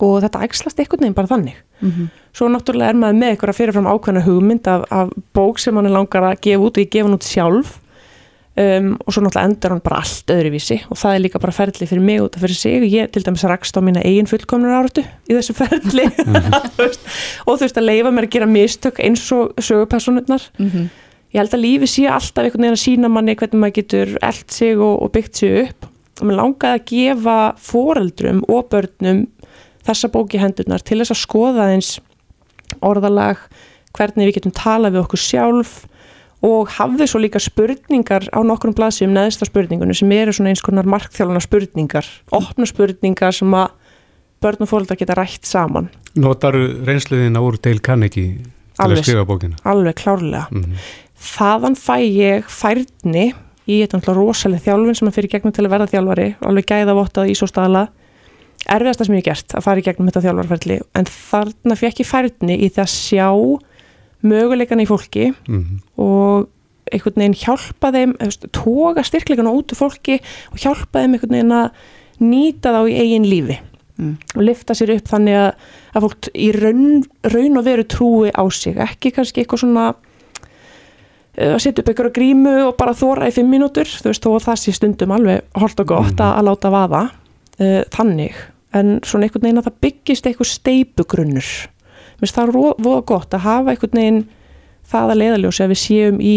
Og 0.02 0.20
þetta 0.26 0.44
ægslast 0.46 0.82
einhvern 0.82 1.06
veginn 1.06 1.18
bara 1.18 1.32
þannig. 1.32 1.62
Mhm. 1.84 2.08
svo 2.36 2.48
náttúrulega 2.48 2.94
er 2.94 3.00
maður 3.00 3.18
með 3.20 3.32
eitthvað 3.34 3.58
fyrirfram 3.58 3.88
ákveðna 3.90 4.22
hugmynd 4.24 4.68
af, 4.72 4.86
af 4.92 5.10
bók 5.36 5.60
sem 5.60 5.76
hann 5.76 5.90
er 5.90 5.92
langar 5.92 6.24
að 6.24 6.40
gefa 6.46 6.64
út 6.64 6.78
og 6.78 6.84
ég 6.84 6.92
gefa 6.92 7.08
hann 7.08 7.18
út 7.18 7.28
sjálf 7.28 7.74
um, 8.58 8.92
og 9.04 9.14
svo 9.14 9.24
náttúrulega 9.24 9.50
endur 9.50 9.74
hann 9.76 9.84
bara 9.86 10.02
allt 10.04 10.34
öðruvísi. 10.36 10.78
Og 10.92 11.00
það 11.00 11.16
er 11.16 11.24
líka 11.24 11.42
bara 11.44 11.56
ferli 11.56 11.88
fyrir 11.90 12.04
mig 12.06 12.22
út 12.24 12.38
af 12.38 12.46
fyrir 12.46 12.60
sig. 12.60 12.86
Ég 12.92 13.12
til 13.14 13.26
dæmis 13.26 13.46
rakst 13.48 13.78
á 13.78 13.82
mína 13.84 14.04
eigin 14.06 14.30
fullkomnur 14.30 14.76
áratu 14.76 15.04
í 15.04 15.36
þessu 15.36 15.56
ferli. 15.58 16.08
Og 17.46 17.56
þú 17.58 17.64
veist 17.66 17.82
að 17.82 17.90
leifa 17.90 18.14
mér 18.16 18.30
að 18.30 18.38
gera 18.38 18.50
mistök 18.50 19.02
eins 19.04 19.26
og 19.36 19.56
sögupersonurnar. 19.60 20.48
Mhm. 20.60 20.88
ég 21.36 21.42
held 21.42 21.54
að 21.58 21.66
lífi 21.66 21.88
sé 21.92 22.04
alltaf 22.08 22.46
einhvern 22.46 22.64
veginn 22.64 22.78
að 22.78 22.86
sína 22.86 23.12
manni 23.12 23.36
hvernig 23.36 23.60
maður 23.60 23.76
getur 23.76 24.12
eld 24.24 24.52
sig 24.56 24.78
og, 24.80 25.02
og 25.04 25.12
byggt 25.12 25.36
sig 25.36 25.66
upp. 25.66 25.90
Og 26.22 26.30
mér 26.30 26.38
langaði 26.40 26.80
að 26.80 26.86
gefa 26.94 27.40
foreldrum 27.60 28.44
og 28.48 28.70
börnum 28.72 29.26
þessa 29.86 30.08
bók 30.14 30.34
í 30.34 30.40
hendurnar 30.40 30.80
til 30.86 31.02
þess 31.02 31.12
að 31.12 31.20
skoða 31.26 31.66
eins 31.74 31.98
orðalag 32.86 33.42
hvernig 33.96 34.30
við 34.30 34.38
getum 34.40 34.56
talað 34.56 34.96
við 34.96 35.04
okkur 35.04 35.22
sjálf 35.22 35.76
og 36.46 36.70
hafði 36.78 37.08
svo 37.10 37.22
líka 37.24 37.40
spurningar 37.42 38.28
á 38.30 38.40
nokkrum 38.46 38.76
blaðsum 38.78 39.14
neðsta 39.16 39.48
spurningunum 39.50 39.98
sem 39.98 40.12
eru 40.16 40.34
svona 40.36 40.52
eins 40.54 40.62
konar 40.66 40.86
markþjálfuna 40.90 41.42
spurningar 41.44 42.06
opna 42.36 42.68
spurningar 42.70 43.34
sem 43.36 43.56
að 43.58 43.72
börn 44.44 44.62
og 44.66 44.70
fóreldrar 44.70 45.00
geta 45.00 45.16
rætt 45.18 45.48
saman 45.50 45.90
Notar 46.16 46.54
reynsluðina 46.88 47.42
úr 47.44 47.58
Dale 47.60 47.82
Carnegie 47.84 48.36
til 48.38 48.84
Alveg. 48.86 49.00
að 49.00 49.04
skrifa 49.08 49.26
bókina? 49.28 49.58
alveg 49.66 49.96
klárlega 50.04 50.46
Mhm. 50.52 50.78
þaðan 51.26 51.76
fæ 51.80 51.98
ég 52.06 52.44
færni 52.52 53.34
í 53.66 53.80
náttúrulega 53.82 54.16
rosalega 54.20 54.66
þjálfin 54.68 54.96
sem 55.00 55.08
að 55.10 55.16
fyrir 55.18 55.32
gegnum 55.34 55.54
til 55.56 55.66
að 55.66 55.72
verða 55.74 55.88
þjálfari 55.90 56.28
alveg 56.46 56.66
gæða 56.70 56.94
vottað 57.00 57.30
í 57.32 57.36
svo 57.40 57.48
staðla 57.50 57.88
erfiðasta 58.70 59.06
sem 59.06 59.16
ég 59.16 59.24
hef 59.26 59.30
gert 59.32 59.56
að 59.58 59.64
fara 59.66 59.82
í 59.82 59.86
gegnum 59.86 60.10
þetta 60.12 60.22
þjálfarferli 60.26 60.78
en 61.00 61.06
þarna 61.06 61.78
fekk 61.80 62.00
ég 62.04 62.10
færni 62.10 62.56
í 62.60 62.70
því 62.70 62.82
að 62.84 62.92
sjá 62.94 63.30
möguleikana 64.24 64.86
í 64.86 64.88
fólki 64.90 65.34
Mhm. 65.48 65.80
og 65.98 66.48
einhvern 66.92 67.16
veginn 67.16 67.34
hjálpa 67.42 67.92
þeim 67.92 68.14
toga 68.52 69.02
styrkleikana 69.04 69.52
út 69.52 69.74
úr 69.74 69.80
fólki 69.80 70.20
og 70.52 70.58
hjálpa 70.62 71.02
þeim 71.02 71.16
einhvern 71.18 71.36
veginn 71.36 71.52
að 71.52 71.72
nýta 72.22 72.72
þá 72.72 72.82
í 72.90 73.00
eigin 73.00 73.26
lífi 73.26 73.58
Mm. 73.98 74.18
og 74.36 74.42
lifta 74.44 74.74
sér 74.76 74.90
upp 74.98 75.06
þannig 75.08 75.36
að, 75.40 75.54
að 75.96 76.02
fólk 76.04 76.28
í 76.36 76.52
raun, 76.52 77.04
raun 77.32 77.58
og 77.58 77.64
veru 77.64 77.84
trúi 77.88 78.28
á 78.36 78.44
sig 78.52 78.76
ekki 78.76 79.14
kannski 79.16 79.40
eitthvað 79.46 79.62
svona 79.64 79.96
eh, 81.38 81.54
að 81.56 81.62
setja 81.64 81.80
upp 81.80 81.92
einhverja 81.94 82.12
grímu 82.18 82.56
og 82.68 82.76
bara 82.76 82.92
þóra 82.92 83.30
í 83.30 83.32
fimm 83.32 83.48
mínútur, 83.54 83.88
þú 83.88 84.12
veist, 84.12 84.22
þó 84.26 84.34
að 84.36 84.44
það 84.50 84.60
sé 84.60 84.74
stundum 84.76 85.12
alveg 85.16 85.42
holt 85.56 85.80
og 85.80 85.88
gott 85.88 86.20
að, 86.20 86.34
að 86.42 86.48
láta 86.50 86.72
vaða 86.76 87.02
uh, 87.60 87.82
þannig, 87.96 88.36
en 88.76 89.00
svona 89.08 89.30
einhvern 89.30 89.48
veginn 89.48 89.62
að 89.64 89.70
það 89.70 89.80
byggist 89.88 90.28
einhver 90.28 90.52
steipugrunnur 90.52 91.50
mér 92.16 92.26
finnst 92.26 92.36
það 92.40 92.54
voða 92.84 93.06
gott 93.06 93.34
að 93.34 93.46
hafa 93.46 93.72
einhvern 93.74 94.00
veginn 94.00 94.22
það 94.92 95.12
að 95.12 95.20
leiðaljósi 95.22 95.64
að 95.66 95.72
við 95.74 95.80
séum 95.82 96.20
í 96.22 96.36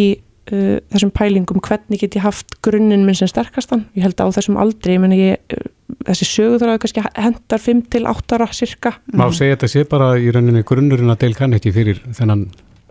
uh, 0.52 0.78
þessum 0.92 1.10
pælingum. 1.12 1.60
Hvernig 1.60 2.00
get 2.00 2.16
ég 2.16 2.22
haft 2.24 2.54
grunninn 2.64 3.04
minn 3.04 3.14
sem 3.18 3.28
sterkastan? 3.28 3.86
Ég 3.94 4.02
held 4.06 4.16
að 4.20 4.30
á 4.32 4.36
þessum 4.38 4.56
aldrei, 4.60 4.94
ég 4.96 5.02
meni 5.02 5.18
ég 5.20 5.56
uh, 5.56 5.66
þessi 6.08 6.24
sögur 6.28 6.58
þar 6.62 6.74
að 6.74 6.80
kannski 6.84 7.04
hendar 7.16 7.60
5 7.64 7.82
til 7.92 8.04
8 8.08 8.34
ára 8.38 8.46
cirka 8.56 8.94
Má 9.12 9.26
segja 9.32 9.56
þetta 9.56 9.68
sé 9.72 9.84
bara 9.88 10.14
í 10.20 10.30
rauninni 10.32 10.62
grunnurinn 10.68 11.10
að 11.12 11.18
Dale 11.24 11.34
Carnegie 11.38 11.72
fyrir 11.72 12.00
þennan 12.16 12.46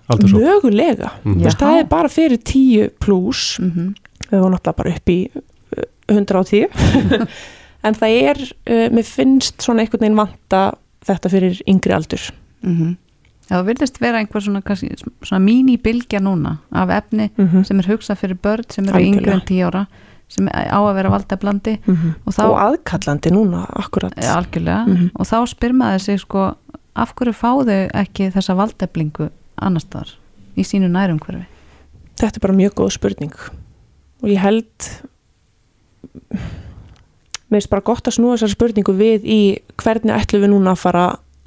aldursók? 0.10 0.40
mögulega, 0.42 1.12
Mhm. 1.24 1.40
þú 1.42 1.44
veist, 1.50 1.60
það 1.62 1.80
er 1.82 1.88
bara 1.92 2.10
fyrir 2.10 2.38
10 2.44 2.90
pluss 3.00 3.60
Mhm. 3.60 3.94
við 4.30 4.40
varum 4.40 4.54
náttúrulega 4.56 4.76
bara 4.78 4.96
upp 4.96 5.10
í 5.10 5.20
uh, 5.36 5.84
110 6.10 6.68
en 7.84 7.94
það 7.94 8.18
er, 8.30 8.38
uh, 8.70 8.88
mér 8.94 9.06
finnst 9.06 9.58
svona 9.62 9.82
einhvern 9.86 10.02
veginn 10.06 10.18
vanta 10.20 10.62
þetta 11.08 11.30
fyrir 11.32 11.62
yngri 11.68 11.94
aldur 11.94 12.30
Mhm. 12.64 12.98
Já, 13.50 13.56
það 13.62 13.66
virðist 13.70 14.00
vera 14.02 14.18
einhver 14.20 14.42
svona, 14.44 14.62
svona 15.24 15.40
mínibilgja 15.44 16.20
núna 16.20 16.58
af 16.72 16.90
efni 16.90 17.30
Mhm. 17.38 17.64
sem 17.66 17.80
er 17.80 17.84
hugsað 17.88 18.18
fyrir 18.18 18.38
börn 18.42 18.64
sem 18.70 18.86
eru 18.86 19.00
yngri 19.00 19.32
en 19.32 19.42
10 19.42 19.64
ára 19.64 19.88
sem 20.28 20.48
á 20.48 20.76
að 20.76 20.94
vera 20.96 21.10
valda 21.10 21.38
blandi 21.38 21.78
og 22.26 22.34
þá 22.34 22.44
og 22.44 22.58
aðkallandi 22.60 23.32
núna, 23.32 23.66
akkurat 23.72 24.14
Ja, 24.22 24.36
algjörlega. 24.42 24.86
Mhm. 24.88 25.12
og 25.16 25.26
þá 25.26 25.48
spyr 25.48 25.72
maður 25.72 26.02
sig 26.02 26.20
sko 26.20 26.56
af 26.96 27.14
hverju 27.16 27.34
fáðu 27.34 27.90
ekki 27.94 28.32
þessa 28.34 28.56
valdeflingu 28.58 29.30
annar 29.62 29.80
staðar 29.82 30.12
í 30.58 30.62
sínu 30.66 30.90
nærumhverfi? 30.92 31.46
Þetta 32.18 32.36
er 32.38 32.40
bara 32.42 32.54
mjög 32.54 32.74
góð 32.74 32.92
spurning. 32.92 33.34
Og 34.24 34.30
ég 34.30 34.38
held 34.40 34.66
mér 37.48 37.62
finnst 37.62 37.70
bara 37.70 37.82
gott 37.86 38.08
að 38.10 38.18
snúa 38.18 38.36
þessar 38.36 38.52
spurningu 38.56 38.94
við 38.98 39.24
í 39.24 39.40
hvernig 39.78 40.12
ætlum 40.18 40.44
við 40.44 40.52
núna 40.52 40.74
að 40.76 40.82
fara 40.84 41.04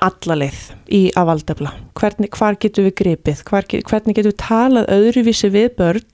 alla 0.06 0.36
leið 0.42 0.60
í 0.96 1.02
að 1.18 1.28
valdefla 1.30 1.72
hvernig, 1.98 2.30
hvar 2.36 2.58
getum 2.60 2.86
við 2.88 2.96
gripið? 3.00 3.42
Hvar, 3.48 3.66
hvernig 3.68 4.16
getum 4.16 4.32
við 4.32 4.40
talað 4.42 4.90
öðruvísi 4.96 5.50
við 5.52 5.68
börn? 5.78 6.06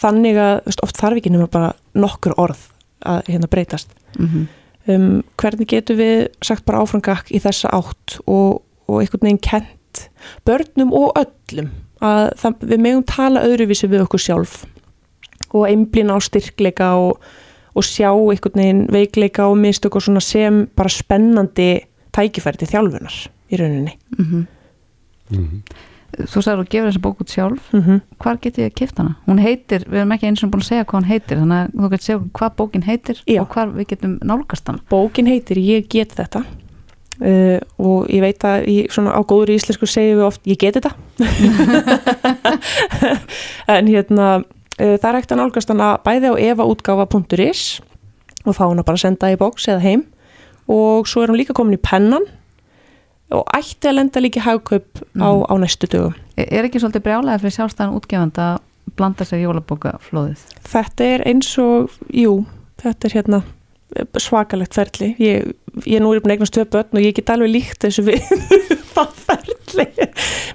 Þannig 0.00 0.38
að 0.40 0.54
veist, 0.64 0.82
oft 0.86 1.00
þarf 1.00 1.20
ekki 1.20 1.32
nema 1.34 1.50
bara 1.52 1.74
nokkur 1.98 2.36
orð 2.40 2.62
að 3.04 3.28
hérna 3.32 3.48
breytast. 3.50 3.92
Mhm. 4.18 4.48
um, 4.90 5.22
hvernig 5.40 5.68
getum 5.68 6.00
við 6.00 6.28
sagt 6.44 6.64
bara 6.64 6.80
áframgakk 6.82 7.30
í 7.30 7.40
þessa 7.40 7.70
átt 7.76 8.18
og, 8.26 8.62
og 8.88 9.00
einhvern 9.00 9.28
veginn 9.28 9.44
kent 9.44 10.08
börnum 10.48 10.92
og 10.96 11.14
öllum 11.20 11.70
að 12.00 12.32
það, 12.40 12.64
við 12.72 12.82
megum 12.86 13.04
tala 13.06 13.44
öðruvísi 13.44 13.90
við 13.90 14.04
okkur 14.06 14.22
sjálf 14.24 14.64
og 15.50 15.66
einblina 15.68 16.16
á 16.16 16.18
styrkleika 16.22 16.90
og, 16.98 17.20
og 17.74 17.86
sjá 17.86 18.10
einhvern 18.10 18.62
veginn 18.62 18.82
veikleika 18.92 19.48
og 19.50 19.58
mistök 19.60 19.98
og 19.98 20.06
svona 20.06 20.22
sem 20.24 20.64
bara 20.76 20.92
spennandi 20.92 21.72
tækifæri 22.12 22.56
til 22.62 22.70
þjálfunar 22.74 23.16
í 23.50 23.52
rauninni 23.60 23.94
Mhm. 24.18 24.46
Mhm. 25.30 25.62
Þú 26.10 26.40
sagður 26.42 26.64
að 26.64 26.70
gefur 26.72 26.88
þessa 26.90 27.02
bók 27.04 27.20
út 27.22 27.30
sjálf 27.30 27.64
mm 27.72 27.80
-hmm. 27.82 28.00
hvar 28.18 28.36
getið 28.42 28.58
þið 28.58 28.66
að 28.70 28.74
kifta 28.74 29.02
hana? 29.02 29.14
Hún 29.28 29.38
heitir, 29.38 29.80
við 29.86 29.98
erum 30.00 30.12
ekki 30.12 30.26
eins 30.26 30.42
og 30.42 30.50
búin 30.50 30.62
að 30.62 30.66
segja 30.68 30.84
hvað 30.84 30.98
hún 31.00 31.10
heitir 31.10 31.38
þannig 31.38 31.58
að 31.60 31.70
þú 31.70 31.88
getur 31.90 32.04
segja 32.04 32.20
hvað 32.34 32.50
bókin 32.56 32.82
heitir 32.82 33.16
Já. 33.26 33.40
og 33.40 33.48
hvar 33.48 33.68
við 33.68 33.86
getum 33.86 34.18
nálgast 34.22 34.66
hana 34.66 34.78
Bókin 34.90 35.26
heitir 35.26 35.56
Ég 35.56 35.88
get 35.88 36.12
þetta 36.16 36.40
uh, 37.22 37.58
og 37.78 38.08
ég 38.10 38.20
veit 38.20 38.44
að 38.44 38.64
í, 38.66 38.86
svona 38.90 39.10
á 39.14 39.20
góður 39.22 39.50
íslensku 39.54 39.86
segjum 39.86 40.18
við 40.18 40.24
oft 40.26 40.40
ég 40.46 40.56
get 40.58 40.74
þetta 40.74 40.92
en 43.68 43.86
hérna 43.86 44.42
uh, 44.80 44.96
það 44.98 45.08
er 45.10 45.18
hægt 45.20 45.32
að 45.32 45.40
nálgast 45.42 45.72
hana 45.72 45.90
bæði 46.04 46.32
á 46.32 46.34
evaútgáfa.is 46.50 47.80
og 48.46 48.56
fá 48.56 48.64
hana 48.68 48.82
bara 48.82 48.96
að 48.98 49.04
senda 49.04 49.30
í 49.32 49.38
bóks 49.40 49.68
eða 49.68 49.84
heim 49.84 50.04
og 50.68 51.08
svo 51.08 51.24
er 51.24 51.32
hún 51.32 51.40
líka 51.40 51.56
komin 51.56 51.78
í 51.78 51.82
pennan 51.82 52.26
og 53.30 53.46
ætti 53.54 53.88
að 53.88 53.96
lenda 54.00 54.22
líka 54.22 54.42
í 54.42 54.46
hagkaup 54.48 55.04
á, 55.22 55.30
á 55.46 55.54
næstu 55.60 55.88
dögum 55.90 56.16
Er, 56.40 56.48
er 56.48 56.66
ekki 56.66 56.80
svolítið 56.80 57.04
brjálega 57.04 57.40
fyrir 57.42 57.56
sjálfstæðan 57.58 57.96
útgefanda 57.98 58.46
að 58.54 58.94
blanda 58.96 59.26
sér 59.28 59.42
jólabókaflóðið? 59.44 60.44
Þetta 60.70 61.08
er 61.14 61.24
eins 61.28 61.50
og, 61.60 61.96
jú, 62.16 62.40
þetta 62.80 63.08
er 63.08 63.16
hérna 63.18 63.40
svakalegt 64.22 64.76
ferli. 64.78 65.12
Ég, 65.20 65.50
ég 65.84 66.02
nú 66.02 66.12
er 66.14 66.22
að 66.22 66.34
eignast 66.36 66.54
tvö 66.54 66.66
börn 66.70 66.98
og 66.98 67.04
ég 67.04 67.16
get 67.16 67.32
alveg 67.32 67.52
líkt 67.52 67.84
þessu 67.84 68.06
við 68.06 68.22
það 68.94 69.16
ferli. 69.26 69.86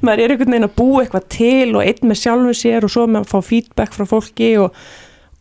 maður 0.06 0.24
er 0.24 0.34
einhvern 0.34 0.56
veginn 0.56 0.70
að 0.70 0.78
búa 0.80 1.04
eitthvað 1.04 1.28
til 1.36 1.76
og 1.76 1.82
einn 1.84 2.10
með 2.10 2.22
sjálfu 2.22 2.56
sér 2.58 2.88
og 2.88 2.94
svo 2.96 3.06
með 3.10 3.26
að 3.26 3.34
fá 3.34 3.50
feedback 3.50 3.96
frá 3.96 4.08
fólki 4.10 4.52
og 4.62 4.80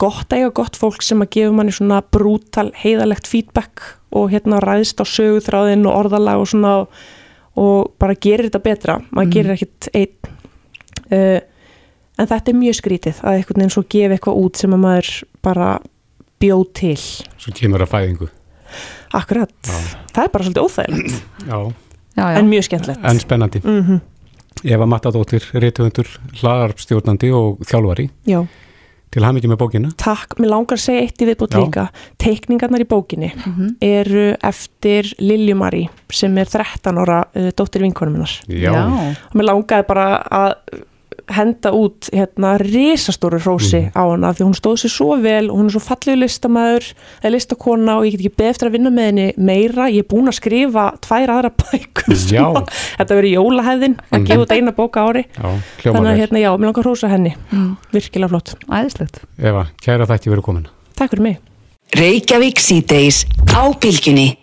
gott 0.05 0.29
að 0.33 0.39
eiga 0.45 0.53
gott 0.61 0.77
fólk 0.81 1.03
sem 1.05 1.25
að 1.25 1.33
gefa 1.39 1.57
manni 1.57 1.73
svona 1.75 2.03
brútal 2.13 2.69
heiðalegt 2.85 3.27
feedback 3.31 3.83
og 4.15 4.31
hérna 4.35 4.61
ræðist 4.63 5.01
á 5.01 5.05
söguþráðin 5.09 5.87
og 5.91 5.97
orðalag 6.05 6.45
og 6.45 6.49
svona 6.53 6.75
og, 7.57 7.91
bara 7.99 8.15
gerir 8.15 8.49
þetta 8.51 8.63
betra 8.63 8.99
maður 9.11 9.27
Mhm. 9.27 9.35
gerir 9.35 9.55
ekkit 9.57 9.89
einn 9.95 10.15
uh, 11.11 11.41
en 12.19 12.27
þetta 12.31 12.51
er 12.53 12.59
mjög 12.61 12.77
skrítið 12.81 13.21
að 13.27 13.37
einhvern 13.41 13.61
veginn 13.63 13.75
svo 13.75 13.83
gefa 13.91 14.15
eitthvað 14.17 14.41
út 14.45 14.57
sem 14.61 14.75
að 14.77 14.83
maður 14.85 15.11
bara 15.43 15.69
bjóð 16.43 16.65
til 16.75 16.97
Svo 17.39 17.53
kemur 17.55 17.83
að 17.83 17.93
fæðingu. 17.95 18.29
akkurat, 19.15 19.53
það 20.13 20.25
er 20.25 20.33
bara 20.35 20.45
svolítið 20.45 20.67
óþægilegt 20.67 21.23
Já. 21.49 21.59
Já, 22.15 22.25
já. 22.31 22.39
en 22.39 22.51
mjög 22.51 22.65
skemmtilegt 22.69 23.05
En 23.11 23.19
spennandi. 23.23 23.61
Mhm. 23.65 24.01
Eva 24.65 24.87
Mattadóttir, 24.87 25.43
reytuðundur, 25.53 26.07
hlaðarpstjórnandi 26.41 27.29
og 27.35 27.59
þjálfari. 27.67 28.07
Já. 28.27 28.45
Til 29.15 29.23
ham 29.23 29.37
ekki 29.39 29.51
með 29.51 29.61
bókina. 29.61 29.93
Takk, 30.01 30.39
mér 30.43 30.51
langar 30.51 30.79
að 30.79 30.85
segja 30.85 31.05
eitt 31.05 31.23
í 31.23 31.29
viðbútt 31.29 31.55
Já. 31.55 31.61
líka 31.63 31.85
teikningarnar 32.23 32.83
í 32.83 32.89
bókinni 32.91 33.31
eru 33.85 34.25
eftir 34.43 35.13
Liljumari 35.23 35.85
sem 36.11 36.35
er 36.43 36.51
13 36.51 36.99
ára 37.05 37.21
uh, 37.31 37.51
dóttir 37.55 37.85
vinkonum. 37.87 38.25
Já. 38.51 38.73
og 38.75 39.39
mér 39.39 39.49
langaði 39.53 39.87
bara 39.87 40.09
að 40.27 40.85
henda 41.29 41.71
út 41.73 42.09
hérna 42.13 42.59
risastóru 42.61 43.39
hrósi 43.41 43.81
Mhm. 43.81 43.93
á 43.97 44.03
hana 44.11 44.33
því 44.35 44.45
hún 44.45 44.55
stóð 44.59 44.77
sér 44.85 44.93
svo 44.93 45.17
vel 45.23 45.51
og 45.51 45.57
hún 45.59 45.67
er 45.67 45.73
svo 45.73 45.81
fallegu 45.81 46.19
listamæður 46.21 46.85
eða 47.23 47.31
listakona 47.33 47.97
og 47.99 48.05
ég 48.05 48.11
get 48.13 48.21
ekki 48.21 48.37
beð 48.37 48.51
eftir 48.51 48.69
að 48.69 48.73
vinna 48.77 48.91
með 48.91 49.05
henni 49.09 49.33
meira, 49.39 49.89
ég 49.89 49.99
er 50.05 50.09
búin 50.09 50.29
að 50.29 50.39
skrifa 50.41 50.85
tvær 51.01 51.29
aðra 51.29 51.51
bækur 51.51 52.15
að- 52.15 52.69
þetta 52.99 53.15
verið 53.19 53.35
jólahæðin 53.39 53.97
að 54.13 54.19
Mhm. 54.21 54.27
gefa 54.27 54.41
út 54.45 54.53
eina 54.53 54.73
bóka 54.73 55.01
á 55.01 55.05
ári 55.09 55.25
Já, 55.35 55.93
þannig 55.93 56.13
að 56.13 56.21
hérna 56.21 56.39
já, 56.45 56.51
mér 56.59 56.67
langar 56.73 56.85
hrósa 56.85 57.09
henni 57.09 57.35
Mm. 57.53 57.77
virkilega 57.93 58.29
flott 58.29 58.55
Æðislegt 58.69 59.19
Eva, 59.39 59.67
kæra 59.81 60.07
þætti 60.07 60.29
verið 60.31 60.43
komin. 60.43 60.67
Takk 60.97 61.11
fyrir 61.11 61.23
mig 61.23 61.39
Reykjavík 61.95 62.59
síðdeis 62.59 63.25
á 63.55 63.71
bylgjunni. 63.79 64.37